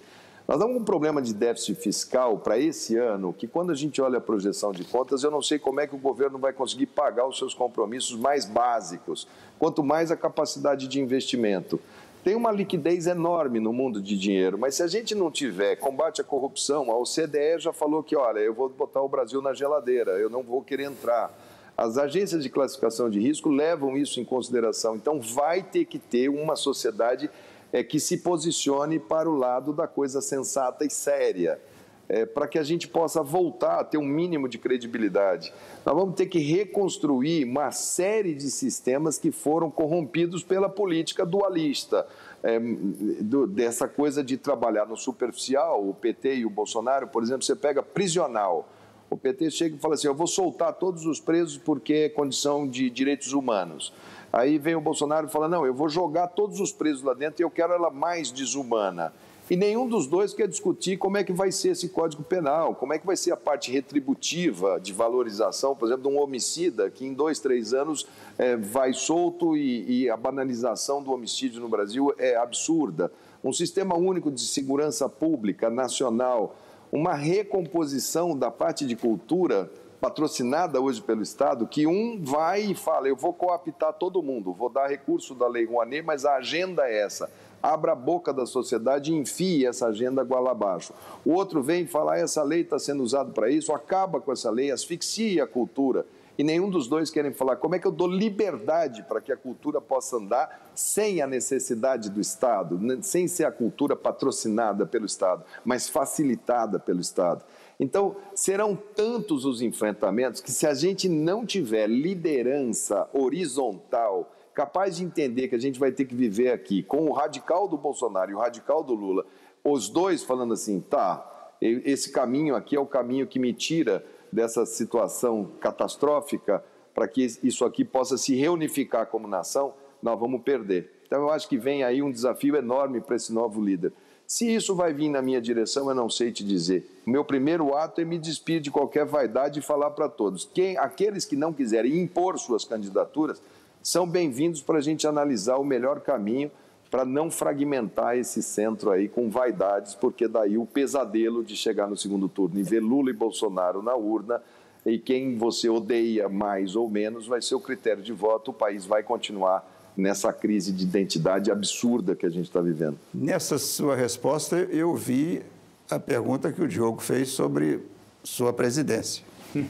Nós 0.50 0.58
temos 0.58 0.82
um 0.82 0.84
problema 0.84 1.22
de 1.22 1.32
déficit 1.32 1.76
fiscal 1.76 2.36
para 2.36 2.58
esse 2.58 2.96
ano, 2.96 3.32
que 3.32 3.46
quando 3.46 3.70
a 3.70 3.74
gente 3.76 4.02
olha 4.02 4.18
a 4.18 4.20
projeção 4.20 4.72
de 4.72 4.82
contas, 4.82 5.22
eu 5.22 5.30
não 5.30 5.40
sei 5.40 5.60
como 5.60 5.78
é 5.78 5.86
que 5.86 5.94
o 5.94 5.98
governo 5.98 6.38
vai 6.38 6.52
conseguir 6.52 6.86
pagar 6.86 7.24
os 7.24 7.38
seus 7.38 7.54
compromissos 7.54 8.18
mais 8.18 8.46
básicos, 8.46 9.28
quanto 9.60 9.84
mais 9.84 10.10
a 10.10 10.16
capacidade 10.16 10.88
de 10.88 11.00
investimento. 11.00 11.78
Tem 12.24 12.34
uma 12.34 12.50
liquidez 12.50 13.06
enorme 13.06 13.60
no 13.60 13.72
mundo 13.72 14.02
de 14.02 14.18
dinheiro, 14.18 14.58
mas 14.58 14.74
se 14.74 14.82
a 14.82 14.88
gente 14.88 15.14
não 15.14 15.30
tiver 15.30 15.76
combate 15.76 16.20
à 16.20 16.24
corrupção, 16.24 16.90
a 16.90 16.98
OCDE 16.98 17.60
já 17.60 17.72
falou 17.72 18.02
que, 18.02 18.16
olha, 18.16 18.40
eu 18.40 18.52
vou 18.52 18.68
botar 18.68 19.02
o 19.02 19.08
Brasil 19.08 19.40
na 19.40 19.54
geladeira, 19.54 20.18
eu 20.18 20.28
não 20.28 20.42
vou 20.42 20.62
querer 20.62 20.82
entrar. 20.82 21.32
As 21.76 21.96
agências 21.96 22.42
de 22.42 22.50
classificação 22.50 23.08
de 23.08 23.20
risco 23.20 23.48
levam 23.48 23.96
isso 23.96 24.18
em 24.18 24.24
consideração. 24.24 24.96
Então, 24.96 25.20
vai 25.20 25.62
ter 25.62 25.84
que 25.84 26.00
ter 26.00 26.28
uma 26.28 26.56
sociedade 26.56 27.30
é, 27.72 27.82
que 27.82 28.00
se 28.00 28.18
posicione 28.18 28.98
para 28.98 29.28
o 29.28 29.34
lado 29.34 29.72
da 29.72 29.86
coisa 29.86 30.20
sensata 30.20 30.84
e 30.84 30.90
séria, 30.90 31.60
é, 32.08 32.26
para 32.26 32.48
que 32.48 32.58
a 32.58 32.62
gente 32.64 32.88
possa 32.88 33.22
voltar 33.22 33.78
a 33.78 33.84
ter 33.84 33.96
um 33.96 34.04
mínimo 34.04 34.48
de 34.48 34.58
credibilidade. 34.58 35.52
Nós 35.86 35.94
vamos 35.94 36.16
ter 36.16 36.26
que 36.26 36.40
reconstruir 36.40 37.44
uma 37.44 37.70
série 37.70 38.34
de 38.34 38.50
sistemas 38.50 39.16
que 39.16 39.30
foram 39.30 39.70
corrompidos 39.70 40.42
pela 40.42 40.68
política 40.68 41.24
dualista. 41.24 42.06
É, 42.42 42.58
do, 42.58 43.46
dessa 43.46 43.86
coisa 43.86 44.24
de 44.24 44.36
trabalhar 44.38 44.86
no 44.86 44.96
superficial, 44.96 45.86
o 45.86 45.92
PT 45.94 46.36
e 46.36 46.46
o 46.46 46.50
Bolsonaro, 46.50 47.06
por 47.06 47.22
exemplo, 47.22 47.42
você 47.42 47.54
pega 47.54 47.82
prisional. 47.82 48.66
O 49.10 49.16
PT 49.16 49.50
chega 49.50 49.76
e 49.76 49.78
fala 49.78 49.94
assim: 49.94 50.06
eu 50.06 50.14
vou 50.14 50.26
soltar 50.26 50.72
todos 50.74 51.04
os 51.04 51.20
presos 51.20 51.58
porque 51.58 51.92
é 51.92 52.08
condição 52.08 52.66
de 52.66 52.88
direitos 52.88 53.32
humanos. 53.32 53.92
Aí 54.32 54.58
vem 54.58 54.74
o 54.74 54.80
Bolsonaro 54.80 55.26
e 55.26 55.30
fala: 55.30 55.48
não, 55.48 55.66
eu 55.66 55.74
vou 55.74 55.88
jogar 55.88 56.28
todos 56.28 56.60
os 56.60 56.72
presos 56.72 57.02
lá 57.02 57.14
dentro 57.14 57.42
e 57.42 57.44
eu 57.44 57.50
quero 57.50 57.72
ela 57.72 57.90
mais 57.90 58.30
desumana. 58.30 59.12
E 59.50 59.56
nenhum 59.56 59.88
dos 59.88 60.06
dois 60.06 60.32
quer 60.32 60.46
discutir 60.46 60.96
como 60.96 61.16
é 61.16 61.24
que 61.24 61.32
vai 61.32 61.50
ser 61.50 61.70
esse 61.70 61.88
Código 61.88 62.22
Penal, 62.22 62.72
como 62.76 62.92
é 62.92 63.00
que 63.00 63.06
vai 63.06 63.16
ser 63.16 63.32
a 63.32 63.36
parte 63.36 63.72
retributiva 63.72 64.78
de 64.78 64.92
valorização, 64.92 65.74
por 65.74 65.86
exemplo, 65.86 66.08
de 66.08 66.16
um 66.16 66.20
homicida 66.20 66.88
que 66.88 67.04
em 67.04 67.12
dois, 67.12 67.40
três 67.40 67.74
anos 67.74 68.06
é, 68.38 68.56
vai 68.56 68.92
solto 68.92 69.56
e, 69.56 70.04
e 70.04 70.08
a 70.08 70.16
banalização 70.16 71.02
do 71.02 71.12
homicídio 71.12 71.60
no 71.60 71.68
Brasil 71.68 72.14
é 72.16 72.36
absurda. 72.36 73.10
Um 73.42 73.52
sistema 73.52 73.96
único 73.96 74.30
de 74.30 74.40
segurança 74.40 75.08
pública 75.08 75.68
nacional, 75.68 76.54
uma 76.92 77.14
recomposição 77.14 78.38
da 78.38 78.52
parte 78.52 78.86
de 78.86 78.94
cultura 78.94 79.68
patrocinada 80.00 80.80
hoje 80.80 81.02
pelo 81.02 81.22
Estado, 81.22 81.66
que 81.66 81.86
um 81.86 82.20
vai 82.22 82.62
e 82.62 82.74
fala, 82.74 83.08
eu 83.08 83.16
vou 83.16 83.32
cooptar 83.32 83.92
todo 83.92 84.22
mundo, 84.22 84.52
vou 84.52 84.70
dar 84.70 84.86
recurso 84.86 85.34
da 85.34 85.46
Lei 85.46 85.66
Rouanet, 85.66 86.02
mas 86.02 86.24
a 86.24 86.36
agenda 86.36 86.88
é 86.88 87.02
essa 87.02 87.30
abra 87.62 87.92
a 87.92 87.94
boca 87.94 88.32
da 88.32 88.46
sociedade 88.46 89.12
e 89.12 89.14
enfie 89.14 89.66
essa 89.66 89.88
agenda 89.88 90.24
goela 90.24 90.52
abaixo. 90.52 90.94
O 91.24 91.32
outro 91.32 91.62
vem 91.62 91.82
e 91.82 91.86
fala, 91.86 92.14
ah, 92.14 92.18
essa 92.18 92.42
lei 92.42 92.62
está 92.62 92.78
sendo 92.78 93.02
usada 93.02 93.30
para 93.32 93.50
isso, 93.50 93.72
acaba 93.72 94.20
com 94.20 94.32
essa 94.32 94.50
lei, 94.50 94.70
asfixia 94.70 95.44
a 95.44 95.46
cultura. 95.46 96.06
E 96.38 96.42
nenhum 96.42 96.70
dos 96.70 96.88
dois 96.88 97.10
querem 97.10 97.34
falar 97.34 97.56
como 97.56 97.74
é 97.74 97.78
que 97.78 97.86
eu 97.86 97.92
dou 97.92 98.08
liberdade 98.08 99.02
para 99.02 99.20
que 99.20 99.30
a 99.30 99.36
cultura 99.36 99.78
possa 99.78 100.16
andar 100.16 100.70
sem 100.74 101.20
a 101.20 101.26
necessidade 101.26 102.08
do 102.08 102.18
Estado, 102.18 102.78
né, 102.78 102.98
sem 103.02 103.28
ser 103.28 103.44
a 103.44 103.52
cultura 103.52 103.94
patrocinada 103.94 104.86
pelo 104.86 105.04
Estado, 105.04 105.44
mas 105.62 105.86
facilitada 105.86 106.78
pelo 106.78 107.00
Estado. 107.00 107.44
Então, 107.80 108.14
serão 108.34 108.76
tantos 108.76 109.46
os 109.46 109.62
enfrentamentos 109.62 110.42
que, 110.42 110.52
se 110.52 110.66
a 110.66 110.74
gente 110.74 111.08
não 111.08 111.46
tiver 111.46 111.88
liderança 111.88 113.08
horizontal, 113.10 114.30
capaz 114.52 114.98
de 114.98 115.04
entender 115.04 115.48
que 115.48 115.54
a 115.54 115.60
gente 115.60 115.80
vai 115.80 115.90
ter 115.90 116.04
que 116.04 116.14
viver 116.14 116.50
aqui 116.50 116.82
com 116.82 117.06
o 117.06 117.12
radical 117.12 117.66
do 117.66 117.78
Bolsonaro 117.78 118.30
e 118.30 118.34
o 118.34 118.38
radical 118.38 118.84
do 118.84 118.92
Lula, 118.92 119.24
os 119.64 119.88
dois 119.88 120.22
falando 120.22 120.52
assim, 120.52 120.78
tá, 120.78 121.56
esse 121.62 122.12
caminho 122.12 122.54
aqui 122.54 122.76
é 122.76 122.80
o 122.80 122.84
caminho 122.84 123.26
que 123.26 123.38
me 123.38 123.54
tira 123.54 124.04
dessa 124.30 124.66
situação 124.66 125.52
catastrófica 125.58 126.62
para 126.94 127.08
que 127.08 127.26
isso 127.42 127.64
aqui 127.64 127.82
possa 127.82 128.18
se 128.18 128.34
reunificar 128.34 129.06
como 129.06 129.26
nação, 129.26 129.72
nós 130.02 130.20
vamos 130.20 130.42
perder. 130.42 130.92
Então 131.06 131.22
eu 131.22 131.30
acho 131.30 131.48
que 131.48 131.56
vem 131.56 131.82
aí 131.82 132.02
um 132.02 132.10
desafio 132.10 132.56
enorme 132.56 133.00
para 133.00 133.16
esse 133.16 133.32
novo 133.32 133.62
líder. 133.62 133.90
Se 134.30 134.46
isso 134.46 134.76
vai 134.76 134.92
vir 134.92 135.08
na 135.08 135.20
minha 135.20 135.40
direção, 135.40 135.88
eu 135.88 135.94
não 135.94 136.08
sei 136.08 136.30
te 136.30 136.44
dizer. 136.44 136.88
Meu 137.04 137.24
primeiro 137.24 137.74
ato 137.74 138.00
é 138.00 138.04
me 138.04 138.16
despedir 138.16 138.60
de 138.60 138.70
qualquer 138.70 139.04
vaidade 139.04 139.58
e 139.58 139.62
falar 139.62 139.90
para 139.90 140.08
todos: 140.08 140.48
quem, 140.54 140.78
aqueles 140.78 141.24
que 141.24 141.34
não 141.34 141.52
quiserem 141.52 141.98
impor 142.00 142.38
suas 142.38 142.64
candidaturas, 142.64 143.42
são 143.82 144.06
bem-vindos 144.06 144.62
para 144.62 144.78
a 144.78 144.80
gente 144.80 145.04
analisar 145.04 145.56
o 145.56 145.64
melhor 145.64 145.98
caminho 145.98 146.48
para 146.88 147.04
não 147.04 147.28
fragmentar 147.28 148.16
esse 148.18 148.40
centro 148.40 148.92
aí 148.92 149.08
com 149.08 149.28
vaidades, 149.28 149.96
porque 149.96 150.28
daí 150.28 150.56
o 150.56 150.64
pesadelo 150.64 151.42
de 151.42 151.56
chegar 151.56 151.88
no 151.88 151.96
segundo 151.96 152.28
turno 152.28 152.60
e 152.60 152.62
ver 152.62 152.80
Lula 152.80 153.10
e 153.10 153.12
Bolsonaro 153.12 153.82
na 153.82 153.96
urna 153.96 154.40
e 154.86 154.96
quem 154.96 155.36
você 155.36 155.68
odeia 155.68 156.28
mais 156.28 156.76
ou 156.76 156.88
menos 156.88 157.26
vai 157.26 157.42
ser 157.42 157.56
o 157.56 157.60
critério 157.60 158.00
de 158.00 158.12
voto, 158.12 158.52
o 158.52 158.54
país 158.54 158.86
vai 158.86 159.02
continuar 159.02 159.79
nessa 159.96 160.32
crise 160.32 160.72
de 160.72 160.84
identidade 160.84 161.50
absurda 161.50 162.14
que 162.14 162.26
a 162.26 162.30
gente 162.30 162.46
está 162.46 162.60
vivendo. 162.60 162.98
Nessa 163.12 163.58
sua 163.58 163.94
resposta, 163.96 164.56
eu 164.56 164.94
vi 164.94 165.42
a 165.90 165.98
pergunta 165.98 166.52
que 166.52 166.62
o 166.62 166.68
Diogo 166.68 167.00
fez 167.00 167.30
sobre 167.30 167.80
sua 168.22 168.52
presidência. 168.52 169.24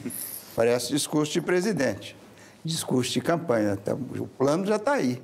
Parece 0.55 0.91
discurso 0.93 1.33
de 1.33 1.41
presidente 1.41 2.17
discurso 2.65 3.13
de 3.13 3.21
campanha. 3.21 3.79
Então, 3.81 3.99
o 4.19 4.27
plano 4.27 4.67
já 4.67 4.77
está 4.77 4.93
aí. 4.93 5.21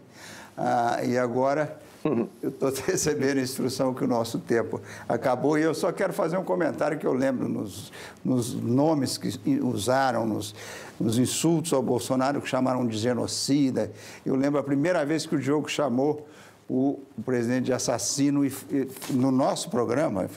Ah, 0.57 1.01
e 1.05 1.17
agora. 1.19 1.81
eu 2.43 2.49
estou 2.49 2.73
recebendo 2.87 3.39
a 3.39 3.43
instrução 3.43 3.93
que 3.93 4.05
o 4.05 4.07
nosso 4.07 4.39
tempo 4.39 4.81
acabou 5.09 5.59
e 5.59 5.63
eu 5.63 5.75
só 5.75 5.93
quero 5.93 6.13
fazer 6.13 6.37
um 6.37 6.45
comentário 6.45 6.99
que 6.99 7.07
eu 7.07 7.13
lembro 7.13 7.49
nos, 7.49 7.93
nos 8.25 8.55
nomes 8.55 9.19
que 9.19 9.39
usaram, 9.61 10.27
nos, 10.27 10.55
nos, 10.99 11.19
insultos 11.19 11.73
ao 11.73 11.83
Bolsonaro, 11.83 12.41
que 12.41 12.49
chamaram 12.49 12.87
de 12.87 12.97
genocida. 12.97 13.91
Eu 14.25 14.35
lembro 14.35 14.61
a 14.61 14.63
primeira 14.63 15.05
vez 15.05 15.27
que 15.27 15.35
o 15.35 15.39
Diogo 15.39 15.69
chamou 15.69 16.27
o, 16.69 17.01
presidente 17.25 17.67
de 17.67 17.73
assassino 17.73 18.45
e, 18.45 18.53
e, 18.71 18.89
no 19.13 19.31
nosso 19.31 19.71
programa. 19.71 20.29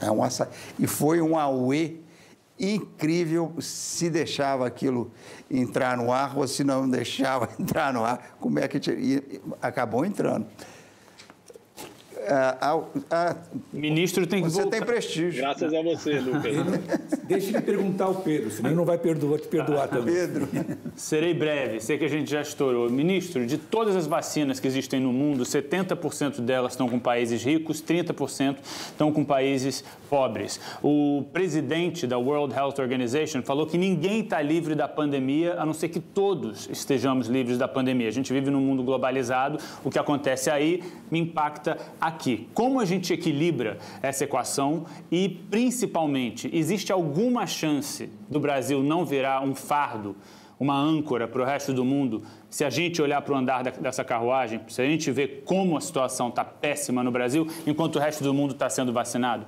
É 0.00 0.10
um, 0.10 0.20
e 0.78 0.86
foi 0.86 1.20
um 1.20 1.38
auê 1.38 1.96
incrível 2.58 3.54
se 3.60 4.10
deixava 4.10 4.66
aquilo 4.66 5.12
entrar 5.48 5.96
no 5.96 6.12
ar 6.12 6.36
ou 6.36 6.46
se 6.48 6.64
não 6.64 6.88
deixava 6.88 7.48
entrar 7.58 7.92
no 7.92 8.04
ar, 8.04 8.36
como 8.40 8.58
é 8.58 8.66
que 8.66 8.78
e 8.90 9.40
acabou 9.62 10.04
entrando. 10.04 10.46
A, 12.28 12.70
a, 12.70 13.30
a, 13.30 13.36
Ministro 13.72 14.26
tem 14.26 14.42
que 14.42 14.50
Você 14.50 14.62
voltar. 14.62 14.78
tem 14.78 14.86
prestígio. 14.86 15.40
Graças 15.40 15.72
a 15.72 15.82
você, 15.82 16.20
Lucas. 16.20 16.54
Deixa 17.24 17.48
ele 17.48 17.60
perguntar 17.62 18.04
ao 18.04 18.16
Pedro, 18.16 18.50
senão 18.50 18.70
ele 18.70 18.76
não 18.76 18.84
vai 18.84 18.98
perdoar, 18.98 19.38
te 19.40 19.48
perdoar 19.48 19.88
também. 19.88 20.14
Pedro. 20.14 20.48
Serei 20.96 21.32
breve, 21.34 21.80
sei 21.80 21.96
que 21.98 22.04
a 22.04 22.08
gente 22.08 22.30
já 22.30 22.40
estourou. 22.40 22.90
Ministro, 22.90 23.46
de 23.46 23.56
todas 23.56 23.96
as 23.96 24.06
vacinas 24.06 24.60
que 24.60 24.66
existem 24.66 25.00
no 25.00 25.12
mundo, 25.12 25.44
70% 25.44 26.40
delas 26.40 26.72
estão 26.72 26.88
com 26.88 26.98
países 26.98 27.42
ricos, 27.42 27.82
30% 27.82 28.56
estão 28.62 29.12
com 29.12 29.24
países 29.24 29.84
pobres. 30.10 30.60
O 30.82 31.24
presidente 31.32 32.06
da 32.06 32.18
World 32.18 32.54
Health 32.54 32.74
Organization 32.78 33.42
falou 33.42 33.66
que 33.66 33.78
ninguém 33.78 34.20
está 34.20 34.42
livre 34.42 34.74
da 34.74 34.88
pandemia, 34.88 35.54
a 35.58 35.66
não 35.66 35.72
ser 35.72 35.88
que 35.88 36.00
todos 36.00 36.68
estejamos 36.70 37.28
livres 37.28 37.58
da 37.58 37.68
pandemia. 37.68 38.08
A 38.08 38.12
gente 38.12 38.32
vive 38.32 38.50
num 38.50 38.60
mundo 38.60 38.82
globalizado, 38.82 39.58
o 39.84 39.90
que 39.90 39.98
acontece 39.98 40.50
aí 40.50 40.82
me 41.10 41.18
impacta 41.18 41.78
aqui 42.00 42.17
aqui. 42.18 42.48
Como 42.52 42.80
a 42.80 42.84
gente 42.84 43.12
equilibra 43.12 43.78
essa 44.02 44.24
equação 44.24 44.84
e, 45.10 45.28
principalmente, 45.28 46.50
existe 46.52 46.92
alguma 46.92 47.46
chance 47.46 48.10
do 48.28 48.40
Brasil 48.40 48.82
não 48.82 49.04
virar 49.04 49.40
um 49.42 49.54
fardo, 49.54 50.16
uma 50.58 50.76
âncora 50.76 51.28
para 51.28 51.40
o 51.40 51.44
resto 51.44 51.72
do 51.72 51.84
mundo, 51.84 52.22
se 52.50 52.64
a 52.64 52.70
gente 52.70 53.00
olhar 53.00 53.22
para 53.22 53.32
o 53.32 53.36
andar 53.36 53.62
dessa 53.62 54.02
carruagem, 54.02 54.60
se 54.66 54.82
a 54.82 54.84
gente 54.84 55.08
ver 55.12 55.44
como 55.44 55.76
a 55.76 55.80
situação 55.80 56.28
está 56.28 56.44
péssima 56.44 57.04
no 57.04 57.12
Brasil, 57.12 57.46
enquanto 57.64 57.96
o 57.96 58.00
resto 58.00 58.24
do 58.24 58.34
mundo 58.34 58.52
está 58.52 58.68
sendo 58.68 58.92
vacinado? 58.92 59.46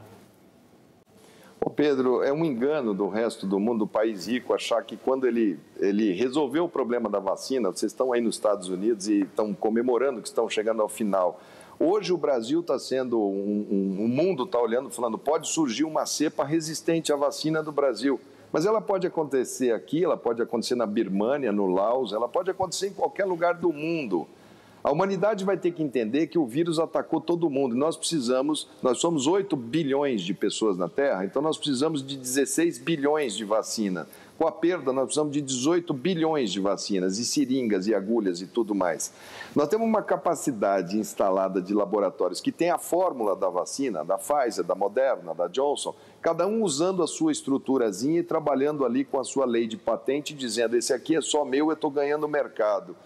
Ô 1.63 1.69
Pedro, 1.69 2.23
é 2.23 2.33
um 2.33 2.43
engano 2.43 2.95
do 2.95 3.09
resto 3.09 3.47
do 3.47 3.61
mundo, 3.61 3.81
do 3.81 3.87
país 3.87 4.27
rico, 4.27 4.55
achar 4.55 4.83
que 4.83 4.97
quando 4.97 5.27
ele, 5.27 5.59
ele 5.79 6.13
resolveu 6.13 6.65
o 6.65 6.69
problema 6.69 7.11
da 7.11 7.19
vacina, 7.19 7.71
vocês 7.71 7.93
estão 7.93 8.15
aí 8.15 8.21
nos 8.21 8.37
Estados 8.37 8.69
Unidos 8.69 9.09
e 9.09 9.23
estão 9.23 9.53
comemorando 9.53 10.23
que 10.23 10.29
estão 10.29 10.49
chegando 10.49 10.81
ao 10.81 10.89
final. 10.89 11.39
Hoje 11.83 12.13
o 12.13 12.19
Brasil 12.19 12.61
está 12.61 12.79
sendo, 12.79 13.19
um, 13.19 13.67
um, 13.71 14.05
o 14.05 14.07
mundo 14.07 14.45
está 14.45 14.61
olhando, 14.61 14.91
falando, 14.91 15.17
pode 15.17 15.49
surgir 15.49 15.85
uma 15.85 16.05
cepa 16.05 16.45
resistente 16.45 17.11
à 17.11 17.17
vacina 17.17 17.63
do 17.63 17.73
Brasil. 17.73 18.21
Mas 18.53 18.67
ela 18.67 18.83
pode 18.83 19.07
acontecer 19.07 19.73
aqui, 19.73 20.05
ela 20.05 20.19
pode 20.19 20.43
acontecer 20.43 20.75
na 20.75 20.85
Birmânia, 20.85 21.51
no 21.51 21.67
Laos, 21.69 22.13
ela 22.13 22.29
pode 22.29 22.51
acontecer 22.51 22.89
em 22.89 22.93
qualquer 22.93 23.25
lugar 23.25 23.55
do 23.55 23.73
mundo. 23.73 24.27
A 24.85 24.93
humanidade 24.93 25.43
vai 25.43 25.57
ter 25.57 25.73
que 25.73 25.83
entender 25.83 26.27
que 26.27 26.39
o 26.39 26.45
vírus 26.45 26.79
atacou 26.79 27.19
todo 27.19 27.49
mundo. 27.49 27.75
Nós 27.75 27.97
precisamos, 27.97 28.69
nós 28.83 28.99
somos 28.99 29.27
8 29.27 29.57
bilhões 29.57 30.21
de 30.21 30.35
pessoas 30.35 30.77
na 30.77 30.89
Terra, 30.89 31.25
então 31.25 31.41
nós 31.41 31.57
precisamos 31.57 32.07
de 32.07 32.15
16 32.15 32.79
bilhões 32.79 33.35
de 33.35 33.47
vacina. 33.47 34.07
Com 34.41 34.49
a 34.49 34.53
perda, 34.53 34.91
nós 34.91 35.05
precisamos 35.05 35.35
de 35.35 35.43
18 35.43 35.93
bilhões 35.93 36.51
de 36.51 36.61
vacinas, 36.61 37.19
e 37.19 37.27
seringas, 37.27 37.87
e 37.87 37.95
agulhas 37.95 38.41
e 38.41 38.47
tudo 38.47 38.75
mais. 38.75 39.13
Nós 39.55 39.69
temos 39.69 39.87
uma 39.87 40.01
capacidade 40.01 40.99
instalada 40.99 41.61
de 41.61 41.75
laboratórios 41.75 42.41
que 42.41 42.51
tem 42.51 42.71
a 42.71 42.79
fórmula 42.79 43.37
da 43.37 43.51
vacina, 43.51 44.03
da 44.03 44.17
Pfizer, 44.17 44.65
da 44.65 44.75
Moderna, 44.75 45.35
da 45.35 45.47
Johnson, 45.47 45.95
cada 46.23 46.47
um 46.47 46.63
usando 46.63 47.03
a 47.03 47.07
sua 47.07 47.33
estruturazinha 47.33 48.21
e 48.21 48.23
trabalhando 48.23 48.87
ali 48.87 49.05
com 49.05 49.21
a 49.21 49.25
sua 49.25 49.45
lei 49.45 49.67
de 49.67 49.77
patente, 49.77 50.33
dizendo: 50.33 50.75
esse 50.75 50.95
aqui 50.95 51.17
é 51.17 51.21
só 51.21 51.45
meu, 51.45 51.67
eu 51.67 51.75
estou 51.75 51.91
ganhando 51.91 52.27
mercado 52.27 52.97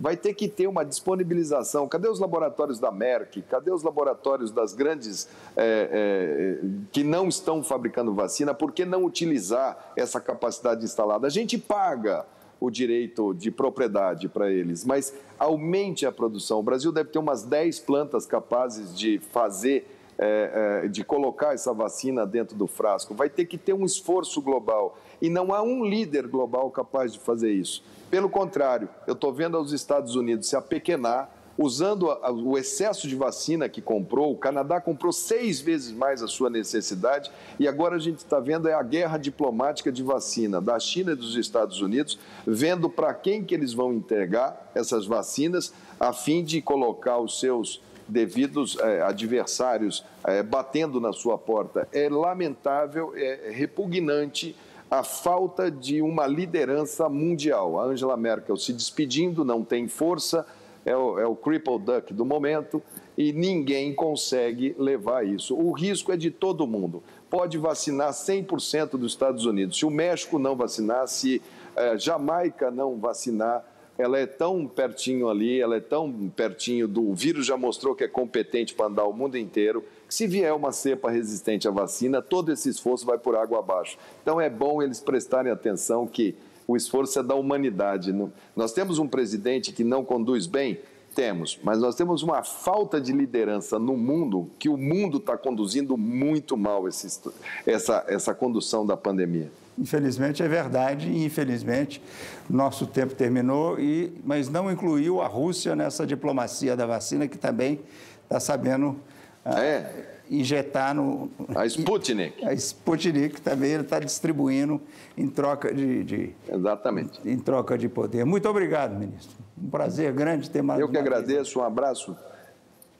vai 0.00 0.16
ter 0.16 0.32
que 0.32 0.48
ter 0.48 0.66
uma 0.66 0.82
disponibilização. 0.82 1.86
Cadê 1.86 2.08
os 2.08 2.18
laboratórios 2.18 2.78
da 2.78 2.90
Merck? 2.90 3.42
Cadê 3.42 3.70
os 3.70 3.82
laboratórios 3.82 4.50
das 4.50 4.72
grandes 4.72 5.28
é, 5.54 6.58
é, 6.62 6.66
que 6.90 7.04
não 7.04 7.28
estão 7.28 7.62
fabricando 7.62 8.14
vacina? 8.14 8.54
Por 8.54 8.72
que 8.72 8.86
não 8.86 9.04
utilizar 9.04 9.92
essa 9.94 10.18
capacidade 10.18 10.82
instalada? 10.82 11.26
A 11.26 11.30
gente 11.30 11.58
paga 11.58 12.24
o 12.58 12.70
direito 12.70 13.34
de 13.34 13.50
propriedade 13.50 14.28
para 14.28 14.50
eles, 14.50 14.84
mas 14.84 15.14
aumente 15.38 16.06
a 16.06 16.12
produção. 16.12 16.60
O 16.60 16.62
Brasil 16.62 16.90
deve 16.90 17.10
ter 17.10 17.18
umas 17.18 17.42
10 17.42 17.80
plantas 17.80 18.24
capazes 18.24 18.96
de 18.96 19.18
fazer 19.30 19.86
é, 20.22 20.82
é, 20.84 20.88
de 20.88 21.02
colocar 21.02 21.54
essa 21.54 21.72
vacina 21.72 22.26
dentro 22.26 22.54
do 22.54 22.66
frasco. 22.66 23.14
Vai 23.14 23.30
ter 23.30 23.46
que 23.46 23.56
ter 23.56 23.72
um 23.72 23.86
esforço 23.86 24.42
global. 24.42 24.98
E 25.20 25.30
não 25.30 25.50
há 25.50 25.62
um 25.62 25.82
líder 25.82 26.26
global 26.26 26.70
capaz 26.70 27.14
de 27.14 27.18
fazer 27.18 27.50
isso. 27.50 27.82
Pelo 28.10 28.28
contrário, 28.28 28.88
eu 29.06 29.14
estou 29.14 29.32
vendo 29.32 29.58
os 29.60 29.72
Estados 29.72 30.16
Unidos 30.16 30.48
se 30.48 30.56
apequenar, 30.56 31.30
usando 31.56 32.08
o 32.44 32.58
excesso 32.58 33.06
de 33.06 33.14
vacina 33.14 33.68
que 33.68 33.80
comprou. 33.80 34.32
O 34.32 34.36
Canadá 34.36 34.80
comprou 34.80 35.12
seis 35.12 35.60
vezes 35.60 35.92
mais 35.92 36.22
a 36.22 36.26
sua 36.26 36.48
necessidade 36.50 37.30
e 37.58 37.68
agora 37.68 37.96
a 37.96 37.98
gente 37.98 38.18
está 38.18 38.40
vendo 38.40 38.66
é 38.66 38.72
a 38.72 38.82
guerra 38.82 39.18
diplomática 39.18 39.92
de 39.92 40.02
vacina 40.02 40.60
da 40.60 40.78
China 40.80 41.12
e 41.12 41.14
dos 41.16 41.36
Estados 41.36 41.80
Unidos, 41.82 42.18
vendo 42.46 42.88
para 42.88 43.12
quem 43.14 43.44
que 43.44 43.54
eles 43.54 43.72
vão 43.72 43.92
entregar 43.92 44.72
essas 44.74 45.06
vacinas 45.06 45.72
a 45.98 46.12
fim 46.12 46.42
de 46.42 46.62
colocar 46.62 47.18
os 47.18 47.38
seus 47.38 47.80
devidos 48.08 48.76
eh, 48.80 49.02
adversários 49.02 50.04
eh, 50.24 50.42
batendo 50.42 51.00
na 51.00 51.12
sua 51.12 51.38
porta. 51.38 51.86
É 51.92 52.08
lamentável, 52.08 53.12
é 53.14 53.50
repugnante 53.52 54.56
a 54.90 55.04
falta 55.04 55.70
de 55.70 56.02
uma 56.02 56.26
liderança 56.26 57.08
mundial. 57.08 57.78
A 57.78 57.84
Angela 57.84 58.16
Merkel 58.16 58.56
se 58.56 58.72
despedindo, 58.72 59.44
não 59.44 59.62
tem 59.62 59.86
força, 59.86 60.44
é 60.84 60.96
o, 60.96 61.18
é 61.18 61.26
o 61.26 61.36
cripple 61.36 61.78
duck 61.78 62.12
do 62.12 62.24
momento 62.24 62.82
e 63.16 63.32
ninguém 63.32 63.94
consegue 63.94 64.74
levar 64.78 65.24
isso. 65.24 65.54
O 65.54 65.70
risco 65.72 66.10
é 66.10 66.16
de 66.16 66.30
todo 66.30 66.66
mundo. 66.66 67.02
Pode 67.28 67.56
vacinar 67.58 68.10
100% 68.10 68.92
dos 68.92 69.12
Estados 69.12 69.44
Unidos. 69.44 69.78
Se 69.78 69.86
o 69.86 69.90
México 69.90 70.38
não 70.38 70.56
vacinar, 70.56 71.06
se 71.06 71.40
eh, 71.76 71.96
Jamaica 71.96 72.70
não 72.70 72.98
vacinar, 72.98 73.64
ela 74.00 74.18
é 74.18 74.26
tão 74.26 74.66
pertinho 74.66 75.28
ali, 75.28 75.60
ela 75.60 75.76
é 75.76 75.80
tão 75.80 76.10
pertinho 76.34 76.88
do 76.88 77.10
o 77.10 77.14
vírus 77.14 77.46
já 77.46 77.56
mostrou 77.56 77.94
que 77.94 78.04
é 78.04 78.08
competente 78.08 78.74
para 78.74 78.86
andar 78.86 79.04
o 79.04 79.12
mundo 79.12 79.36
inteiro, 79.36 79.84
que 80.08 80.14
se 80.14 80.26
vier 80.26 80.52
uma 80.54 80.72
cepa 80.72 81.10
resistente 81.10 81.68
à 81.68 81.70
vacina, 81.70 82.22
todo 82.22 82.50
esse 82.50 82.68
esforço 82.68 83.04
vai 83.04 83.18
por 83.18 83.36
água 83.36 83.58
abaixo. 83.58 83.98
Então 84.22 84.40
é 84.40 84.48
bom 84.48 84.82
eles 84.82 85.00
prestarem 85.00 85.52
atenção 85.52 86.06
que 86.06 86.34
o 86.66 86.76
esforço 86.76 87.18
é 87.18 87.22
da 87.22 87.34
humanidade. 87.34 88.14
Nós 88.54 88.72
temos 88.72 88.98
um 88.98 89.06
presidente 89.06 89.72
que 89.72 89.84
não 89.84 90.04
conduz 90.04 90.46
bem, 90.46 90.78
temos, 91.14 91.58
mas 91.62 91.78
nós 91.80 91.96
temos 91.96 92.22
uma 92.22 92.42
falta 92.42 93.00
de 93.00 93.12
liderança 93.12 93.78
no 93.78 93.96
mundo 93.96 94.48
que 94.58 94.68
o 94.68 94.76
mundo 94.76 95.18
está 95.18 95.36
conduzindo 95.36 95.96
muito 95.96 96.56
mal 96.56 96.86
esse, 96.86 97.20
essa, 97.66 98.04
essa 98.08 98.32
condução 98.32 98.86
da 98.86 98.96
pandemia. 98.96 99.50
Infelizmente 99.80 100.42
é 100.42 100.48
verdade 100.48 101.08
e 101.08 101.24
infelizmente 101.24 102.02
nosso 102.48 102.86
tempo 102.86 103.14
terminou, 103.14 103.80
e, 103.80 104.12
mas 104.22 104.50
não 104.50 104.70
incluiu 104.70 105.22
a 105.22 105.26
Rússia 105.26 105.74
nessa 105.74 106.06
diplomacia 106.06 106.76
da 106.76 106.84
vacina 106.84 107.26
que 107.26 107.38
também 107.38 107.80
está 108.24 108.38
sabendo 108.38 109.00
ah, 109.42 109.58
é. 109.64 110.20
injetar 110.28 110.94
no... 110.94 111.30
A 111.54 111.64
Sputnik. 111.64 112.44
A 112.44 112.52
Sputnik 112.52 113.40
também 113.40 113.70
ele 113.70 113.82
está 113.82 113.98
distribuindo 113.98 114.82
em 115.16 115.26
troca 115.26 115.72
de, 115.72 116.04
de, 116.04 116.34
Exatamente. 116.46 117.18
Em 117.24 117.38
troca 117.38 117.78
de 117.78 117.88
poder. 117.88 118.26
Muito 118.26 118.46
obrigado, 118.50 118.98
ministro. 118.98 119.38
Um 119.60 119.70
prazer 119.70 120.12
grande 120.12 120.50
ter 120.50 120.62
mais 120.62 120.78
Eu 120.78 120.90
que 120.90 120.98
agradeço, 120.98 121.54
vez. 121.54 121.56
um 121.56 121.62
abraço. 121.62 122.14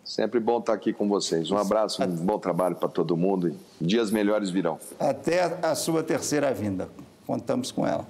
Sempre 0.04 0.40
bom 0.40 0.58
estar 0.58 0.72
aqui 0.72 0.92
com 0.92 1.08
vocês. 1.08 1.50
Um 1.50 1.56
abraço, 1.56 2.02
um 2.02 2.06
bom 2.08 2.38
trabalho 2.38 2.76
para 2.76 2.88
todo 2.88 3.16
mundo. 3.16 3.54
Dias 3.80 4.10
melhores 4.10 4.50
virão. 4.50 4.78
Até 4.98 5.58
a 5.62 5.74
sua 5.74 6.02
terceira 6.02 6.52
vinda. 6.52 6.88
Contamos 7.26 7.70
com 7.70 7.86
ela. 7.86 8.06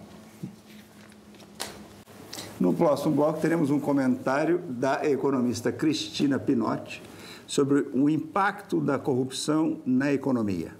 No 2.58 2.74
próximo 2.74 3.14
bloco, 3.14 3.40
teremos 3.40 3.70
um 3.70 3.80
comentário 3.80 4.58
da 4.68 5.04
economista 5.08 5.72
Cristina 5.72 6.38
Pinotti 6.38 7.02
sobre 7.46 7.86
o 7.94 8.08
impacto 8.08 8.80
da 8.80 8.98
corrupção 8.98 9.80
na 9.84 10.12
economia. 10.12 10.78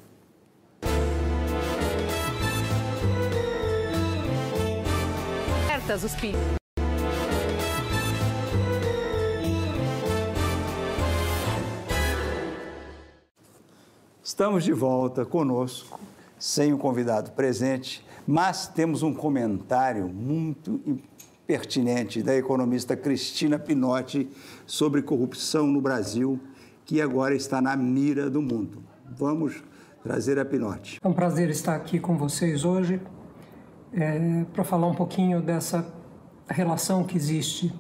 Os 5.93 6.15
Estamos 14.41 14.65
de 14.65 14.73
volta 14.73 15.27
conosco, 15.27 16.01
sem 16.39 16.73
o 16.73 16.79
convidado 16.79 17.33
presente, 17.33 18.03
mas 18.27 18.67
temos 18.67 19.03
um 19.03 19.13
comentário 19.13 20.09
muito 20.09 20.81
pertinente 21.47 22.23
da 22.23 22.35
economista 22.35 22.97
Cristina 22.97 23.59
Pinotti 23.59 24.31
sobre 24.65 25.03
corrupção 25.03 25.67
no 25.67 25.79
Brasil, 25.79 26.41
que 26.87 27.03
agora 27.03 27.35
está 27.35 27.61
na 27.61 27.77
mira 27.77 28.31
do 28.31 28.41
mundo. 28.41 28.83
Vamos 29.15 29.63
trazer 30.03 30.39
a 30.39 30.45
Pinotti. 30.47 30.99
É 31.05 31.07
um 31.07 31.13
prazer 31.13 31.51
estar 31.51 31.77
aqui 31.77 32.01
com 32.01 32.17
vocês 32.17 32.65
hoje 32.65 32.99
é, 33.93 34.47
para 34.55 34.65
falar 34.65 34.87
um 34.87 34.95
pouquinho 34.95 35.43
dessa 35.43 35.87
relação 36.49 37.05
que 37.05 37.15
existe 37.15 37.71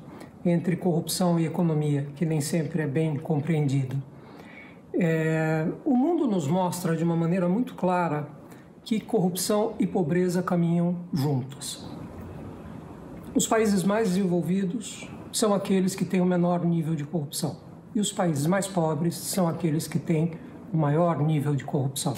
entre 0.45 0.77
corrupção 0.77 1.41
e 1.41 1.47
economia, 1.47 2.07
que 2.17 2.27
nem 2.27 2.43
sempre 2.43 2.83
é 2.83 2.87
bem 2.87 3.17
compreendida. 3.17 3.97
É, 4.93 5.67
o 5.85 5.95
mundo 5.95 6.20
nos 6.31 6.47
mostra 6.47 6.97
de 6.97 7.03
uma 7.03 7.17
maneira 7.17 7.49
muito 7.49 7.75
clara 7.75 8.29
que 8.85 9.01
corrupção 9.01 9.75
e 9.79 9.87
pobreza 9.87 10.43
caminham 10.43 10.97
juntas. 11.13 11.85
Os 13.35 13.47
países 13.47 13.83
mais 13.83 14.11
desenvolvidos 14.11 15.09
são 15.33 15.53
aqueles 15.53 15.95
que 15.95 16.05
têm 16.05 16.21
o 16.21 16.25
menor 16.25 16.65
nível 16.65 16.95
de 16.95 17.05
corrupção, 17.05 17.57
e 17.95 18.01
os 18.01 18.13
países 18.13 18.47
mais 18.47 18.67
pobres 18.67 19.17
são 19.17 19.49
aqueles 19.49 19.89
que 19.89 19.99
têm 19.99 20.33
o 20.73 20.77
maior 20.77 21.21
nível 21.21 21.55
de 21.55 21.65
corrupção. 21.65 22.15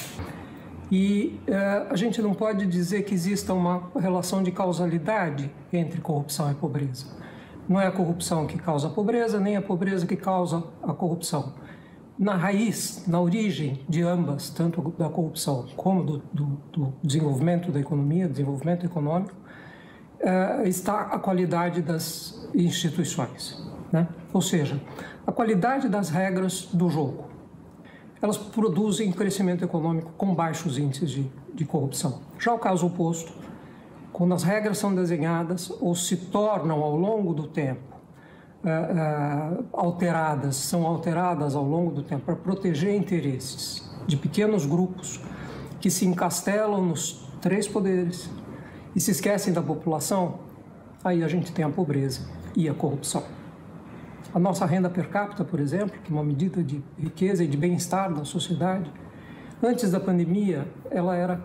E 0.91 1.41
é, 1.47 1.87
a 1.89 1.97
gente 1.97 2.21
não 2.21 2.35
pode 2.35 2.67
dizer 2.67 3.05
que 3.05 3.15
exista 3.15 3.55
uma 3.55 3.91
relação 3.99 4.43
de 4.43 4.53
causalidade 4.53 5.51
entre 5.73 6.03
corrupção 6.03 6.51
e 6.51 6.55
pobreza. 6.55 7.07
Não 7.67 7.81
é 7.81 7.87
a 7.87 7.93
corrupção 7.93 8.47
que 8.47 8.59
causa 8.59 8.89
a 8.89 8.91
pobreza, 8.91 9.41
nem 9.41 9.57
a 9.57 9.63
pobreza 9.63 10.07
que 10.07 10.17
causa 10.17 10.63
a 10.83 10.93
corrupção 10.93 11.55
na 12.23 12.37
raiz, 12.37 13.03
na 13.09 13.21
origem 13.21 13.81
de 13.89 14.01
ambas, 14.01 14.49
tanto 14.49 14.95
da 14.97 15.09
corrupção 15.09 15.67
como 15.75 16.05
do, 16.05 16.23
do, 16.33 16.45
do 16.73 16.95
desenvolvimento 17.03 17.73
da 17.73 17.81
economia, 17.81 18.29
desenvolvimento 18.29 18.87
econômico, 18.87 19.35
uh, 20.21 20.65
está 20.65 21.01
a 21.01 21.19
qualidade 21.19 21.83
das 21.83 22.49
instituições. 22.55 23.61
Né? 23.91 24.07
Ou 24.33 24.41
seja, 24.41 24.81
a 25.27 25.33
qualidade 25.33 25.89
das 25.89 26.11
regras 26.11 26.69
do 26.73 26.89
jogo. 26.89 27.25
Elas 28.23 28.39
produzem 28.39 29.11
crescimento 29.11 29.65
econômico 29.65 30.13
com 30.17 30.33
baixos 30.33 30.79
índices 30.79 31.11
de, 31.11 31.29
de 31.53 31.65
corrupção. 31.65 32.21
Já 32.39 32.55
o 32.55 32.59
caso 32.59 32.87
oposto, 32.87 33.33
quando 34.13 34.33
as 34.33 34.45
regras 34.45 34.79
são 34.79 34.95
desenhadas 34.95 35.73
ou 35.81 35.93
se 35.97 36.17
tornam 36.17 36.85
ao 36.85 36.95
longo 36.95 37.35
do 37.35 37.49
tempo 37.49 37.92
uh, 38.65 39.65
alteradas, 39.73 40.57
são 40.57 40.87
alteradas 40.87 41.55
ao 41.55 41.65
longo 41.65 41.91
do 41.91 42.03
tempo 42.03 42.25
para 42.25 42.37
proteger 42.37 42.95
interesses 42.95 43.91
de 44.07 44.17
pequenos 44.17 44.67
grupos 44.67 45.21
que 45.81 45.91
se 45.91 46.07
encastelam 46.07 46.85
nos 46.85 47.29
três 47.41 47.67
poderes 47.67 48.31
e 48.95 49.01
se 49.01 49.11
esquecem 49.11 49.53
da 49.53 49.63
população, 49.63 50.39
aí 51.03 51.25
a 51.25 51.29
gente 51.29 51.53
tem 51.53 51.65
a 51.65 51.69
pobreza 51.69 52.21
e 52.55 52.69
a 52.69 52.75
corrupção. 52.75 53.25
A 54.35 54.39
nossa 54.39 54.65
renda 54.65 54.89
per 54.89 55.09
capita, 55.09 55.45
por 55.45 55.61
exemplo, 55.61 55.99
que 56.03 56.11
é 56.11 56.15
uma 56.15 56.25
medida 56.25 56.63
de 56.63 56.83
riqueza 56.99 57.45
e 57.45 57.47
de 57.47 57.57
bem-estar 57.57 58.13
da 58.13 58.25
sociedade, 58.25 58.91
antes 59.63 59.91
da 59.91 60.01
pandemia, 60.01 60.67
ela 60.91 61.17
era 61.17 61.43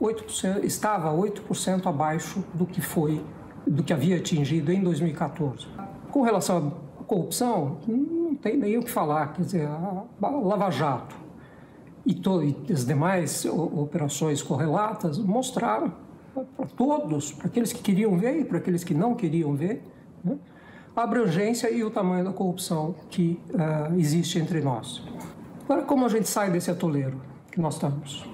8%, 0.00 0.64
estava 0.64 1.12
8% 1.12 1.86
abaixo 1.86 2.44
do 2.54 2.66
que 2.66 2.80
foi, 2.80 3.24
do 3.66 3.82
que 3.82 3.92
havia 3.92 4.16
atingido 4.16 4.72
em 4.72 4.82
2014. 4.82 5.66
Com 6.12 6.22
relação 6.22 6.74
à 7.00 7.04
corrupção, 7.04 7.78
não 7.88 8.36
tem 8.36 8.56
nem 8.56 8.78
o 8.78 8.82
que 8.82 8.90
falar. 8.90 9.32
Quer 9.32 9.42
dizer, 9.42 9.66
a 9.66 10.28
Lava 10.28 10.70
Jato 10.70 11.16
e, 12.06 12.12
e 12.68 12.72
as 12.72 12.84
demais 12.84 13.44
operações 13.46 14.42
correlatas 14.42 15.18
mostraram 15.18 15.92
para 16.56 16.66
todos, 16.76 17.32
para 17.32 17.46
aqueles 17.46 17.72
que 17.72 17.82
queriam 17.82 18.16
ver 18.18 18.40
e 18.40 18.44
para 18.44 18.58
aqueles 18.58 18.84
que 18.84 18.94
não 18.94 19.14
queriam 19.14 19.54
ver, 19.54 19.82
né, 20.24 20.36
a 20.94 21.02
abrangência 21.02 21.70
e 21.70 21.82
o 21.82 21.90
tamanho 21.90 22.24
da 22.24 22.32
corrupção 22.32 22.94
que 23.10 23.40
uh, 23.50 23.98
existe 23.98 24.38
entre 24.38 24.60
nós. 24.60 25.02
Agora, 25.64 25.82
como 25.82 26.04
a 26.04 26.08
gente 26.08 26.28
sai 26.28 26.50
desse 26.50 26.70
atoleiro 26.70 27.20
que 27.50 27.60
nós 27.60 27.74
estamos? 27.74 28.26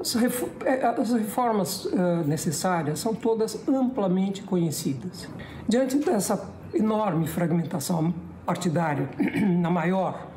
As, 0.00 0.16
é, 0.16 1.18
reformas 1.18 1.84
uh, 1.84 2.24
necessárias 2.26 2.98
são 2.98 3.14
todas 3.14 3.68
amplamente 3.68 4.42
conhecidas. 4.42 5.28
Diante 5.68 5.98
dessa 5.98 6.36
enorme 6.74 7.26
fragmentação 7.26 8.14
partidária, 8.46 9.08
a 9.64 9.70
maior 9.70 10.28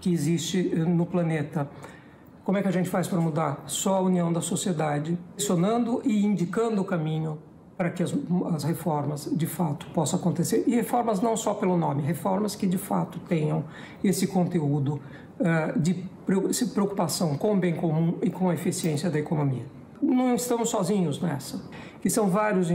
que 0.00 0.12
existe 0.12 0.70
eh, 0.72 0.78
no 0.78 1.06
planeta. 1.06 1.68
Como 2.44 2.58
é 2.58 2.62
que 2.62 2.68
a 2.68 2.70
gente 2.70 2.90
faz 2.90 3.08
para 3.08 3.18
mudar? 3.20 3.64
Só 3.66 3.96
a 3.96 4.00
união 4.00 4.32
da 4.32 4.42
sociedade, 4.42 5.18
pressionando 5.34 6.02
e 6.04 6.24
indicando 6.24 6.82
o 6.82 6.84
caminho 6.84 7.38
para 7.76 7.90
que 7.90 8.02
as, 8.02 8.14
as, 8.54 8.62
reformas 8.62 9.28
de 9.32 9.46
fato 9.46 9.86
possam 9.94 10.18
acontecer. 10.18 10.62
E 10.66 10.74
reformas 10.74 11.20
não 11.20 11.36
só 11.36 11.54
pelo 11.54 11.76
nome, 11.76 12.02
reformas 12.02 12.54
que 12.54 12.66
de 12.66 12.78
fato 12.78 13.18
tenham 13.20 13.64
esse 14.02 14.26
conteúdo 14.26 15.00
uh, 15.40 15.78
de 15.78 15.94
preocupação 16.72 17.36
com 17.36 17.54
o 17.54 17.56
bem 17.56 17.74
comum 17.74 18.16
e 18.22 18.30
com 18.30 18.50
a 18.50 18.54
eficiência 18.54 19.10
da 19.10 19.18
economia. 19.18 19.64
Não 20.04 20.34
estamos 20.34 20.68
sozinhos 20.68 21.20
nessa. 21.20 21.60
Que 22.00 22.10
são 22.10 22.28
vários 22.28 22.68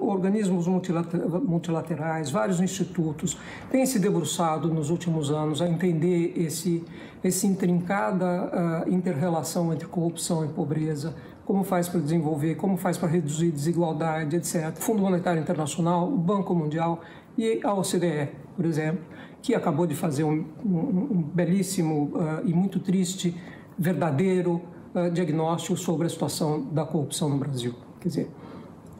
organismos 0.00 0.66
multilaterais, 0.66 2.30
vários 2.30 2.60
institutos, 2.60 3.38
têm 3.70 3.86
se 3.86 3.98
debruçado 4.00 4.72
nos 4.72 4.90
últimos 4.90 5.30
anos 5.30 5.62
a 5.62 5.68
entender 5.68 6.32
esse, 6.36 6.84
esse 7.22 7.46
intrincada 7.46 8.84
uh, 8.86 8.92
inter-relação 8.92 9.72
entre 9.72 9.86
corrupção 9.86 10.44
e 10.44 10.48
pobreza, 10.48 11.14
como 11.44 11.62
faz 11.62 11.88
para 11.88 12.00
desenvolver, 12.00 12.56
como 12.56 12.76
faz 12.76 12.98
para 12.98 13.08
reduzir 13.08 13.52
desigualdade, 13.52 14.36
etc. 14.36 14.72
Fundo 14.74 15.00
Monetário 15.00 15.40
Internacional, 15.40 16.12
o 16.12 16.16
Banco 16.16 16.52
Mundial 16.52 17.02
e 17.38 17.60
a 17.62 17.72
OCDE, 17.72 18.30
por 18.56 18.64
exemplo, 18.64 19.00
que 19.40 19.54
acabou 19.54 19.86
de 19.86 19.94
fazer 19.94 20.24
um, 20.24 20.44
um, 20.64 21.08
um 21.12 21.22
belíssimo 21.22 22.10
uh, 22.14 22.44
e 22.44 22.52
muito 22.52 22.80
triste, 22.80 23.34
verdadeiro 23.78 24.60
uh, 24.94 25.10
diagnóstico 25.10 25.76
sobre 25.76 26.06
a 26.06 26.10
situação 26.10 26.62
da 26.72 26.84
corrupção 26.84 27.28
no 27.28 27.38
Brasil. 27.38 27.74
Quer 28.00 28.08
dizer, 28.08 28.30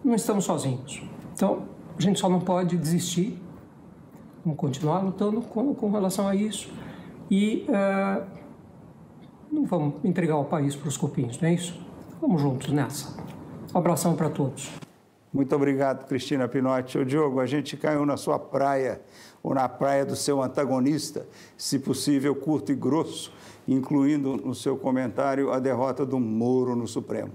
não 0.05 0.14
estamos 0.14 0.45
sozinhos. 0.45 1.03
Então, 1.34 1.64
a 1.97 2.03
gente 2.03 2.18
só 2.18 2.28
não 2.28 2.41
pode 2.41 2.76
desistir, 2.76 3.41
vamos 4.45 4.59
continuar 4.59 5.01
lutando 5.01 5.41
com, 5.43 5.74
com 5.74 5.91
relação 5.91 6.26
a 6.26 6.34
isso 6.34 6.70
e 7.30 7.66
uh, 7.68 8.24
não 9.51 9.64
vamos 9.64 10.05
entregar 10.05 10.36
o 10.36 10.45
país 10.45 10.74
para 10.74 10.88
os 10.88 10.97
copinhos, 10.97 11.41
não 11.41 11.49
é 11.49 11.55
isso? 11.55 11.80
Vamos 12.20 12.41
juntos 12.41 12.72
nessa. 12.72 13.16
Um 13.74 13.78
abração 13.78 14.16
para 14.16 14.28
todos. 14.28 14.70
Muito 15.32 15.55
obrigado, 15.55 16.07
Cristina 16.07 16.49
Pinotti. 16.49 16.99
Ô, 16.99 17.05
Diogo, 17.05 17.38
a 17.38 17.47
gente 17.47 17.76
caiu 17.76 18.05
na 18.05 18.16
sua 18.16 18.38
praia 18.38 19.01
ou 19.43 19.55
na 19.55 19.68
praia 19.68 20.05
do 20.05 20.16
seu 20.16 20.43
antagonista, 20.43 21.26
se 21.57 21.78
possível 21.78 22.34
curto 22.34 22.72
e 22.72 22.74
grosso, 22.74 23.32
incluindo 23.72 24.36
no 24.36 24.54
seu 24.54 24.76
comentário 24.76 25.50
a 25.50 25.58
derrota 25.58 26.04
do 26.04 26.18
Moro 26.18 26.74
no 26.76 26.86
Supremo. 26.86 27.32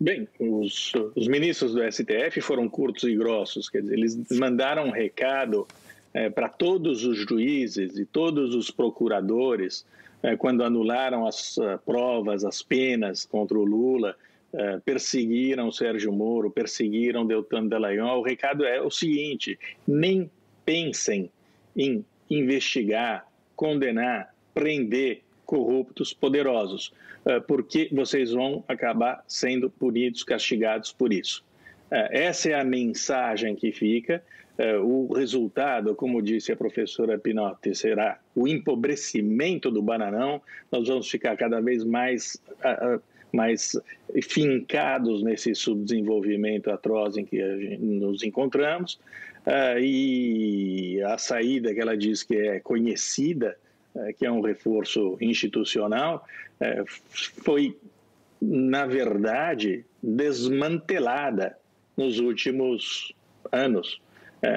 Bem, 0.00 0.28
os, 0.38 0.92
os 1.14 1.28
ministros 1.28 1.74
do 1.74 1.82
STF 1.92 2.40
foram 2.40 2.68
curtos 2.68 3.04
e 3.04 3.14
grossos, 3.16 3.68
quer 3.68 3.82
dizer, 3.82 3.94
eles 3.94 4.16
mandaram 4.38 4.86
um 4.86 4.90
recado 4.90 5.66
é, 6.14 6.30
para 6.30 6.48
todos 6.48 7.04
os 7.04 7.18
juízes 7.18 7.98
e 7.98 8.04
todos 8.04 8.54
os 8.54 8.70
procuradores 8.70 9.84
é, 10.22 10.36
quando 10.36 10.64
anularam 10.64 11.26
as 11.26 11.56
uh, 11.58 11.78
provas, 11.84 12.44
as 12.44 12.62
penas 12.62 13.24
contra 13.24 13.58
o 13.58 13.64
Lula 13.64 14.16
eh, 14.50 14.80
perseguiram 14.82 15.70
Sérgio 15.70 16.10
Moro, 16.10 16.50
perseguiram 16.50 17.26
Deltan 17.26 17.66
Dallagnol. 17.66 18.20
O 18.20 18.24
recado 18.24 18.64
é 18.64 18.80
o 18.80 18.90
seguinte: 18.90 19.58
nem 19.86 20.30
pensem 20.64 21.30
em 21.76 22.02
investigar, 22.30 23.26
condenar, 23.54 24.34
prender 24.58 25.22
corruptos 25.46 26.12
poderosos, 26.12 26.92
uh, 27.24 27.40
porque 27.46 27.88
vocês 27.92 28.32
vão 28.32 28.64
acabar 28.66 29.24
sendo 29.28 29.70
punidos, 29.70 30.24
castigados 30.24 30.90
por 30.90 31.12
isso. 31.12 31.44
Uh, 31.92 32.10
essa 32.10 32.50
é 32.50 32.54
a 32.54 32.64
mensagem 32.64 33.54
que 33.54 33.70
fica. 33.70 34.20
o 34.82 35.14
resultado, 35.14 35.94
como 35.94 36.20
disse 36.20 36.50
a 36.50 36.56
professora 36.56 37.16
Pinotti, 37.16 37.72
será 37.76 38.18
o 38.34 38.48
empobrecimento 38.48 39.70
do 39.70 39.80
bananão. 39.80 40.42
Nós 40.72 40.88
vamos 40.88 41.08
ficar 41.08 41.36
cada 41.36 41.60
vez 41.60 41.84
mais 41.84 42.36
mais 43.32 43.78
fincados 44.22 45.22
nesse 45.22 45.54
subdesenvolvimento 45.54 46.72
atroz 46.72 47.16
em 47.16 47.24
que 47.24 47.38
nos 47.78 48.24
encontramos. 48.24 48.98
E 49.80 51.00
a 51.06 51.16
saída 51.18 51.72
que 51.72 51.80
ela 51.80 51.96
diz 51.96 52.24
que 52.24 52.34
é 52.36 52.58
conhecida, 52.58 53.56
que 54.16 54.26
é 54.26 54.30
um 54.30 54.40
reforço 54.40 55.16
institucional, 55.20 56.26
uh, 56.60 56.84
foi, 57.44 57.76
na 58.40 58.86
verdade, 58.86 59.84
desmantelada 60.02 61.56
nos 61.96 62.18
últimos 62.18 63.12
anos. 63.50 64.00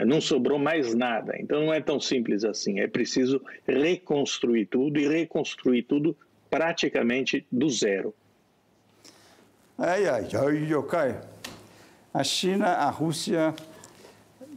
não 0.06 0.22
sobrou 0.22 0.60
mais 0.60 0.94
nada. 0.94 1.36
Então 1.40 1.66
não 1.66 1.74
é 1.74 1.82
tão 1.82 2.00
simples 2.00 2.44
assim. 2.44 2.80
É 2.80 2.88
preciso 2.88 3.42
reconstruir 3.68 4.68
tudo 4.68 5.00
e 5.00 5.08
reconstruir 5.08 5.84
tudo 5.84 6.16
praticamente 6.52 7.46
do 7.52 7.68
zero. 7.68 8.14
Ai, 9.78 10.06
ai, 10.08 10.28
ai, 10.36 10.74
ai. 10.94 11.22
A 12.14 12.24
China, 12.24 12.68
a 12.68 12.90
Rússia 12.90 13.56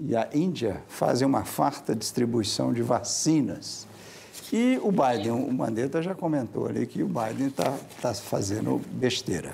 e 0.01 0.17
a 0.17 0.29
Índia 0.35 0.83
fazem 0.89 1.27
uma 1.27 1.45
farta 1.45 1.95
distribuição 1.95 2.73
de 2.73 2.83
vacinas. 2.83 3.87
E 4.57 4.79
o 4.85 4.93
Biden, 4.93 5.33
o 5.33 5.53
Mandetta 5.53 6.01
já 6.01 6.15
comentou 6.15 6.69
ali 6.69 6.87
que 6.87 7.03
o 7.03 7.09
Biden 7.09 7.49
está 7.49 7.77
tá 8.01 8.15
fazendo 8.15 8.81
besteira. 8.93 9.53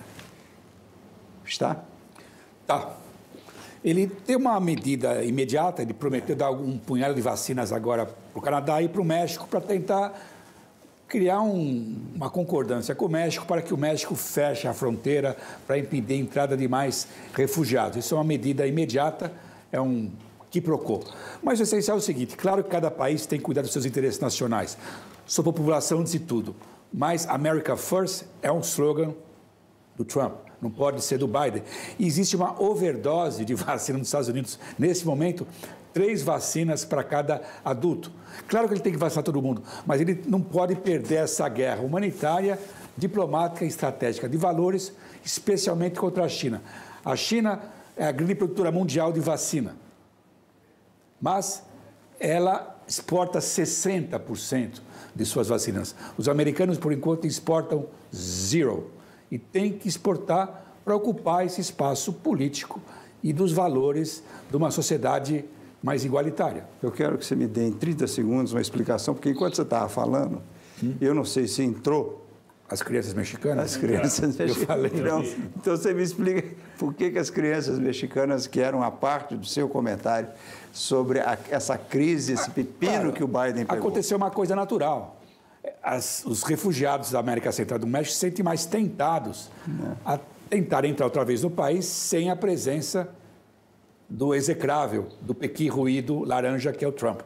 Está? 1.42 1.82
Tá. 2.66 2.96
Ele 3.82 4.08
tem 4.08 4.36
uma 4.36 4.60
medida 4.60 5.24
imediata, 5.24 5.80
ele 5.80 5.94
prometeu 5.94 6.36
dar 6.36 6.50
um 6.50 6.76
punhado 6.76 7.14
de 7.14 7.22
vacinas 7.22 7.72
agora 7.72 8.04
para 8.04 8.38
o 8.38 8.42
Canadá 8.42 8.82
e 8.82 8.90
para 8.90 9.00
o 9.00 9.04
México 9.04 9.48
para 9.48 9.62
tentar 9.62 10.12
criar 11.08 11.40
um, 11.40 11.96
uma 12.14 12.28
concordância 12.28 12.94
com 12.94 13.06
o 13.06 13.08
México 13.08 13.46
para 13.46 13.62
que 13.62 13.72
o 13.72 13.78
México 13.78 14.14
feche 14.14 14.68
a 14.68 14.74
fronteira 14.74 15.34
para 15.66 15.78
impedir 15.78 16.12
a 16.12 16.18
entrada 16.18 16.54
de 16.58 16.68
mais 16.68 17.08
refugiados. 17.32 18.04
Isso 18.04 18.14
é 18.14 18.18
uma 18.18 18.24
medida 18.24 18.66
imediata, 18.66 19.32
é 19.72 19.80
um 19.80 20.10
quiprocó. 20.50 21.00
Mas 21.42 21.60
o 21.60 21.62
essencial 21.62 21.96
é 21.96 22.00
o 22.00 22.02
seguinte: 22.02 22.36
claro 22.36 22.64
que 22.64 22.70
cada 22.70 22.90
país 22.90 23.26
tem 23.26 23.38
que 23.38 23.44
cuidar 23.44 23.62
dos 23.62 23.72
seus 23.72 23.84
interesses 23.86 24.20
nacionais, 24.20 24.76
sobre 25.26 25.50
a 25.50 25.52
população 25.52 26.00
antes 26.00 26.12
de 26.12 26.20
tudo. 26.20 26.54
Mas 26.92 27.28
America 27.28 27.76
First 27.76 28.24
é 28.42 28.50
um 28.50 28.60
slogan 28.60 29.14
do 29.96 30.04
Trump, 30.04 30.34
não 30.60 30.70
pode 30.70 31.02
ser 31.02 31.18
do 31.18 31.28
Biden. 31.28 31.62
E 31.98 32.06
existe 32.06 32.34
uma 32.34 32.60
overdose 32.60 33.44
de 33.44 33.54
vacina 33.54 33.98
nos 33.98 34.08
Estados 34.08 34.28
Unidos 34.28 34.58
nesse 34.78 35.06
momento 35.06 35.46
três 35.92 36.22
vacinas 36.22 36.84
para 36.84 37.02
cada 37.02 37.42
adulto. 37.64 38.12
Claro 38.48 38.68
que 38.68 38.74
ele 38.74 38.80
tem 38.80 38.92
que 38.92 38.98
vacinar 38.98 39.24
todo 39.24 39.42
mundo, 39.42 39.62
mas 39.86 40.00
ele 40.00 40.22
não 40.26 40.40
pode 40.40 40.76
perder 40.76 41.16
essa 41.16 41.48
guerra 41.48 41.82
humanitária, 41.82 42.58
diplomática 42.96 43.64
e 43.64 43.68
estratégica 43.68 44.28
de 44.28 44.36
valores, 44.36 44.92
especialmente 45.24 45.98
contra 45.98 46.24
a 46.24 46.28
China. 46.28 46.62
A 47.04 47.16
China 47.16 47.60
é 47.96 48.06
a 48.06 48.12
grande 48.12 48.34
produtora 48.34 48.70
mundial 48.70 49.12
de 49.12 49.20
vacina, 49.20 49.74
mas 51.20 51.62
ela 52.18 52.78
exporta 52.86 53.38
60% 53.38 54.80
de 55.14 55.24
suas 55.24 55.48
vacinas. 55.48 55.94
Os 56.16 56.28
americanos, 56.28 56.78
por 56.78 56.92
enquanto, 56.92 57.26
exportam 57.26 57.86
zero 58.14 58.90
e 59.30 59.38
tem 59.38 59.72
que 59.72 59.88
exportar 59.88 60.64
para 60.84 60.94
ocupar 60.96 61.46
esse 61.46 61.60
espaço 61.60 62.12
político 62.12 62.80
e 63.22 63.32
dos 63.32 63.52
valores 63.52 64.22
de 64.50 64.56
uma 64.56 64.70
sociedade 64.70 65.44
mais 65.82 66.04
igualitária. 66.04 66.66
Eu 66.82 66.90
quero 66.90 67.16
que 67.16 67.24
você 67.24 67.34
me 67.34 67.46
dê 67.46 67.66
em 67.66 67.72
30 67.72 68.06
segundos 68.06 68.52
uma 68.52 68.60
explicação, 68.60 69.14
porque 69.14 69.30
enquanto 69.30 69.56
você 69.56 69.62
estava 69.62 69.88
falando, 69.88 70.42
hum? 70.82 70.94
eu 71.00 71.14
não 71.14 71.24
sei 71.24 71.46
se 71.46 71.62
entrou. 71.62 72.26
As 72.68 72.82
crianças 72.82 73.14
mexicanas? 73.14 73.64
As 73.64 73.76
crianças 73.76 74.36
mexicanas. 74.36 74.56
Eu 74.56 74.66
falei. 74.66 74.92
Então, 74.94 75.24
então 75.56 75.76
você 75.76 75.92
me 75.92 76.02
explica 76.04 76.54
por 76.78 76.94
que, 76.94 77.10
que 77.10 77.18
as 77.18 77.28
crianças 77.28 77.80
mexicanas, 77.80 78.46
que 78.46 78.60
eram 78.60 78.80
a 78.80 78.92
parte 78.92 79.36
do 79.36 79.44
seu 79.44 79.68
comentário 79.68 80.28
sobre 80.72 81.20
a, 81.20 81.38
essa 81.50 81.76
crise, 81.76 82.32
esse 82.32 82.50
pepino 82.50 82.92
Cara, 82.92 83.12
que 83.12 83.24
o 83.24 83.28
Biden 83.28 83.66
pegou. 83.66 83.78
Aconteceu 83.78 84.16
uma 84.16 84.30
coisa 84.30 84.54
natural. 84.54 85.20
As, 85.82 86.24
os 86.24 86.42
refugiados 86.42 87.10
da 87.10 87.18
América 87.18 87.52
Central 87.52 87.78
do 87.78 87.86
México 87.86 88.14
se 88.14 88.20
sentem 88.20 88.44
mais 88.44 88.64
tentados 88.64 89.50
é. 89.68 89.96
a 90.04 90.18
tentar 90.48 90.84
entrar 90.84 91.06
outra 91.06 91.24
vez 91.24 91.42
no 91.42 91.50
país 91.50 91.84
sem 91.84 92.30
a 92.30 92.36
presença 92.36 93.08
do 94.08 94.34
execrável, 94.34 95.08
do 95.20 95.34
pequi 95.34 95.68
ruído 95.68 96.24
laranja 96.24 96.72
que 96.72 96.84
é 96.84 96.88
o 96.88 96.92
Trump. 96.92 97.20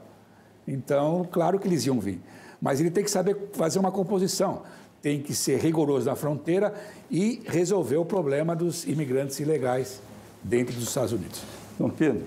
Então, 0.67 1.27
claro 1.31 1.59
que 1.59 1.67
eles 1.67 1.87
iam 1.87 1.99
vir. 1.99 2.21
Mas 2.61 2.81
ele 2.81 2.91
tem 2.91 3.05
que 3.05 3.11
saber 3.11 3.51
fazer 3.53 3.79
uma 3.79 3.93
composição, 3.93 4.63
tem 5.01 5.21
que 5.21 5.35
ser 5.35 5.59
rigoroso 5.59 6.07
na 6.07 6.17
fronteira 6.17 6.75
e 7.11 7.43
resolver 7.47 7.97
o 7.97 8.05
problema 8.05 8.55
dos 8.55 8.85
imigrantes 8.85 9.39
ilegais 9.41 10.01
dentro 10.43 10.75
dos 10.75 10.89
Estados 10.89 11.13
Unidos. 11.13 11.43
Dom 11.79 11.91
Pedro, 11.91 12.23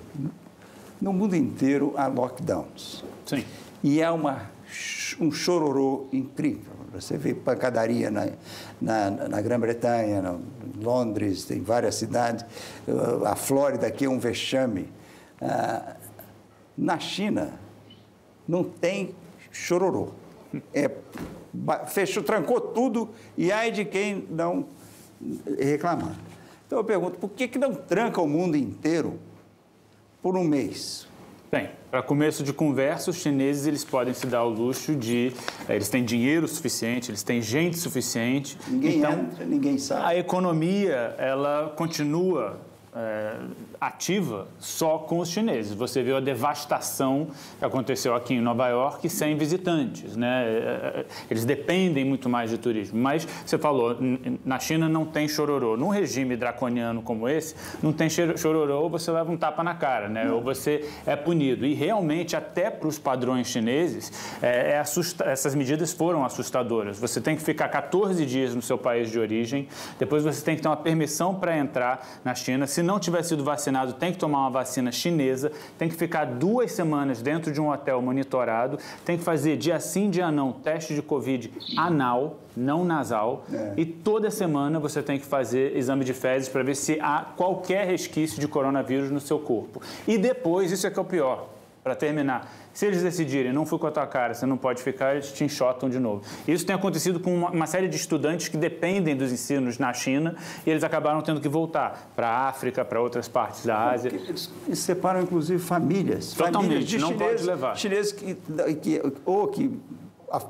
no 1.01 1.13
mundo 1.13 1.35
inteiro 1.35 1.93
há 1.95 2.07
lockdowns. 2.07 3.03
Sim. 3.25 3.43
E 3.83 4.01
há 4.01 4.11
uma, 4.13 4.49
um 5.19 5.31
chororô 5.31 6.07
incrível. 6.11 6.73
Você 6.93 7.17
vê 7.17 7.33
pancadaria 7.33 8.09
na, 8.09 8.29
na, 8.81 9.09
na 9.09 9.41
Grã-Bretanha, 9.41 10.39
Londres, 10.81 11.45
tem 11.45 11.61
várias 11.61 11.95
cidades. 11.95 12.45
A 13.25 13.35
Flórida 13.35 13.87
aqui 13.87 14.05
é 14.05 14.09
um 14.09 14.19
vexame. 14.19 14.89
Ah, 15.41 15.95
na 16.77 16.97
China, 16.99 17.53
não 18.47 18.63
tem 18.63 19.13
chororô. 19.51 20.09
É, 20.73 20.89
fechou, 21.87 22.23
trancou 22.23 22.61
tudo 22.61 23.09
e 23.37 23.51
ai 23.51 23.71
de 23.71 23.85
quem 23.85 24.25
não 24.29 24.65
reclamar. 25.59 26.15
Então 26.65 26.79
eu 26.79 26.83
pergunto, 26.83 27.17
por 27.17 27.29
que, 27.29 27.47
que 27.47 27.59
não 27.59 27.73
tranca 27.73 28.21
o 28.21 28.27
mundo 28.27 28.57
inteiro 28.57 29.19
por 30.27 30.35
um 30.35 30.43
mês? 30.43 31.07
Bem, 31.49 31.69
para 31.89 32.03
começo 32.03 32.43
de 32.43 32.51
conversa, 32.51 33.11
os 33.11 33.15
chineses 33.15 33.65
eles 33.65 33.85
podem 33.85 34.13
se 34.13 34.27
dar 34.27 34.43
o 34.43 34.49
luxo 34.49 34.93
de. 34.93 35.31
Eh, 35.69 35.75
eles 35.75 35.87
têm 35.87 36.03
dinheiro 36.03 36.45
suficiente, 36.49 37.09
eles 37.09 37.23
têm 37.23 37.41
gente 37.41 37.77
suficiente. 37.77 38.57
Ninguém 38.67 38.97
então, 38.97 39.13
entra, 39.13 39.45
ninguém 39.45 39.77
sabe. 39.77 40.03
A 40.03 40.17
economia 40.17 41.15
ela 41.17 41.73
continua 41.77 42.59
é, 42.93 43.35
ativa 43.79 44.47
só 44.59 44.97
com 44.97 45.19
os 45.19 45.29
chineses. 45.29 45.73
Você 45.73 46.01
viu 46.01 46.17
a 46.17 46.19
devastação 46.19 47.27
que 47.59 47.65
aconteceu 47.65 48.15
aqui 48.15 48.33
em 48.33 48.41
Nova 48.41 48.67
York 48.67 49.09
sem 49.09 49.37
visitantes. 49.37 50.15
Né? 50.15 50.45
É, 50.45 50.49
é, 50.99 51.05
eles 51.29 51.45
dependem 51.45 52.03
muito 52.03 52.27
mais 52.27 52.49
de 52.49 52.57
turismo. 52.57 52.99
Mas 52.99 53.27
você 53.45 53.57
falou, 53.57 53.97
na 54.43 54.59
China 54.59 54.89
não 54.89 55.05
tem 55.05 55.27
chororô. 55.27 55.77
Num 55.77 55.89
regime 55.89 56.35
draconiano 56.35 57.01
como 57.01 57.29
esse, 57.29 57.55
não 57.81 57.93
tem 57.93 58.09
chororô, 58.09 58.89
você 58.89 59.11
leva 59.11 59.31
um 59.31 59.37
tapa 59.37 59.63
na 59.63 59.75
cara, 59.75 60.09
né? 60.09 60.31
ou 60.31 60.41
você 60.41 60.89
é 61.05 61.15
punido. 61.15 61.65
E 61.65 61.73
realmente, 61.73 62.35
até 62.35 62.69
para 62.69 62.87
os 62.87 62.97
padrões 62.97 63.47
chineses, 63.47 64.11
é, 64.41 64.71
é 64.71 64.83
essas 65.25 65.55
medidas 65.55 65.93
foram 65.93 66.25
assustadoras. 66.25 66.99
Você 66.99 67.21
tem 67.21 67.35
que 67.35 67.41
ficar 67.41 67.69
14 67.69 68.25
dias 68.25 68.55
no 68.55 68.61
seu 68.61 68.77
país 68.77 69.11
de 69.11 69.19
origem, 69.19 69.67
depois 69.99 70.23
você 70.23 70.43
tem 70.43 70.55
que 70.55 70.61
ter 70.61 70.67
uma 70.67 70.77
permissão 70.77 71.35
para 71.35 71.57
entrar 71.57 72.05
na 72.23 72.33
China. 72.33 72.65
Se 72.65 72.81
não 72.81 72.99
tiver 72.99 73.23
sido 73.23 73.43
vacinado, 73.43 73.66
tem 73.99 74.11
que 74.11 74.17
tomar 74.17 74.39
uma 74.39 74.49
vacina 74.49 74.91
chinesa, 74.91 75.51
tem 75.77 75.89
que 75.89 75.95
ficar 75.95 76.25
duas 76.25 76.71
semanas 76.71 77.21
dentro 77.21 77.51
de 77.51 77.59
um 77.59 77.69
hotel 77.69 78.01
monitorado, 78.01 78.77
tem 79.05 79.17
que 79.17 79.23
fazer 79.23 79.57
dia 79.57 79.79
sim, 79.79 80.09
dia 80.09 80.31
não, 80.31 80.51
teste 80.51 80.93
de 80.93 81.01
Covid 81.01 81.51
anal, 81.77 82.37
não 82.55 82.83
nasal, 82.83 83.45
é. 83.51 83.73
e 83.77 83.85
toda 83.85 84.31
semana 84.31 84.79
você 84.79 85.01
tem 85.01 85.19
que 85.19 85.25
fazer 85.25 85.75
exame 85.77 86.03
de 86.03 86.13
fezes 86.13 86.49
para 86.49 86.63
ver 86.63 86.75
se 86.75 86.99
há 86.99 87.25
qualquer 87.35 87.87
resquício 87.87 88.39
de 88.39 88.47
coronavírus 88.47 89.11
no 89.11 89.19
seu 89.19 89.39
corpo. 89.39 89.81
E 90.07 90.17
depois, 90.17 90.71
isso 90.71 90.87
é 90.87 90.91
que 90.91 90.97
é 90.97 91.01
o 91.01 91.05
pior, 91.05 91.56
para 91.87 91.95
terminar, 91.95 92.51
se 92.73 92.85
eles 92.85 93.01
decidirem, 93.01 93.53
não 93.53 93.65
fui 93.65 93.79
com 93.79 93.87
a 93.87 93.91
tua 93.91 94.05
cara, 94.05 94.33
você 94.33 94.45
não 94.45 94.57
pode 94.57 94.83
ficar, 94.83 95.13
eles 95.13 95.31
te 95.31 95.45
enxotam 95.45 95.89
de 95.89 95.97
novo. 95.99 96.21
Isso 96.45 96.65
tem 96.65 96.75
acontecido 96.75 97.17
com 97.17 97.33
uma, 97.33 97.49
uma 97.49 97.65
série 97.65 97.87
de 97.87 97.95
estudantes 97.95 98.49
que 98.49 98.57
dependem 98.57 99.15
dos 99.15 99.31
ensinos 99.31 99.79
na 99.79 99.93
China 99.93 100.35
e 100.65 100.69
eles 100.69 100.83
acabaram 100.83 101.21
tendo 101.21 101.39
que 101.39 101.47
voltar 101.47 102.11
para 102.13 102.27
a 102.27 102.49
África, 102.49 102.83
para 102.83 102.99
outras 102.99 103.29
partes 103.29 103.65
da 103.65 103.89
Ásia. 103.89 104.09
Eles, 104.09 104.51
separam, 104.73 105.21
inclusive, 105.21 105.63
famílias. 105.63 106.33
Totalmente, 106.33 106.61
famílias 106.61 106.85
de 106.89 106.97
não 106.97 107.07
chineses, 107.07 107.31
pode 107.31 107.43
levar. 107.43 107.77
Chineses 107.77 108.11
que, 108.11 108.35
que, 108.81 109.01
ou 109.25 109.47
que 109.47 109.79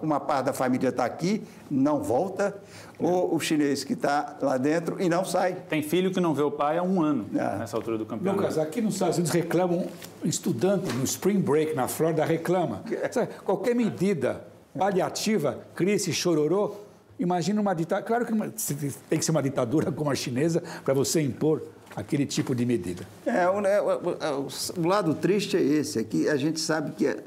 uma 0.02 0.20
parte 0.20 0.46
da 0.46 0.54
família 0.54 0.90
está 0.90 1.06
aqui, 1.06 1.44
não 1.70 2.02
volta, 2.02 2.56
ou 3.00 3.36
o 3.36 3.40
chinês 3.40 3.84
que 3.84 3.94
está 3.94 4.38
lá 4.42 4.58
dentro 4.58 5.02
e 5.02 5.08
não 5.08 5.24
sai. 5.24 5.56
Tem 5.70 5.84
filho 5.84 6.12
que 6.12 6.20
não 6.20 6.34
vê 6.34 6.42
o 6.42 6.52
pai 6.52 6.78
há 6.78 6.84
um 6.84 7.02
ano, 7.02 7.28
é. 7.34 7.58
nessa 7.60 7.78
altura 7.78 7.98
do 7.98 8.06
campeonato. 8.06 8.42
Lucas, 8.42 8.58
aqui 8.58 8.82
nos 8.82 8.96
Estados 8.96 9.18
Unidos 9.18 9.32
reclamam, 9.32 9.86
estudante 10.24 10.92
no 10.94 11.04
Spring 11.04 11.40
Break 11.40 11.76
na 11.76 11.88
Flórida 11.88 12.26
reclama. 12.26 12.82
Sabe, 13.12 13.30
qualquer 13.46 13.76
medida 13.76 14.42
paliativa 14.78 15.60
cria 15.76 15.94
esse 15.94 16.12
chororô. 16.12 16.76
Imagina 17.20 17.60
uma 17.60 17.74
ditadura. 17.74 18.08
Claro 18.08 18.26
que 18.26 18.92
tem 19.10 19.18
que 19.18 19.26
ser 19.26 19.32
uma 19.32 19.42
ditadura 19.42 19.92
como 19.92 20.10
a 20.10 20.16
chinesa 20.16 20.62
para 20.84 20.94
você 20.94 21.22
impor 21.22 21.64
aquele 21.96 22.28
tipo 22.28 22.54
de 22.54 22.64
medida. 22.64 23.08
É, 23.26 23.48
o, 23.50 23.58
o, 23.58 24.82
o, 24.82 24.88
lado 24.88 25.16
triste 25.16 25.58
é 25.58 25.62
esse, 25.62 25.98
é 25.98 26.04
que 26.04 26.30
a 26.30 26.38
gente 26.38 26.60
sabe 26.60 26.92
que 26.92 27.18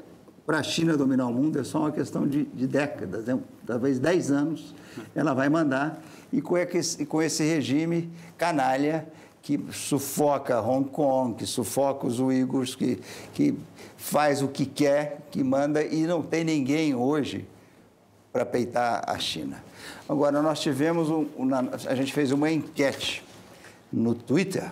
para 0.45 0.59
a 0.59 0.63
China 0.63 0.97
dominar 0.97 1.27
o 1.27 1.33
mundo 1.33 1.59
é 1.59 1.63
só 1.63 1.79
uma 1.79 1.91
questão 1.91 2.27
de, 2.27 2.45
de 2.45 2.67
décadas, 2.67 3.25
né? 3.25 3.39
talvez 3.65 3.99
10 3.99 4.31
anos 4.31 4.75
ela 5.15 5.33
vai 5.33 5.49
mandar, 5.49 6.01
e 6.33 6.41
com 6.41 6.57
esse, 6.57 7.05
com 7.05 7.21
esse 7.21 7.43
regime 7.43 8.09
canalha 8.37 9.07
que 9.41 9.59
sufoca 9.71 10.61
Hong 10.61 10.89
Kong, 10.89 11.35
que 11.35 11.45
sufoca 11.45 12.05
os 12.05 12.19
uigurs, 12.19 12.75
que, 12.75 12.99
que 13.33 13.57
faz 13.97 14.41
o 14.41 14.47
que 14.47 14.65
quer, 14.65 15.27
que 15.31 15.43
manda, 15.43 15.83
e 15.83 16.05
não 16.05 16.21
tem 16.21 16.43
ninguém 16.43 16.93
hoje 16.93 17.47
para 18.31 18.45
peitar 18.45 19.03
a 19.07 19.17
China. 19.17 19.63
Agora, 20.07 20.41
nós 20.41 20.59
tivemos, 20.59 21.09
um, 21.09 21.27
a 21.87 21.95
gente 21.95 22.13
fez 22.13 22.31
uma 22.31 22.51
enquete 22.51 23.23
no 23.91 24.13
Twitter 24.13 24.71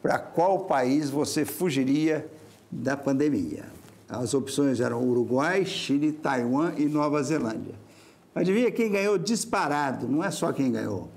para 0.00 0.18
qual 0.18 0.60
país 0.60 1.10
você 1.10 1.44
fugiria 1.44 2.26
da 2.70 2.96
pandemia. 2.96 3.64
As 4.10 4.34
opções 4.34 4.80
eram 4.80 5.02
Uruguai, 5.08 5.64
Chile, 5.64 6.12
Taiwan 6.12 6.72
e 6.76 6.86
Nova 6.86 7.22
Zelândia. 7.22 7.74
Adivinha 8.34 8.70
quem 8.70 8.90
ganhou 8.90 9.16
disparado? 9.16 10.08
Não 10.08 10.22
é 10.22 10.30
só 10.30 10.52
quem 10.52 10.72
ganhou. 10.72 11.08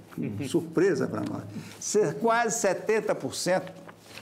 Surpresa 0.48 1.08
para 1.08 1.22
nós. 1.22 1.44
Quase 2.22 2.68
70% 2.68 3.64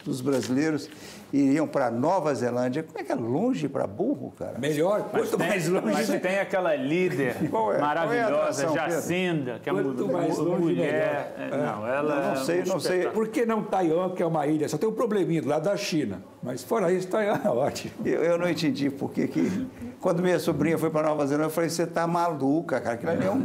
dos 0.06 0.22
brasileiros 0.22 0.90
iriam 1.32 1.68
para 1.68 1.90
Nova 1.90 2.34
Zelândia. 2.34 2.84
Como 2.84 3.00
é 3.00 3.04
que 3.04 3.12
é 3.12 3.16
longe 3.16 3.68
para 3.70 3.88
burro, 3.88 4.34
cara? 4.38 4.58
Melhor, 4.60 5.10
quanto 5.10 5.38
tem, 5.38 5.48
mais 5.48 5.68
longe. 5.68 5.86
Mas 5.86 6.08
tem 6.22 6.40
aquela 6.40 6.76
líder 6.76 7.36
é? 7.42 7.78
maravilhosa, 7.80 8.66
é 8.66 8.74
Jacinda, 8.74 9.60
que 9.62 9.70
é 9.70 9.74
quanto 9.74 10.06
uma 10.06 10.20
mais 10.20 10.38
longe, 10.38 10.62
mulher. 10.62 11.36
É, 11.38 11.58
não, 11.58 11.88
ela. 11.88 12.30
Não 12.30 12.36
sei, 12.44 12.64
não 12.64 12.80
sei. 12.80 13.08
Por 13.10 13.28
que 13.28 13.46
não 13.46 13.64
Taiwan, 13.64 14.12
que 14.12 14.22
é 14.22 14.26
uma 14.26 14.46
ilha? 14.48 14.68
Só 14.68 14.78
tem 14.78 14.88
um 14.88 14.94
probleminha 14.94 15.42
do 15.42 15.48
lado 15.48 15.64
da 15.64 15.78
China. 15.78 16.24
Mas 16.44 16.64
fora 16.64 16.92
isso, 16.92 17.08
Taiwan 17.08 17.40
é 17.44 17.50
ótimo. 17.50 17.94
Eu, 18.06 18.24
eu 18.24 18.38
não 18.38 18.50
entendi 18.50 18.90
por 18.90 19.12
que, 19.12 19.28
que. 19.28 19.68
Quando 20.00 20.22
minha 20.22 20.40
sobrinha 20.40 20.78
foi 20.78 20.90
para 20.90 21.08
Nova 21.10 21.26
Zelândia, 21.26 21.48
eu 21.48 21.52
falei: 21.52 21.70
você 21.70 21.84
está 21.84 22.06
maluca, 22.08 22.80
cara. 22.80 22.96
Aquilo 22.96 23.12
ali 23.12 23.26
é 23.26 23.32
um 23.32 23.42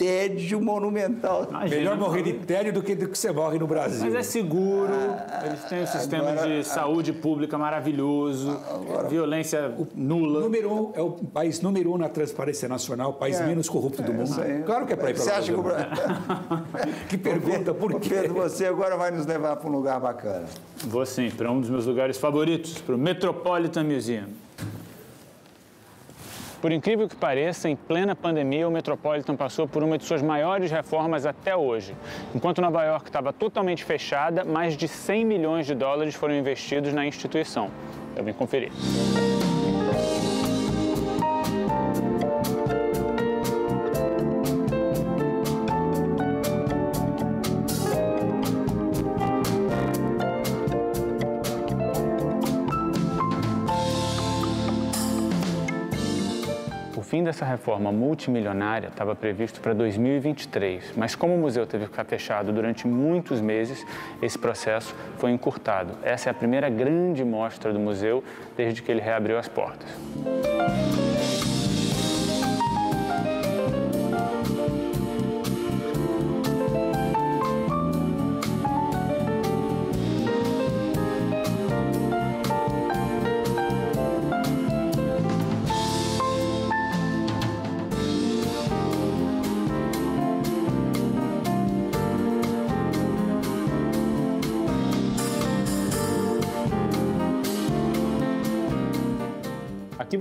tédio 0.00 0.58
monumental. 0.62 1.46
Imagina, 1.50 1.76
Melhor 1.76 1.98
morrer 1.98 2.22
de 2.22 2.32
tédio 2.32 2.72
do 2.72 2.82
que, 2.82 2.94
do 2.94 3.06
que 3.06 3.18
você 3.18 3.30
morre 3.30 3.58
no 3.58 3.66
Brasil. 3.66 4.00
Mas 4.00 4.14
é 4.14 4.22
seguro, 4.22 4.94
ah, 4.94 5.42
eles 5.44 5.62
têm 5.64 5.82
um 5.82 5.86
sistema 5.86 6.30
agora, 6.30 6.48
de 6.48 6.64
saúde 6.64 7.12
pública 7.12 7.58
maravilhoso, 7.58 8.50
agora, 8.50 9.06
violência 9.08 9.74
nula. 9.94 10.40
Número 10.40 10.72
um, 10.72 10.92
é 10.94 11.02
o 11.02 11.10
país 11.10 11.60
número 11.60 11.92
um 11.92 11.98
na 11.98 12.08
transparência 12.08 12.66
nacional, 12.66 13.10
o 13.10 13.14
país 13.14 13.38
é, 13.38 13.46
menos 13.46 13.68
corrupto 13.68 14.00
é, 14.00 14.04
do 14.06 14.14
mundo. 14.14 14.34
Claro 14.64 14.86
que 14.86 14.94
é 14.94 14.96
para 14.96 15.10
ir 15.10 15.14
para 15.14 15.22
Você 15.22 15.30
acha 15.30 15.52
que 15.52 15.60
Que 17.10 17.18
pergunta, 17.18 17.74
por 17.74 18.00
quê? 18.00 18.08
Pedro, 18.08 18.34
você 18.34 18.64
agora 18.64 18.96
vai 18.96 19.10
nos 19.10 19.26
levar 19.26 19.56
para 19.56 19.68
um 19.68 19.72
lugar 19.72 20.00
bacana. 20.00 20.46
Vou 20.78 21.04
sim, 21.04 21.30
para 21.30 21.52
um 21.52 21.60
dos 21.60 21.68
meus 21.68 21.84
lugares 21.84 22.16
favoritos, 22.16 22.80
para 22.80 22.94
o 22.94 22.98
Metropolitan 22.98 23.84
Museum. 23.84 24.28
Por 26.60 26.72
incrível 26.72 27.08
que 27.08 27.16
pareça, 27.16 27.68
em 27.68 27.76
plena 27.76 28.14
pandemia, 28.14 28.68
o 28.68 28.70
Metropolitan 28.70 29.34
passou 29.34 29.66
por 29.66 29.82
uma 29.82 29.96
de 29.96 30.04
suas 30.04 30.20
maiores 30.20 30.70
reformas 30.70 31.24
até 31.24 31.56
hoje. 31.56 31.96
Enquanto 32.34 32.60
Nova 32.60 32.84
York 32.84 33.08
estava 33.08 33.32
totalmente 33.32 33.82
fechada, 33.82 34.44
mais 34.44 34.76
de 34.76 34.86
100 34.86 35.24
milhões 35.24 35.66
de 35.66 35.74
dólares 35.74 36.14
foram 36.14 36.34
investidos 36.34 36.92
na 36.92 37.06
instituição. 37.06 37.70
Eu 38.14 38.24
vim 38.24 38.34
conferir. 38.34 38.70
Dessa 57.30 57.44
reforma 57.44 57.92
multimilionária 57.92 58.88
estava 58.88 59.14
previsto 59.14 59.60
para 59.60 59.72
2023, 59.72 60.94
mas 60.96 61.14
como 61.14 61.32
o 61.32 61.38
museu 61.38 61.64
teve 61.64 61.84
que 61.84 61.90
ficar 61.90 62.04
fechado 62.04 62.52
durante 62.52 62.88
muitos 62.88 63.40
meses, 63.40 63.86
esse 64.20 64.36
processo 64.36 64.92
foi 65.16 65.30
encurtado. 65.30 65.92
Essa 66.02 66.28
é 66.28 66.32
a 66.32 66.34
primeira 66.34 66.68
grande 66.68 67.24
mostra 67.24 67.72
do 67.72 67.78
museu 67.78 68.24
desde 68.56 68.82
que 68.82 68.90
ele 68.90 69.00
reabriu 69.00 69.38
as 69.38 69.46
portas. 69.46 69.88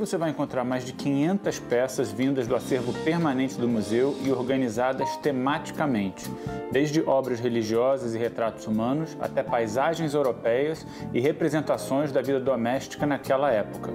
Você 0.10 0.18
vai 0.18 0.32
encontrar 0.32 0.64
mais 0.64 0.84
de 0.84 0.94
500 0.94 1.60
peças 1.60 2.12
vindas 2.12 2.48
do 2.48 2.56
acervo 2.56 2.92
permanente 3.04 3.60
do 3.60 3.68
museu 3.68 4.18
e 4.24 4.32
organizadas 4.32 5.16
tematicamente, 5.18 6.26
desde 6.72 7.02
obras 7.02 7.40
religiosas 7.40 8.16
e 8.16 8.18
retratos 8.18 8.66
humanos 8.66 9.16
até 9.22 9.44
paisagens 9.44 10.16
europeias 10.16 10.84
e 11.14 11.20
representações 11.20 12.12
da 12.12 12.24
vida 12.24 12.40
doméstica 12.40 13.06
naquela 13.06 13.52
época. 13.52 13.94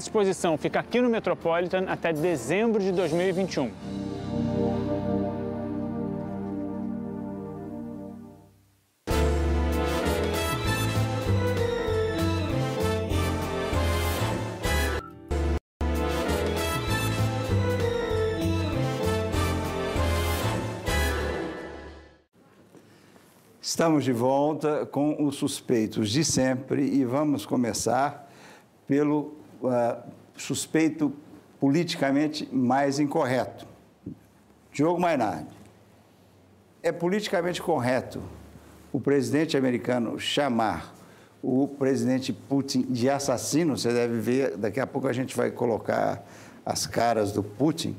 Essa 0.00 0.08
exposição 0.08 0.56
fica 0.56 0.80
aqui 0.80 0.98
no 0.98 1.10
Metropolitan 1.10 1.84
até 1.86 2.10
dezembro 2.10 2.80
de 2.80 2.90
2021. 2.90 3.70
Estamos 23.60 24.02
de 24.02 24.12
volta 24.14 24.86
com 24.86 25.26
os 25.26 25.36
suspeitos 25.36 26.10
de 26.10 26.24
sempre 26.24 26.82
e 26.82 27.04
vamos 27.04 27.44
começar 27.44 28.32
pelo 28.86 29.39
uh, 29.62 30.02
suspeito 30.36 31.12
politicamente 31.58 32.48
mais 32.52 32.98
incorreto. 32.98 33.66
Diogo 34.72 35.00
Mainardi. 35.00 35.50
É 36.82 36.90
politicamente 36.90 37.60
correto 37.60 38.22
o 38.92 39.00
presidente 39.00 39.56
americano 39.56 40.18
chamar 40.18 40.94
o 41.42 41.68
presidente 41.68 42.32
Putin 42.32 42.82
de 42.82 43.08
assassino? 43.08 43.76
Você 43.76 43.92
deve 43.92 44.18
ver, 44.18 44.56
daqui 44.56 44.80
a 44.80 44.86
pouco 44.86 45.06
a 45.06 45.12
gente 45.12 45.36
vai 45.36 45.50
colocar 45.50 46.24
as 46.64 46.86
caras 46.86 47.32
do 47.32 47.42
Putin 47.42 47.96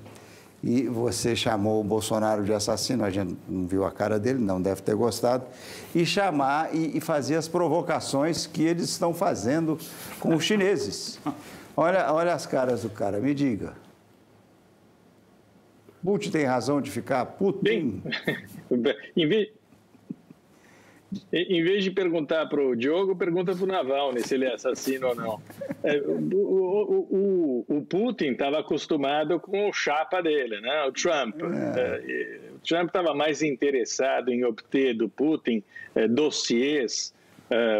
e 0.63 0.83
você 0.83 1.35
chamou 1.35 1.81
o 1.81 1.83
Bolsonaro 1.83 2.43
de 2.43 2.53
assassino, 2.53 3.03
a 3.03 3.09
gente 3.09 3.35
não 3.47 3.67
viu 3.67 3.83
a 3.83 3.91
cara 3.91 4.19
dele, 4.19 4.39
não 4.39 4.61
deve 4.61 4.81
ter 4.81 4.95
gostado, 4.95 5.45
e 5.93 6.05
chamar 6.05 6.73
e, 6.75 6.97
e 6.97 7.01
fazer 7.01 7.35
as 7.35 7.47
provocações 7.47 8.45
que 8.45 8.63
eles 8.63 8.89
estão 8.89 9.13
fazendo 9.13 9.77
com 10.19 10.35
os 10.35 10.43
chineses. 10.43 11.19
Olha, 11.75 12.13
olha 12.13 12.33
as 12.33 12.45
caras 12.45 12.83
do 12.83 12.89
cara, 12.89 13.19
me 13.19 13.33
diga. 13.33 13.73
Putin 16.03 16.31
tem 16.31 16.45
razão 16.45 16.81
de 16.81 16.91
ficar 16.91 17.25
Putin? 17.25 18.01
Bem, 18.69 18.95
em 21.33 21.61
vez, 21.61 21.83
de 21.83 21.91
perguntar 21.91 22.45
para 22.47 22.61
o 22.61 22.75
Diogo, 22.75 23.15
pergunta 23.15 23.53
para 23.53 23.63
o 23.63 23.67
Navalny 23.67 24.21
se 24.21 24.35
ele 24.35 24.45
é 24.45 24.53
assassino 24.53 25.09
ou 25.09 25.15
não. 25.15 25.41
É, 25.83 25.97
o, 25.97 26.15
o, 27.11 27.65
o, 27.67 27.81
Putin 27.81 28.31
estava 28.31 28.59
acostumado 28.59 29.37
com 29.39 29.69
o 29.69 29.73
chapa 29.73 30.21
dele, 30.21 30.61
né? 30.61 30.85
o 30.85 30.91
Trump. 30.93 31.35
É. 31.75 32.01
É, 32.05 32.39
o 32.55 32.59
Trump 32.59 32.87
estava 32.87 33.13
mais 33.13 33.41
interessado 33.41 34.31
em 34.31 34.45
obter 34.45 34.93
do 34.93 35.09
Putin 35.09 35.61
é, 35.95 36.07
dossiês 36.07 37.13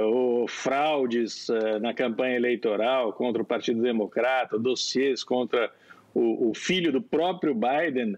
ou 0.04 0.50
fraudes 0.50 1.48
na 1.80 1.94
campanha 1.94 2.36
eleitoral 2.36 3.14
contra 3.14 3.42
o 3.42 3.46
Partido 3.46 3.82
Democrata, 3.82 4.60
dossiês 4.60 5.24
contra 5.24 5.72
o, 6.14 6.50
o 6.50 6.54
filho 6.54 6.92
do 6.92 7.02
próprio 7.02 7.56
Biden, 7.56 8.18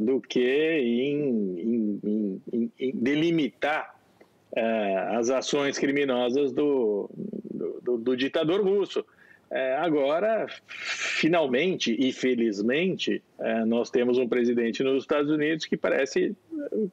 do 0.00 0.20
que 0.20 0.40
em, 0.40 2.00
em, 2.02 2.42
em, 2.52 2.72
em 2.80 2.90
delimitar 2.96 3.95
é, 4.56 4.96
as 5.14 5.28
ações 5.28 5.78
criminosas 5.78 6.50
do, 6.50 7.10
do, 7.82 7.98
do 7.98 8.16
ditador 8.16 8.62
russo. 8.64 9.04
É, 9.48 9.76
agora, 9.76 10.46
finalmente 10.66 11.94
e 11.96 12.12
felizmente, 12.12 13.22
é, 13.38 13.64
nós 13.64 13.90
temos 13.90 14.18
um 14.18 14.26
presidente 14.26 14.82
nos 14.82 15.04
Estados 15.04 15.30
Unidos 15.30 15.66
que 15.66 15.76
parece 15.76 16.34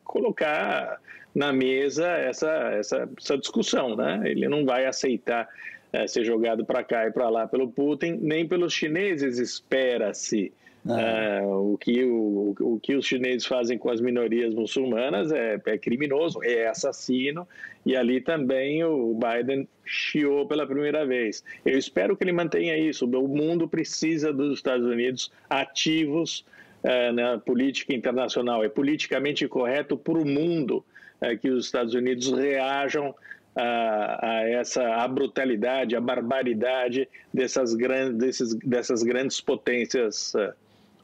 colocar 0.04 1.00
na 1.34 1.52
mesa 1.52 2.08
essa, 2.10 2.52
essa, 2.74 3.10
essa 3.18 3.38
discussão. 3.38 3.96
Né? 3.96 4.22
Ele 4.26 4.48
não 4.48 4.66
vai 4.66 4.86
aceitar 4.86 5.50
é, 5.92 6.06
ser 6.06 6.26
jogado 6.26 6.64
para 6.66 6.84
cá 6.84 7.08
e 7.08 7.12
para 7.12 7.30
lá 7.30 7.48
pelo 7.48 7.72
Putin, 7.72 8.20
nem 8.22 8.48
pelos 8.48 8.74
chineses, 8.74 9.40
espera-se. 9.40 10.54
Uh, 10.86 11.74
o, 11.74 11.78
que, 11.78 12.04
o, 12.04 12.54
o 12.60 12.80
que 12.82 12.94
os 12.94 13.06
chineses 13.06 13.46
fazem 13.46 13.78
com 13.78 13.90
as 13.90 14.02
minorias 14.02 14.54
muçulmanas 14.54 15.32
é, 15.32 15.58
é, 15.66 15.78
criminoso, 15.78 16.44
é 16.44 16.68
assassino, 16.68 17.48
e 17.86 17.96
ali 17.96 18.20
também 18.20 18.84
o 18.84 19.18
Biden 19.18 19.66
chiou 19.86 20.46
pela 20.46 20.68
primeira 20.68 21.06
vez. 21.06 21.42
Eu 21.66 21.78
espero 21.78 22.18
que 22.18 22.24
ele 22.26 22.34
mantenha 22.34 22.78
isso. 22.78 23.06
O 23.06 23.28
mundo 23.30 23.66
precisa 23.66 24.34
dos 24.34 24.56
Estados 24.56 24.86
Unidos 24.86 25.32
ativos 25.50 26.46
uh, 26.84 27.14
na 27.14 27.38
política 27.38 27.94
internacional. 27.94 28.62
É 28.62 28.68
politicamente 28.68 29.48
correto 29.48 29.96
para 29.98 30.18
o 30.18 30.26
mundo 30.26 30.84
uh, 31.22 31.38
que 31.38 31.50
os 31.50 31.66
Estados 31.66 31.94
Unidos 31.94 32.30
reajam 32.30 33.16
a, 33.56 34.28
a, 34.28 34.50
essa 34.50 34.96
a 34.96 35.08
brutalidade, 35.08 35.96
a 35.96 36.02
barbaridade 36.02 37.08
dessas 37.34 37.74
grandes, 37.74 38.18
desses, 38.18 38.56
dessas 38.56 39.04
grandes 39.04 39.40
potências 39.40 40.34
uh, 40.34 40.54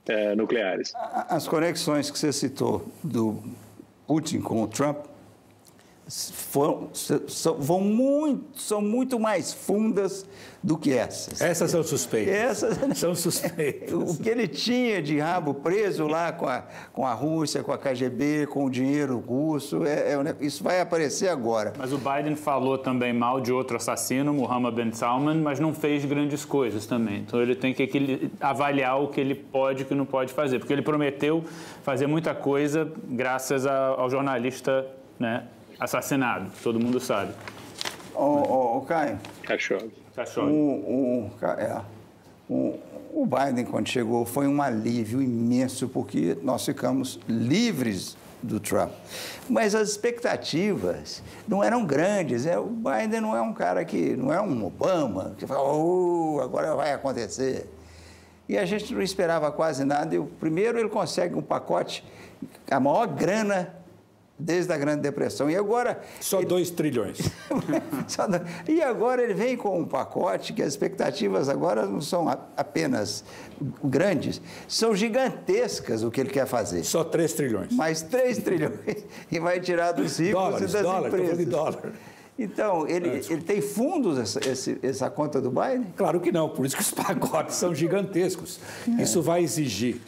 é, 0.10 0.36
nucleares. 0.36 0.92
As 1.30 1.48
conexões 1.48 2.10
que 2.10 2.18
você 2.18 2.34
citou 2.34 2.86
do 3.04 3.42
Putin 4.08 4.42
com 4.42 4.64
o 4.64 4.68
Trump 4.68 5.06
foram, 6.10 6.90
são, 6.94 7.56
vão 7.56 7.82
muito, 7.82 8.60
são 8.60 8.82
muito 8.82 9.20
mais 9.20 9.54
fundas 9.54 10.26
do 10.62 10.78
que 10.78 10.92
essas. 10.92 11.40
Essas 11.40 11.70
são 11.70 11.84
suspeitas. 11.84 12.34
Essas 12.34 12.78
são 12.98 13.14
suspeitas. 13.14 13.94
o 13.94 14.18
que 14.22 14.28
ele 14.28 14.48
tinha 14.48 15.02
de 15.02 15.20
rabo 15.20 15.54
preso 15.54 16.08
lá 16.08 16.32
com 16.32 16.48
a, 16.48 16.64
com 16.92 17.06
a 17.06 17.14
Rússia, 17.14 17.64
com 17.64 17.72
a 17.72 17.78
KGB, 17.78 18.48
com 18.48 18.66
o 18.66 18.70
dinheiro 18.70 19.20
russo, 19.20 19.86
é, 19.86 20.14
é, 20.14 20.36
isso 20.42 20.64
vai 20.64 20.82
aparecer 20.82 21.30
agora. 21.30 21.74
Mas 21.78 21.94
o 21.94 21.98
Biden 21.98 22.36
falou 22.36 22.78
também 22.78 23.14
mal 23.14 23.40
de 23.40 23.54
outro 23.54 23.78
assassino, 23.78 24.34
Mohammed 24.34 24.76
Ben 24.76 24.92
Salman, 24.92 25.36
mas 25.36 25.60
não 25.60 25.74
fez 25.74 26.04
grandes 26.06 26.44
coisas 26.44 26.88
também. 26.88 27.20
Então 27.20 27.40
ele 27.40 27.56
tem 27.56 27.74
que 27.74 28.32
avaliar 28.42 29.00
o 29.00 29.10
que 29.10 29.22
ele 29.22 29.36
pode 29.36 29.82
e 29.82 29.86
o 29.86 29.88
que 29.88 29.96
não 29.96 30.06
pode 30.06 30.34
fazer, 30.34 30.58
porque 30.58 30.74
ele 30.74 30.82
prometeu 30.82 31.44
fazer 31.84 32.08
muita 32.08 32.34
coisa 32.34 32.92
graças 33.08 33.66
ao 33.66 34.10
jornalista 34.10 34.86
né, 35.20 35.44
assassinado, 35.80 36.52
todo 36.62 36.80
mundo 36.80 37.00
sabe. 37.00 37.34
Ô, 38.14 38.24
ô, 38.24 38.78
ô 38.78 38.82
Caio. 38.82 39.18
Cachorro. 39.44 39.90
Cachorro. 40.16 40.52
O, 40.52 41.32
o, 41.32 41.46
é, 41.46 41.82
o, 42.50 42.80
o 43.14 43.26
Biden, 43.26 43.66
quando 43.66 43.88
chegou, 43.88 44.26
foi 44.26 44.48
um 44.48 44.62
alívio 44.62 45.22
imenso, 45.22 45.88
porque 45.88 46.38
nós 46.42 46.66
ficamos 46.66 47.20
livres 47.28 48.18
do 48.42 48.60
Trump. 48.60 48.92
Mas 49.50 49.76
as 49.76 49.90
expectativas 49.90 51.22
não 51.48 51.64
eram 51.64 51.86
grandes. 51.86 52.46
É, 52.46 52.58
o 52.58 52.66
Biden 52.66 53.22
não 53.22 53.36
é 53.36 53.42
um 53.42 53.54
cara 53.54 53.86
que, 53.86 54.16
não 54.16 54.34
é 54.34 54.42
um 54.42 54.66
Obama, 54.66 55.36
que 55.38 55.46
fala, 55.46 55.64
oh, 55.64 56.40
agora 56.42 56.76
vai 56.76 56.94
acontecer. 56.94 57.70
E 58.48 58.58
a 58.58 58.66
gente 58.66 58.94
não 58.94 59.02
esperava 59.02 59.52
quase 59.52 59.84
nada. 59.84 60.16
E 60.16 60.20
o 60.20 60.26
primeiro 60.26 60.80
ele 60.80 60.90
consegue 60.90 61.36
um 61.36 61.42
pacote, 61.42 62.04
a 62.70 62.80
maior 62.80 63.08
grana 63.08 63.79
desde 64.40 64.72
a 64.72 64.78
Grande 64.78 65.02
Depressão. 65.02 65.50
E 65.50 65.56
agora. 65.56 66.02
Só 66.22 66.42
2 66.42 66.68
ele... 66.68 66.76
trilhões. 66.76 67.20
e 68.68 68.82
agora 68.82 69.22
ele 69.22 69.34
vem 69.34 69.58
com 69.58 69.78
um 69.78 69.86
pacote 69.86 70.54
que 70.54 70.62
as 70.62 70.70
expectativas 70.70 71.50
agora 71.50 71.86
não 71.86 72.00
são 72.00 72.30
apenas 72.56 73.24
grandes, 73.84 74.42
são 74.68 74.96
gigantescas 74.96 76.04
o 76.04 76.10
que 76.10 76.22
ele 76.22 76.30
quer 76.30 76.48
fazer. 76.48 76.84
Só 76.84 77.04
3 77.04 77.34
trilhões. 77.34 77.74
Mais 77.74 78.02
3 78.02 78.38
trilhões. 78.44 78.80
E 79.30 79.40
vai 79.40 79.60
tirar 79.60 79.92
dos 79.92 80.18
ricos 80.18 80.34
Dólares, 80.34 80.70
e 80.70 80.74
das 80.74 80.82
dólar, 80.84 81.08
empresas. 81.08 81.38
De 81.38 81.46
dólar. 81.46 81.94
Então, 82.38 82.88
ele, 82.88 83.10
é, 83.10 83.22
ele 83.30 83.42
tem 83.42 83.60
fundos, 83.60 84.18
essa, 84.18 84.40
essa 84.82 85.10
conta 85.10 85.42
do 85.42 85.50
Biden? 85.52 85.88
Claro 85.98 86.22
que 86.22 86.32
não, 86.32 86.48
por 86.48 86.66
isso 86.66 86.78
que 86.78 86.82
os 86.82 86.92
pacotes 86.96 87.56
são 87.56 87.76
gigantescos. 87.76 88.62
É. 88.98 89.04
Isso 89.04 89.22
vai 89.22 89.44
exigir 89.44 90.00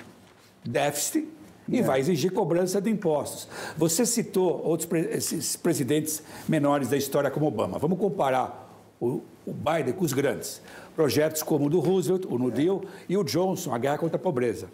déficit 0.63 1.27
e 1.67 1.79
é. 1.79 1.81
vai 1.81 1.99
exigir 1.99 2.31
cobrança 2.31 2.81
de 2.81 2.89
impostos. 2.89 3.47
Você 3.77 4.05
citou 4.05 4.61
outros 4.63 4.89
esses 5.09 5.55
presidentes 5.55 6.23
menores 6.47 6.89
da 6.89 6.97
história 6.97 7.29
como 7.29 7.45
Obama. 7.45 7.77
Vamos 7.77 7.99
comparar 7.99 8.69
o, 8.99 9.21
o 9.45 9.53
Biden 9.53 9.93
com 9.93 10.05
os 10.05 10.13
grandes. 10.13 10.61
Projetos 10.95 11.41
como 11.43 11.67
o 11.67 11.69
do 11.69 11.79
Roosevelt, 11.79 12.25
o 12.25 12.37
New 12.37 12.51
Deal, 12.51 12.81
e 13.07 13.17
o 13.17 13.23
Johnson, 13.23 13.73
a 13.73 13.77
guerra 13.77 13.97
contra 13.97 14.17
a 14.17 14.19
pobreza. 14.19 14.67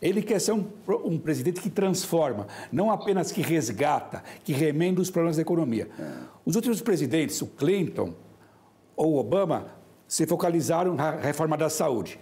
Ele 0.00 0.22
quer 0.22 0.40
ser 0.40 0.52
um, 0.52 0.64
um, 1.04 1.18
presidente 1.18 1.60
que 1.60 1.68
transforma, 1.68 2.46
não 2.70 2.90
apenas 2.90 3.32
que 3.32 3.42
resgata, 3.42 4.22
que 4.44 4.52
remenda 4.52 5.00
os 5.00 5.10
problemas 5.10 5.36
da 5.36 5.42
economia. 5.42 5.88
É. 5.98 6.04
Os 6.44 6.54
últimos 6.54 6.80
presidentes, 6.80 7.42
o 7.42 7.46
Clinton 7.46 8.14
ou 8.96 9.14
o 9.14 9.18
Obama, 9.18 9.66
se 10.06 10.24
focalizaram 10.24 10.94
na 10.94 11.10
reforma 11.10 11.56
da 11.56 11.68
saúde. 11.68 12.18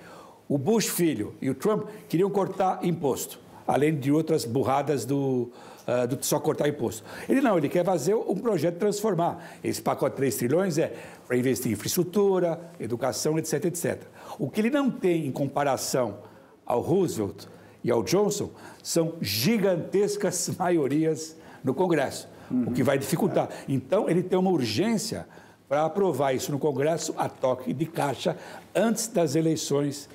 O 0.49 0.57
Bush 0.57 0.87
filho 0.87 1.35
e 1.41 1.51
o 1.51 1.55
Trump 1.55 1.89
queriam 2.09 2.31
cortar 2.31 2.83
imposto 2.83 3.39
além 3.67 3.95
de 3.95 4.13
outras 4.13 4.45
burradas 4.45 5.05
do, 5.05 5.51
uh, 5.87 6.07
do 6.07 6.25
só 6.25 6.39
cortar 6.39 6.69
imposto. 6.69 7.05
Ele 7.29 7.41
não, 7.41 7.57
ele 7.59 7.69
quer 7.69 7.85
fazer 7.85 8.15
um 8.15 8.37
projeto 8.37 8.79
transformar. 8.79 9.59
Esse 9.63 9.81
pacote 9.81 10.13
de 10.13 10.17
3 10.19 10.37
trilhões 10.37 10.79
é 10.79 10.93
para 11.27 11.37
investir 11.37 11.71
em 11.71 11.75
infraestrutura, 11.75 12.61
educação, 12.79 13.39
etc, 13.39 13.65
etc. 13.67 14.03
O 14.39 14.49
que 14.49 14.61
ele 14.61 14.71
não 14.71 14.91
tem 14.91 15.27
em 15.27 15.33
comparação 15.33 16.19
ao 16.65 16.81
Roosevelt 16.81 17.47
e 17.83 17.91
ao 17.91 18.03
Johnson 18.03 18.51
são 18.83 19.15
gigantescas 19.21 20.51
maiorias 20.59 21.37
no 21.63 21.75
Congresso, 21.75 22.29
uhum. 22.51 22.69
o 22.69 22.73
que 22.73 22.83
vai 22.83 22.99
dificultar. 22.99 23.49
Então, 23.69 24.09
ele 24.09 24.23
tem 24.23 24.39
uma 24.39 24.51
urgência 24.51 25.27
para 25.69 25.85
aprovar 25.85 26.33
isso 26.33 26.53
no 26.53 26.59
Congresso 26.59 27.13
a 27.17 27.29
toque 27.29 27.73
de 27.73 27.87
caixa 27.87 28.37
antes 28.75 29.09
das 29.09 29.35
eleições 29.35 30.09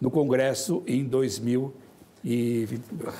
no 0.00 0.10
Congresso 0.10 0.82
em 0.86 1.04
2020. 1.04 1.87
E 2.24 2.68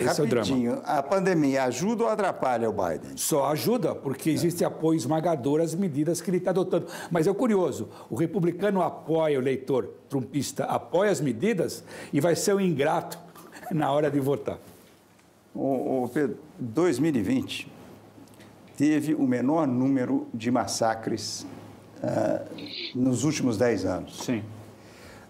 esse 0.01 0.21
é 0.21 0.25
o 0.25 0.27
drama. 0.27 0.83
A 0.85 1.03
pandemia 1.03 1.65
ajuda 1.65 2.05
ou 2.05 2.11
atrapalha 2.11 2.69
o 2.69 2.73
Biden? 2.73 3.17
Só 3.17 3.47
ajuda, 3.47 3.95
porque 3.95 4.29
existe 4.29 4.65
apoio 4.65 4.97
esmagador 4.97 5.61
às 5.61 5.75
medidas 5.75 6.21
que 6.21 6.31
ele 6.31 6.39
está 6.39 6.51
adotando. 6.51 6.87
Mas 7.11 7.27
é 7.27 7.33
curioso, 7.33 7.89
o 8.11 8.17
republicano 8.17 8.83
apoia, 8.83 9.39
o 9.39 9.43
eleitor 9.43 9.89
trumpista 10.09 10.65
apoia 10.65 11.11
as 11.11 11.21
medidas 11.21 11.85
e 12.13 12.21
vai 12.21 12.35
ser 12.35 12.55
um 12.55 12.61
ingrato 12.61 13.19
na 13.71 13.91
hora 13.93 14.11
de 14.11 14.19
votar. 14.19 14.59
O, 15.55 16.05
o 16.05 16.09
Pedro, 16.09 16.39
2020 16.59 17.71
teve 18.77 19.15
o 19.15 19.27
menor 19.27 19.67
número 19.67 20.27
de 20.33 20.51
massacres 20.51 21.47
uh, 22.03 22.49
nos 22.95 23.25
últimos 23.25 23.57
10 23.57 23.85
anos. 23.85 24.25
Sim. 24.25 24.43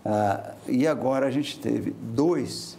Uh, 0.05 0.55
e 0.69 0.87
agora 0.87 1.27
a 1.27 1.31
gente 1.31 1.59
teve 1.59 1.91
dois 1.91 2.78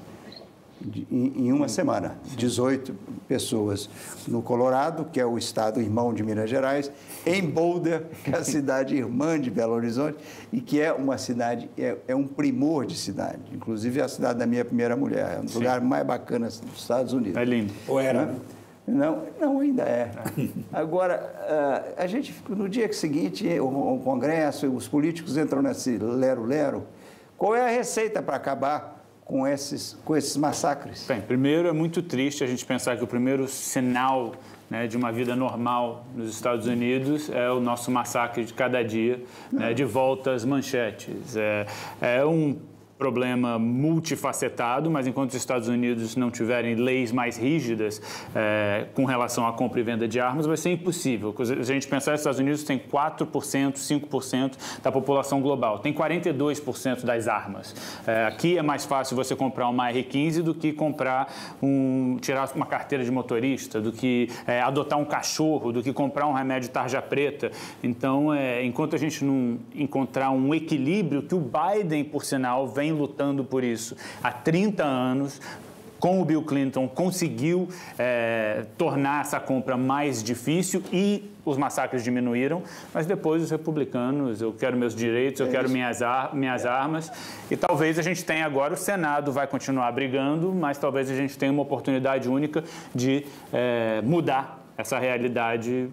em 1.11 1.51
uma 1.51 1.67
semana. 1.67 2.17
18 2.35 2.95
pessoas 3.27 3.89
no 4.27 4.41
Colorado, 4.41 5.05
que 5.11 5.19
é 5.19 5.25
o 5.25 5.37
estado 5.37 5.81
irmão 5.81 6.13
de 6.13 6.23
Minas 6.23 6.49
Gerais, 6.49 6.91
em 7.25 7.41
Boulder, 7.41 8.05
que 8.23 8.31
é 8.31 8.37
a 8.37 8.43
cidade 8.43 8.95
irmã 8.95 9.39
de 9.39 9.51
Belo 9.51 9.73
Horizonte, 9.73 10.17
e 10.51 10.61
que 10.61 10.79
é 10.79 10.91
uma 10.91 11.17
cidade, 11.17 11.69
é, 11.77 11.97
é 12.07 12.15
um 12.15 12.25
primor 12.25 12.85
de 12.85 12.95
cidade. 12.95 13.39
Inclusive 13.53 13.99
é 13.99 14.03
a 14.03 14.07
cidade 14.07 14.39
da 14.39 14.45
minha 14.45 14.63
primeira 14.63 14.95
mulher, 14.95 15.37
é 15.37 15.39
um 15.39 15.45
dos 15.45 15.55
lugares 15.55 15.83
mais 15.83 16.05
bacanas 16.05 16.59
dos 16.59 16.81
Estados 16.81 17.13
Unidos. 17.13 17.37
É 17.37 17.45
lindo. 17.45 17.73
Ou 17.87 17.99
era? 17.99 18.33
Não, 18.87 19.23
não 19.39 19.59
ainda 19.59 19.83
é. 19.83 20.11
Agora, 20.73 21.31
ah, 21.47 22.03
a 22.03 22.07
gente, 22.07 22.33
no 22.49 22.67
dia 22.67 22.91
seguinte, 22.91 23.47
o 23.59 23.99
Congresso, 24.03 24.67
os 24.67 24.87
políticos 24.87 25.37
entram 25.37 25.61
nesse 25.61 25.97
lero-lero. 25.97 26.85
Qual 27.37 27.55
é 27.55 27.61
a 27.61 27.69
receita 27.69 28.21
para 28.21 28.35
acabar 28.35 28.98
com 29.29 29.47
esses, 29.47 29.95
com 30.03 30.17
esses 30.17 30.35
massacres? 30.35 31.05
Bem, 31.07 31.21
primeiro 31.21 31.67
é 31.67 31.71
muito 31.71 32.01
triste 32.01 32.43
a 32.43 32.47
gente 32.47 32.65
pensar 32.65 32.97
que 32.97 33.03
o 33.03 33.07
primeiro 33.07 33.47
sinal 33.47 34.33
né, 34.67 34.87
de 34.87 34.97
uma 34.97 35.11
vida 35.11 35.35
normal 35.35 36.03
nos 36.15 36.31
Estados 36.31 36.65
Unidos 36.65 37.29
é 37.29 37.47
o 37.51 37.59
nosso 37.59 37.91
massacre 37.91 38.43
de 38.43 38.51
cada 38.55 38.83
dia, 38.83 39.23
né, 39.51 39.71
de 39.71 39.85
volta 39.85 40.31
às 40.31 40.43
manchetes. 40.43 41.37
É, 41.37 41.67
é 42.01 42.25
um 42.25 42.57
problema 42.99 43.57
multifacetado, 43.57 44.91
mas 44.91 45.07
enquanto 45.07 45.29
os 45.29 45.35
Estados 45.35 45.69
Unidos 45.69 46.17
não 46.17 46.29
tiverem 46.29 46.75
leis 46.75 47.13
mais 47.13 47.37
rígidas 47.37 48.01
é, 48.35 48.87
com 48.93 49.05
relação 49.05 49.47
à 49.47 49.53
compra 49.53 49.79
e 49.79 49.83
venda 49.83 50.05
de 50.05 50.19
armas, 50.19 50.45
vai 50.45 50.57
ser 50.57 50.73
impossível. 50.73 51.33
Se 51.45 51.53
a 51.53 51.63
gente 51.63 51.87
pensar, 51.87 52.13
os 52.13 52.19
Estados 52.19 52.39
Unidos 52.39 52.61
tem 52.63 52.77
4%, 52.77 53.25
5% 53.75 54.81
da 54.83 54.91
população 54.91 55.41
global, 55.41 55.79
tem 55.79 55.93
42% 55.93 57.05
das 57.05 57.29
armas. 57.29 57.73
É, 58.05 58.25
aqui 58.25 58.57
é 58.57 58.61
mais 58.61 58.83
fácil 58.83 59.15
você 59.15 59.33
comprar 59.33 59.69
uma 59.69 59.89
R-15 59.89 60.41
do 60.41 60.53
que 60.53 60.73
comprar 60.73 61.33
um, 61.63 62.17
tirar 62.19 62.51
uma 62.53 62.65
carteira 62.65 63.05
de 63.05 63.11
motorista, 63.11 63.79
do 63.79 63.93
que 63.93 64.27
é, 64.45 64.59
adotar 64.61 64.99
um 64.99 65.05
cachorro, 65.05 65.71
do 65.71 65.81
que 65.81 65.93
comprar 65.93 66.27
um 66.27 66.33
remédio 66.33 66.69
tarja 66.69 67.01
preta. 67.01 67.49
Então, 67.81 68.33
é, 68.33 68.61
enquanto 68.65 68.93
a 68.93 68.99
gente 68.99 69.23
não 69.23 69.57
encontrar 69.73 70.31
um 70.31 70.53
equilíbrio, 70.53 71.21
que 71.21 71.33
o 71.33 71.39
Biden, 71.39 72.03
por 72.03 72.25
sinal, 72.25 72.67
vem 72.67 72.88
vem 72.89 72.91
lutando 72.91 73.43
por 73.43 73.63
isso 73.63 73.95
há 74.23 74.31
30 74.31 74.83
anos, 74.83 75.39
com 75.99 76.21
o 76.21 76.25
Bill 76.25 76.41
Clinton, 76.43 76.87
conseguiu 76.87 77.67
é, 77.97 78.65
tornar 78.77 79.21
essa 79.21 79.37
compra 79.37 79.75
mais 79.75 80.23
difícil 80.23 80.81
e 80.93 81.29
os 81.43 81.57
massacres 81.57 82.05
diminuíram, 82.05 82.63
mas 82.93 83.05
depois 83.05 83.43
os 83.43 83.51
republicanos, 83.51 84.41
eu 84.41 84.53
quero 84.53 84.77
meus 84.77 84.95
direitos, 84.95 85.41
eu 85.41 85.47
é 85.47 85.49
quero 85.49 85.69
minhas, 85.69 86.01
ar, 86.01 86.33
minhas 86.33 86.65
armas, 86.65 87.11
e 87.51 87.57
talvez 87.57 87.99
a 87.99 88.01
gente 88.01 88.23
tenha 88.23 88.45
agora, 88.45 88.75
o 88.75 88.77
Senado 88.77 89.33
vai 89.33 89.45
continuar 89.45 89.91
brigando, 89.91 90.53
mas 90.53 90.77
talvez 90.77 91.09
a 91.09 91.15
gente 91.15 91.37
tenha 91.37 91.51
uma 91.51 91.63
oportunidade 91.63 92.29
única 92.29 92.63
de 92.95 93.25
é, 93.51 94.01
mudar 94.01 94.63
essa 94.77 94.97
realidade 94.97 95.89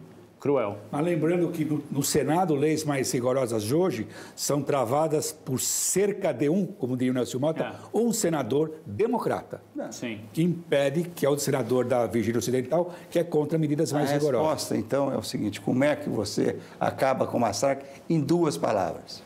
cruel. 0.46 0.78
Mas 0.92 1.04
lembrando 1.04 1.48
que 1.48 1.64
no, 1.64 1.82
no, 1.90 2.02
Senado, 2.04 2.54
leis 2.54 2.84
mais 2.84 3.10
rigorosas 3.10 3.64
de 3.64 3.74
hoje 3.74 4.06
são 4.36 4.62
travadas 4.62 5.32
por 5.32 5.58
cerca 5.60 6.32
de 6.32 6.48
um, 6.48 6.64
como 6.64 6.96
diria 6.96 7.10
o 7.10 7.14
Nelson 7.14 7.38
Mota, 7.40 7.64
é. 7.64 7.72
um 7.92 8.12
senador 8.12 8.74
democrata. 8.86 9.60
Sim. 9.90 10.20
Que 10.32 10.42
impede, 10.42 11.02
que 11.14 11.26
é 11.26 11.28
o 11.28 11.36
senador 11.36 11.84
da 11.84 12.06
Virgínia 12.06 12.38
Ocidental, 12.38 12.94
que 13.10 13.18
é 13.18 13.24
contra 13.24 13.58
medidas 13.58 13.90
mais 13.92 14.08
a 14.10 14.14
rigorosas. 14.14 14.46
A 14.46 14.52
resposta, 14.52 14.76
então, 14.76 15.12
é 15.12 15.16
o 15.16 15.22
seguinte: 15.22 15.60
como 15.60 15.82
é 15.82 15.96
que 15.96 16.08
você 16.08 16.58
acaba 16.78 17.26
com 17.26 17.38
o 17.38 17.40
massacre 17.40 17.84
em 18.08 18.20
duas 18.20 18.56
palavras? 18.56 19.24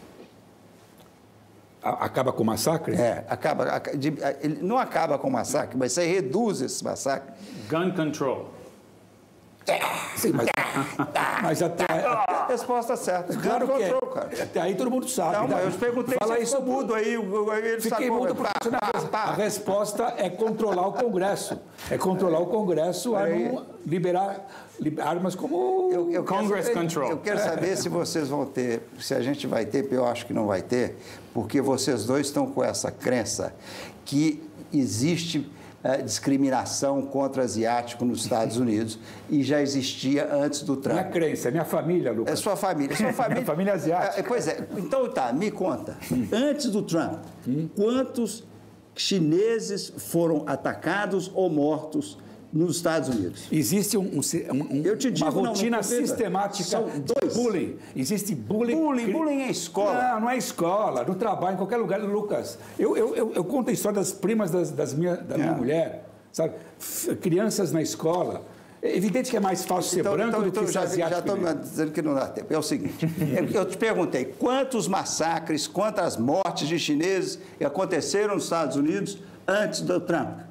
acaba 1.83 2.31
com 2.31 2.43
o 2.43 2.47
massacre? 2.47 2.95
É, 2.95 3.25
acaba, 3.27 3.83
ele 4.43 4.59
não 4.61 4.77
acaba 4.77 5.19
com 5.19 5.29
o 5.29 5.33
massacre, 5.33 5.79
mas 5.79 5.93
você 5.93 6.07
reduz 6.07 6.61
esse 6.61 6.85
massacre. 6.85 7.33
Gun 7.71 7.93
control. 7.93 8.60
Sim, 10.17 10.33
mas, 10.33 10.49
mas 11.43 11.63
até, 11.63 11.85
A 11.89 12.47
resposta 12.49 12.97
certa. 12.97 13.37
Claro 13.37 13.69
que 13.69 13.83
é. 13.83 13.91
Cara. 13.91 14.43
Até 14.43 14.61
aí 14.61 14.75
todo 14.75 14.91
mundo 14.91 15.09
sabe. 15.09 15.37
Não, 15.37 15.49
né? 15.49 15.65
eu 15.65 15.71
perguntei 15.73 16.17
Fala 16.19 16.37
se 16.37 16.43
isso 16.43 16.61
mudo 16.61 16.95
aí. 16.95 17.15
Ele 17.15 17.81
Fiquei 17.81 18.09
sacou, 18.09 18.21
mudo 18.21 18.35
pá, 18.35 18.53
pá, 18.71 19.01
pá. 19.11 19.23
A 19.25 19.33
resposta 19.35 20.15
é 20.17 20.29
controlar 20.29 20.89
o 20.89 20.93
Congresso. 20.93 21.59
É 21.91 21.97
controlar 21.97 22.41
o 22.41 22.47
Congresso 22.47 23.15
a 23.15 23.27
não 23.27 23.67
liberar 23.87 24.47
armas 25.03 25.35
como 25.35 25.91
eu, 25.93 26.11
eu 26.11 26.25
Congress 26.25 26.69
saber, 26.69 26.81
Control. 26.81 27.11
Eu 27.11 27.19
quero 27.19 27.39
saber 27.39 27.77
se 27.77 27.89
vocês 27.89 28.29
vão 28.29 28.47
ter, 28.47 28.83
se 28.99 29.15
a 29.15 29.21
gente 29.21 29.47
vai 29.47 29.65
ter, 29.65 29.91
eu 29.93 30.07
acho 30.07 30.27
que 30.27 30.33
não 30.33 30.47
vai 30.47 30.63
ter, 30.63 30.97
porque 31.33 31.61
vocês 31.61 32.05
dois 32.05 32.27
estão 32.27 32.47
com 32.47 32.65
essa 32.65 32.91
crença 32.91 33.55
que 34.05 34.43
existe 34.73 35.51
é, 35.83 35.99
discriminação 36.03 37.03
contra 37.03 37.43
asiático 37.43 38.05
nos 38.05 38.23
Estados 38.23 38.57
Unidos 38.59 38.99
e 39.29 39.43
já 39.43 39.61
existia 39.61 40.33
antes 40.33 40.63
do 40.63 40.77
Trump. 40.77 40.99
Minha 40.99 41.11
crença, 41.11 41.49
é 41.49 41.51
minha 41.51 41.65
família, 41.65 42.13
Lucas. 42.13 42.33
É 42.33 42.37
sua 42.37 42.57
família. 42.57 42.97
Sua 42.97 43.13
família, 43.13 43.35
minha 43.43 43.47
família 43.47 43.73
asiática. 43.75 44.21
É, 44.21 44.23
pois 44.23 44.47
é. 44.47 44.67
Então 44.77 45.09
tá, 45.11 45.33
me 45.33 45.51
conta. 45.51 45.97
Antes 46.33 46.71
do 46.71 46.83
Trump, 46.83 47.25
quantos 47.75 48.45
chineses 48.95 49.93
foram 49.97 50.45
atacados 50.47 51.31
ou 51.35 51.49
mortos 51.49 52.19
nos 52.53 52.77
Estados 52.77 53.09
Unidos. 53.09 53.47
Existe 53.51 53.97
um, 53.97 54.03
um, 54.03 54.19
um, 54.19 54.97
digo, 54.97 55.17
uma 55.19 55.31
rotina 55.31 55.77
não, 55.77 55.83
sistemática 55.83 56.65
São 56.65 56.83
dois. 56.83 57.35
de 57.35 57.41
bullying. 57.41 57.77
Existe 57.95 58.35
bullying. 58.35 58.75
Bullying, 58.75 59.05
cri... 59.05 59.13
bullying 59.13 59.43
é 59.43 59.51
escola. 59.51 60.03
Não, 60.03 60.21
não 60.21 60.31
é 60.31 60.37
escola, 60.37 61.05
no 61.05 61.15
trabalho, 61.15 61.55
em 61.55 61.57
qualquer 61.57 61.77
lugar. 61.77 62.01
Lucas, 62.01 62.59
eu, 62.79 62.97
eu, 62.97 63.15
eu, 63.15 63.33
eu 63.35 63.45
conto 63.45 63.71
a 63.71 63.73
história 63.73 63.99
das 63.99 64.13
primas 64.13 64.51
das, 64.51 64.71
das 64.71 64.95
minha, 64.95 65.17
da 65.17 65.37
minha 65.37 65.51
é. 65.51 65.55
mulher, 65.55 66.09
sabe? 66.33 66.55
Crianças 67.21 67.71
na 67.73 67.83
escola. 67.83 68.45
É 68.83 68.97
evidente 68.97 69.31
que 69.31 69.37
é 69.37 69.41
mais 69.41 69.65
fácil 69.65 70.01
então, 70.01 70.13
ser 70.13 70.17
branco 70.17 70.31
então, 70.31 70.41
do 70.41 70.51
que 70.51 70.59
então, 70.59 70.67
ser 70.67 70.99
já, 70.99 71.09
Já 71.09 71.19
estou 71.19 71.37
dizendo 71.55 71.93
que 71.93 72.01
não 72.01 72.15
dá 72.15 72.27
tempo. 72.27 72.53
É 72.53 72.59
o 72.59 72.63
seguinte, 72.63 73.07
eu 73.55 73.67
te 73.67 73.77
perguntei, 73.77 74.25
quantos 74.25 74.89
massacres, 74.89 75.67
quantas 75.67 76.17
mortes 76.17 76.67
de 76.67 76.79
chineses 76.79 77.39
aconteceram 77.63 78.35
nos 78.35 78.45
Estados 78.45 78.77
Unidos 78.77 79.19
antes 79.47 79.83
do 79.83 80.01
Trump? 80.01 80.50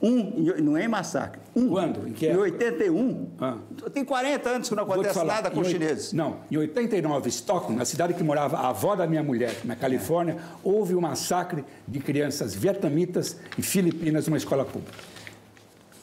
Um, 0.00 0.44
não 0.62 0.76
é 0.76 0.84
em 0.84 0.88
massacre. 0.88 1.40
Um. 1.56 1.68
Quando? 1.68 2.08
Em, 2.08 2.12
que 2.12 2.26
em 2.26 2.36
81. 2.36 3.28
Ah. 3.40 3.56
Tem 3.92 4.04
40 4.04 4.48
anos 4.48 4.68
que 4.68 4.74
não 4.74 4.84
acontece 4.84 5.24
nada 5.24 5.50
com 5.50 5.60
os 5.60 5.68
chineses. 5.68 6.12
Não, 6.12 6.36
em 6.50 6.56
89, 6.56 7.28
Stockton, 7.28 7.72
na 7.72 7.84
cidade 7.84 8.14
que 8.14 8.22
morava 8.22 8.56
a 8.58 8.68
avó 8.68 8.94
da 8.94 9.06
minha 9.06 9.22
mulher, 9.22 9.54
na 9.64 9.74
Califórnia, 9.74 10.34
é. 10.34 10.36
houve 10.62 10.94
um 10.94 11.00
massacre 11.00 11.64
de 11.86 11.98
crianças 11.98 12.54
vietnamitas 12.54 13.36
e 13.56 13.62
filipinas 13.62 14.26
numa 14.26 14.36
escola 14.36 14.64
pública. 14.64 14.92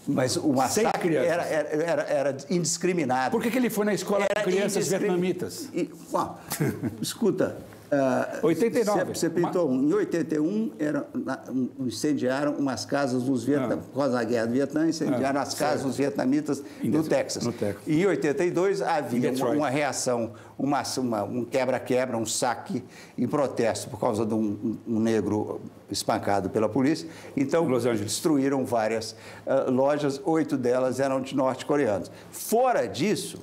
Mas 0.08 0.36
o 0.36 0.54
massacre 0.54 1.16
era, 1.16 1.44
era, 1.44 1.68
era, 1.68 2.02
era, 2.04 2.38
indiscriminado. 2.50 3.32
Por 3.32 3.42
que, 3.42 3.50
que 3.50 3.58
ele 3.58 3.70
foi 3.70 3.86
na 3.86 3.94
escola 3.94 4.28
com 4.28 4.44
crianças 4.44 4.88
vietnamitas? 4.88 5.70
E, 5.74 5.90
bom, 6.12 6.38
escuta, 7.02 7.58
Uh, 7.96 8.48
89. 8.48 9.14
Você 9.14 9.30
pintou 9.30 9.70
um. 9.70 9.84
Em 9.88 9.94
81, 9.94 10.72
era, 10.78 11.08
um, 11.50 11.70
incendiaram 11.86 12.54
umas 12.54 12.86
casas 12.86 13.24
dos 13.24 13.44
Vietnamitas, 13.44 13.86
ah. 13.86 13.90
por 13.92 14.00
causa 14.00 14.14
da 14.14 14.24
guerra 14.24 14.48
do 14.48 14.54
Vietnã, 14.54 14.88
incendiaram 14.88 15.40
ah, 15.40 15.44
as 15.44 15.54
casas 15.54 15.76
certo. 15.76 15.88
dos 15.88 15.98
vietnamitas 15.98 16.64
no 16.84 17.04
Texas. 17.04 17.44
no 17.44 17.54
Texas. 17.54 17.82
E 17.88 18.02
em 18.02 18.06
82 18.06 18.82
havia 18.82 19.32
uma, 19.32 19.50
uma, 19.50 19.70
reação, 19.70 20.34
uma, 20.58 20.84
uma 20.98 21.24
um 21.24 21.46
quebra-quebra, 21.46 22.18
um 22.18 22.26
saque 22.26 22.84
em 23.18 23.28
protesto 23.28 23.90
por 23.90 24.00
causa 24.00 24.26
de 24.26 24.34
um, 24.34 24.78
um 24.88 25.00
negro 25.00 25.62
espancado 25.90 26.50
pela 26.50 26.68
polícia. 26.68 27.08
Então, 27.38 27.66
destruíram 28.00 28.66
várias 28.66 29.16
uh, 29.46 29.72
lojas, 29.72 30.20
oito 30.26 30.58
delas 30.58 31.00
eram 31.00 31.22
de 31.22 31.36
norte-coreanos. 31.36 32.12
Fora 32.32 32.88
disso, 32.88 33.40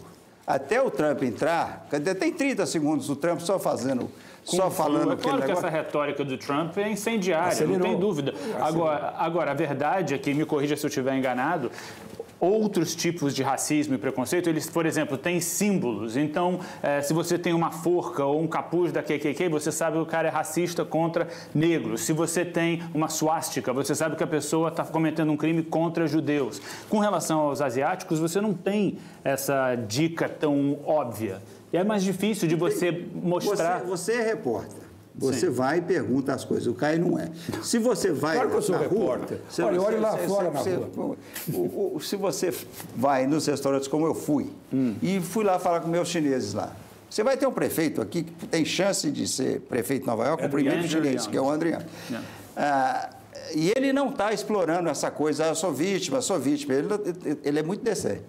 até 0.47 0.83
o 0.83 0.91
Trump 0.91 1.23
entrar, 1.23 1.87
tem 2.19 2.33
30 2.33 2.67
segundos 2.67 3.09
o 3.09 3.17
Trump 3.17 3.41
só 3.41 3.59
fazendo 3.59 4.11
só 4.45 4.71
falando 4.71 5.13
é 5.13 5.17
claro 5.17 5.39
que 5.41 5.47
negócio... 5.47 5.67
essa 5.67 5.69
retórica 5.69 6.25
do 6.25 6.37
Trump 6.37 6.77
é 6.79 6.91
incendiária, 6.91 7.49
Acelerou. 7.49 7.79
não 7.79 7.87
tem 7.87 7.99
dúvida. 7.99 8.35
Agora, 8.61 9.15
agora, 9.17 9.51
a 9.53 9.55
verdade 9.55 10.15
é 10.15 10.19
que, 10.19 10.35
me 10.35 10.45
corrija 10.45 10.77
se 10.77 10.85
eu 10.85 10.89
estiver 10.89 11.17
enganado, 11.17 11.71
outros 12.43 12.97
tipos 12.97 13.37
de 13.37 13.43
racismo 13.45 13.95
e 13.95 13.99
preconceito, 13.99 14.49
eles, 14.49 14.69
por 14.69 14.85
exemplo, 14.85 15.17
têm 15.17 15.41
símbolos. 15.41 16.17
Então, 16.17 16.59
é, 16.83 17.01
se 17.01 17.15
você 17.15 17.39
tem 17.39 17.53
uma 17.53 17.71
forca 17.71 18.25
ou 18.25 18.43
um 18.43 18.49
capuz 18.49 18.91
da 18.91 19.01
KKK, 19.01 19.49
você 19.49 19.71
sabe 19.71 19.97
que 19.97 20.03
o 20.03 20.07
cara 20.07 20.27
é 20.27 20.31
racista 20.31 20.85
contra 20.85 21.29
negros. 21.55 22.01
Se 22.01 22.13
você 22.13 22.45
tem 22.45 22.83
uma 22.93 23.09
suástica, 23.09 23.73
você 23.73 23.95
sabe 23.95 24.17
que 24.17 24.25
a 24.25 24.27
pessoa 24.27 24.71
está 24.71 24.85
cometendo 24.85 25.31
um 25.31 25.37
crime 25.37 25.63
contra 25.63 26.05
judeus. 26.09 26.61
Com 26.89 26.99
relação 26.99 27.39
aos 27.39 27.61
asiáticos, 27.61 28.19
você 28.19 28.41
não 28.41 28.53
tem 28.53 28.99
essa 29.23 29.77
dica 29.77 30.29
tão 30.29 30.81
óbvia. 30.85 31.41
E 31.73 31.77
é 31.77 31.85
mais 31.85 32.03
difícil 32.03 32.47
de 32.47 32.55
você 32.55 32.93
mostrar. 33.15 33.81
Você, 33.81 33.87
você 33.87 34.13
é 34.13 34.23
repórter. 34.23 34.83
Você 35.15 35.47
Sim. 35.47 35.51
vai 35.51 35.79
e 35.79 35.83
pergunta 35.83 36.33
as 36.33 36.45
coisas. 36.45 36.67
O 36.67 36.75
Caio 36.75 37.01
não 37.01 37.19
é. 37.19 37.31
Se 37.63 37.79
você 37.79 38.11
vai 38.13 38.37
claro 38.37 38.51
que 38.51 38.57
eu 38.57 38.63
sou 38.63 38.77
repórter. 38.79 39.39
Rua, 39.39 39.47
você, 39.49 39.63
olha, 39.63 39.83
olha 39.83 40.01
lá 40.01 40.17
você, 40.17 40.27
fora 40.27 40.51
você, 40.51 40.71
na 40.71 40.87
rua. 40.87 41.17
O, 41.53 41.97
o, 41.97 42.01
se 42.01 42.17
você 42.17 42.53
vai 42.97 43.27
nos 43.27 43.47
restaurantes 43.47 43.89
como 43.89 44.07
eu 44.07 44.15
fui, 44.15 44.51
hum. 44.73 44.95
e 45.03 45.21
fui 45.21 45.45
lá 45.45 45.59
falar 45.59 45.81
com 45.81 45.89
meus 45.89 46.09
chineses 46.09 46.55
lá, 46.55 46.75
você 47.11 47.23
vai 47.23 47.37
ter 47.37 47.47
um 47.47 47.53
prefeito 47.53 48.01
aqui 48.01 48.23
que 48.23 48.47
tem 48.47 48.65
chance 48.65 49.11
de 49.11 49.29
ser 49.29 49.61
prefeito 49.61 50.03
de 50.03 50.07
Nova 50.07 50.27
York, 50.27 50.47
o 50.47 50.49
primeiro 50.49 50.89
chinês, 50.89 51.27
que 51.27 51.37
é 51.37 51.41
o 51.41 51.51
Adriano. 51.51 51.85
Ah, 52.57 53.11
e 53.55 53.71
ele 53.77 53.93
não 53.93 54.09
está 54.09 54.33
explorando 54.33 54.89
essa 54.89 55.11
coisa, 55.11 55.45
ah, 55.45 55.49
eu 55.49 55.55
sou 55.55 55.73
vítima, 55.73 56.19
eu 56.19 56.23
sou 56.23 56.39
vítima. 56.39 56.73
Ele, 56.73 56.89
ele 57.45 57.59
é 57.59 57.63
muito 57.63 57.85
decente. 57.85 58.23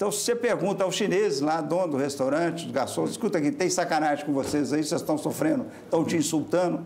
Então, 0.00 0.10
se 0.10 0.20
você 0.20 0.34
pergunta 0.34 0.82
aos 0.82 0.94
chineses 0.94 1.42
lá, 1.42 1.60
dono 1.60 1.88
do 1.88 1.96
restaurante, 1.98 2.66
do 2.66 2.72
garçom, 2.72 3.04
escuta 3.04 3.36
aqui, 3.36 3.50
tem 3.50 3.68
sacanagem 3.68 4.24
com 4.24 4.32
vocês 4.32 4.72
aí, 4.72 4.82
vocês 4.82 4.98
estão 4.98 5.18
sofrendo, 5.18 5.66
estão 5.84 6.02
te 6.06 6.16
insultando. 6.16 6.80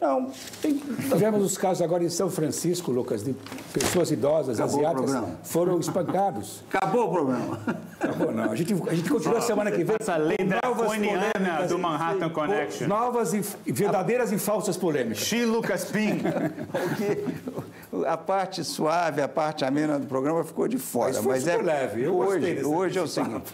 Não, 0.00 0.30
tem... 0.60 0.76
Tivemos 0.76 1.44
os 1.44 1.58
casos 1.58 1.82
agora 1.82 2.04
em 2.04 2.08
São 2.08 2.30
Francisco, 2.30 2.92
Lucas, 2.92 3.24
de 3.24 3.34
pessoas 3.72 4.12
idosas, 4.12 4.60
Acabou 4.60 4.86
asiáticas, 4.86 5.24
foram 5.42 5.80
espancados. 5.80 6.62
Acabou 6.72 7.08
o 7.08 7.12
problema. 7.12 7.58
Acabou, 7.98 8.30
não. 8.30 8.52
A 8.52 8.54
gente, 8.54 8.74
a 8.88 8.94
gente 8.94 9.10
continua 9.10 9.38
oh, 9.38 9.42
semana 9.42 9.72
que 9.72 9.82
vem. 9.82 9.96
Essa 9.98 10.16
lei 10.16 10.38
draconiana 10.38 11.66
do 11.66 11.76
Manhattan 11.80 12.30
Connection. 12.30 12.86
Novas 12.86 13.34
e 13.34 13.72
verdadeiras 13.72 14.30
e 14.30 14.38
falsas 14.38 14.76
polêmicas. 14.76 15.18
Xi 15.18 15.44
Lucas 15.44 15.86
Pim. 15.86 16.20
a 18.06 18.16
parte 18.16 18.64
suave, 18.64 19.20
a 19.20 19.28
parte 19.28 19.64
amena 19.64 19.98
do 19.98 20.06
programa 20.06 20.44
ficou 20.44 20.66
de 20.66 20.78
fora. 20.78 21.14
Mas, 21.14 21.24
mas 21.24 21.46
é 21.46 21.56
leve. 21.56 22.02
Eu 22.02 22.16
hoje, 22.16 22.64
hoje 22.64 22.98
é 22.98 23.02
o 23.02 23.08
seguinte. 23.08 23.52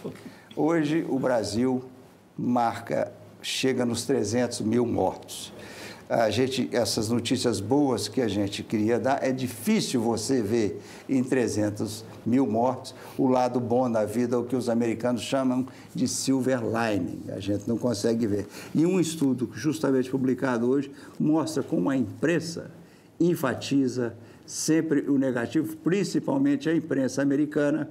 Hoje 0.55 1.05
o 1.07 1.19
Brasil 1.19 1.83
marca, 2.37 3.11
chega 3.41 3.85
nos 3.85 4.05
300 4.05 4.61
mil 4.61 4.85
mortos 4.85 5.53
a 6.09 6.31
gente, 6.31 6.67
essas 6.71 7.07
notícias 7.07 7.59
boas 7.59 8.07
que 8.07 8.19
a 8.19 8.27
gente 8.27 8.63
queria 8.63 8.99
dar, 8.99 9.23
é 9.23 9.31
difícil 9.31 10.01
você 10.01 10.41
ver 10.41 10.81
em 11.07 11.23
300 11.23 12.03
mil 12.25 12.47
mortos 12.47 12.95
o 13.15 13.27
lado 13.27 13.59
bom 13.59 13.89
da 13.89 14.05
vida, 14.05 14.39
o 14.39 14.43
que 14.43 14.55
os 14.55 14.69
americanos 14.69 15.21
chamam 15.21 15.67
de 15.93 16.07
silver 16.07 16.61
lining. 16.63 17.21
A 17.29 17.39
gente 17.39 17.67
não 17.67 17.77
consegue 17.77 18.25
ver. 18.25 18.47
E 18.73 18.87
um 18.87 18.99
estudo 18.99 19.51
justamente 19.53 20.09
publicado 20.09 20.67
hoje 20.67 20.91
mostra 21.19 21.61
como 21.61 21.91
a 21.91 21.95
imprensa 21.95 22.71
enfatiza 23.19 24.15
sempre 24.49 25.01
o 25.01 25.15
negativo, 25.15 25.77
principalmente 25.77 26.67
a 26.67 26.75
imprensa 26.75 27.21
americana 27.21 27.87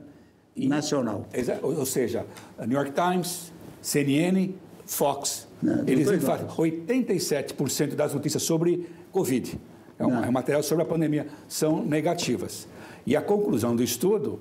e, 0.56 0.66
nacional. 0.66 1.24
Ou 1.62 1.86
seja, 1.86 2.26
New 2.66 2.76
York 2.76 2.90
Times, 2.90 3.52
CNN, 3.80 4.54
Fox? 4.84 5.46
Eles 5.86 6.10
enfatiam 6.10 6.48
87% 6.48 7.94
das 7.94 8.12
notícias 8.12 8.42
sobre 8.42 8.88
Covid, 9.12 9.56
é 10.00 10.04
um, 10.04 10.24
é 10.24 10.28
um 10.28 10.32
material 10.32 10.64
sobre 10.64 10.82
a 10.82 10.86
pandemia, 10.86 11.28
são 11.46 11.84
negativas. 11.84 12.66
E 13.06 13.14
a 13.14 13.22
conclusão 13.22 13.76
do 13.76 13.82
estudo 13.84 14.40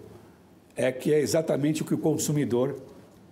é 0.76 0.92
que 0.92 1.14
é 1.14 1.20
exatamente 1.20 1.84
o 1.84 1.86
que 1.86 1.94
o 1.94 2.00
consumidor 2.00 2.82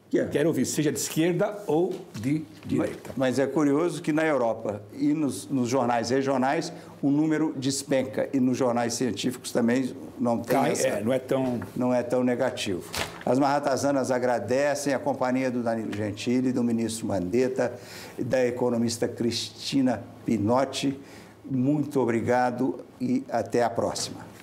quer, 0.10 0.30
quer 0.30 0.47
ouvir, 0.47 0.66
seja 0.66 0.91
de 0.91 0.99
esquerda 0.99 1.58
ou 1.68 1.93
de 2.14 2.43
direita. 2.66 3.12
Mas, 3.16 3.38
mas 3.38 3.39
é 3.39 3.47
curioso 3.47 4.01
que 4.01 4.12
na 4.12 4.24
Europa 4.26 4.82
e 4.93 5.14
nos, 5.14 5.47
nos, 5.47 5.70
jornais 5.70 6.10
regionais 6.10 6.72
o 7.01 7.10
número 7.10 7.53
despenca 7.58 8.30
e 8.34 8.39
nos 8.39 8.58
jornais 8.58 8.93
científicos 8.93 9.51
também 9.51 9.95
não 10.20 10.39
tem 10.39 10.60
Cai, 10.60 10.72
essa, 10.72 10.88
é, 10.88 11.03
não 11.03 11.12
é 11.12 11.20
tão 11.20 11.60
não 11.76 11.93
é 11.93 12.03
tão 12.03 12.24
negativo. 12.24 12.84
As 13.26 13.39
marratazanas 13.39 14.12
agradecem 14.12 14.93
a 14.93 14.99
companhia 14.99 15.49
do 15.49 15.62
Danilo 15.62 15.93
Gentili, 15.95 16.51
do 16.51 16.64
ministro 16.64 17.08
Mandetta, 17.08 17.74
da 18.18 18.45
economista 18.45 19.08
Cristina 19.08 20.03
Pinotti. 20.26 20.99
Muito 21.43 21.99
obrigado 21.99 22.80
e 22.99 23.24
até 23.30 23.64
a 23.64 23.70
próxima. 23.70 24.35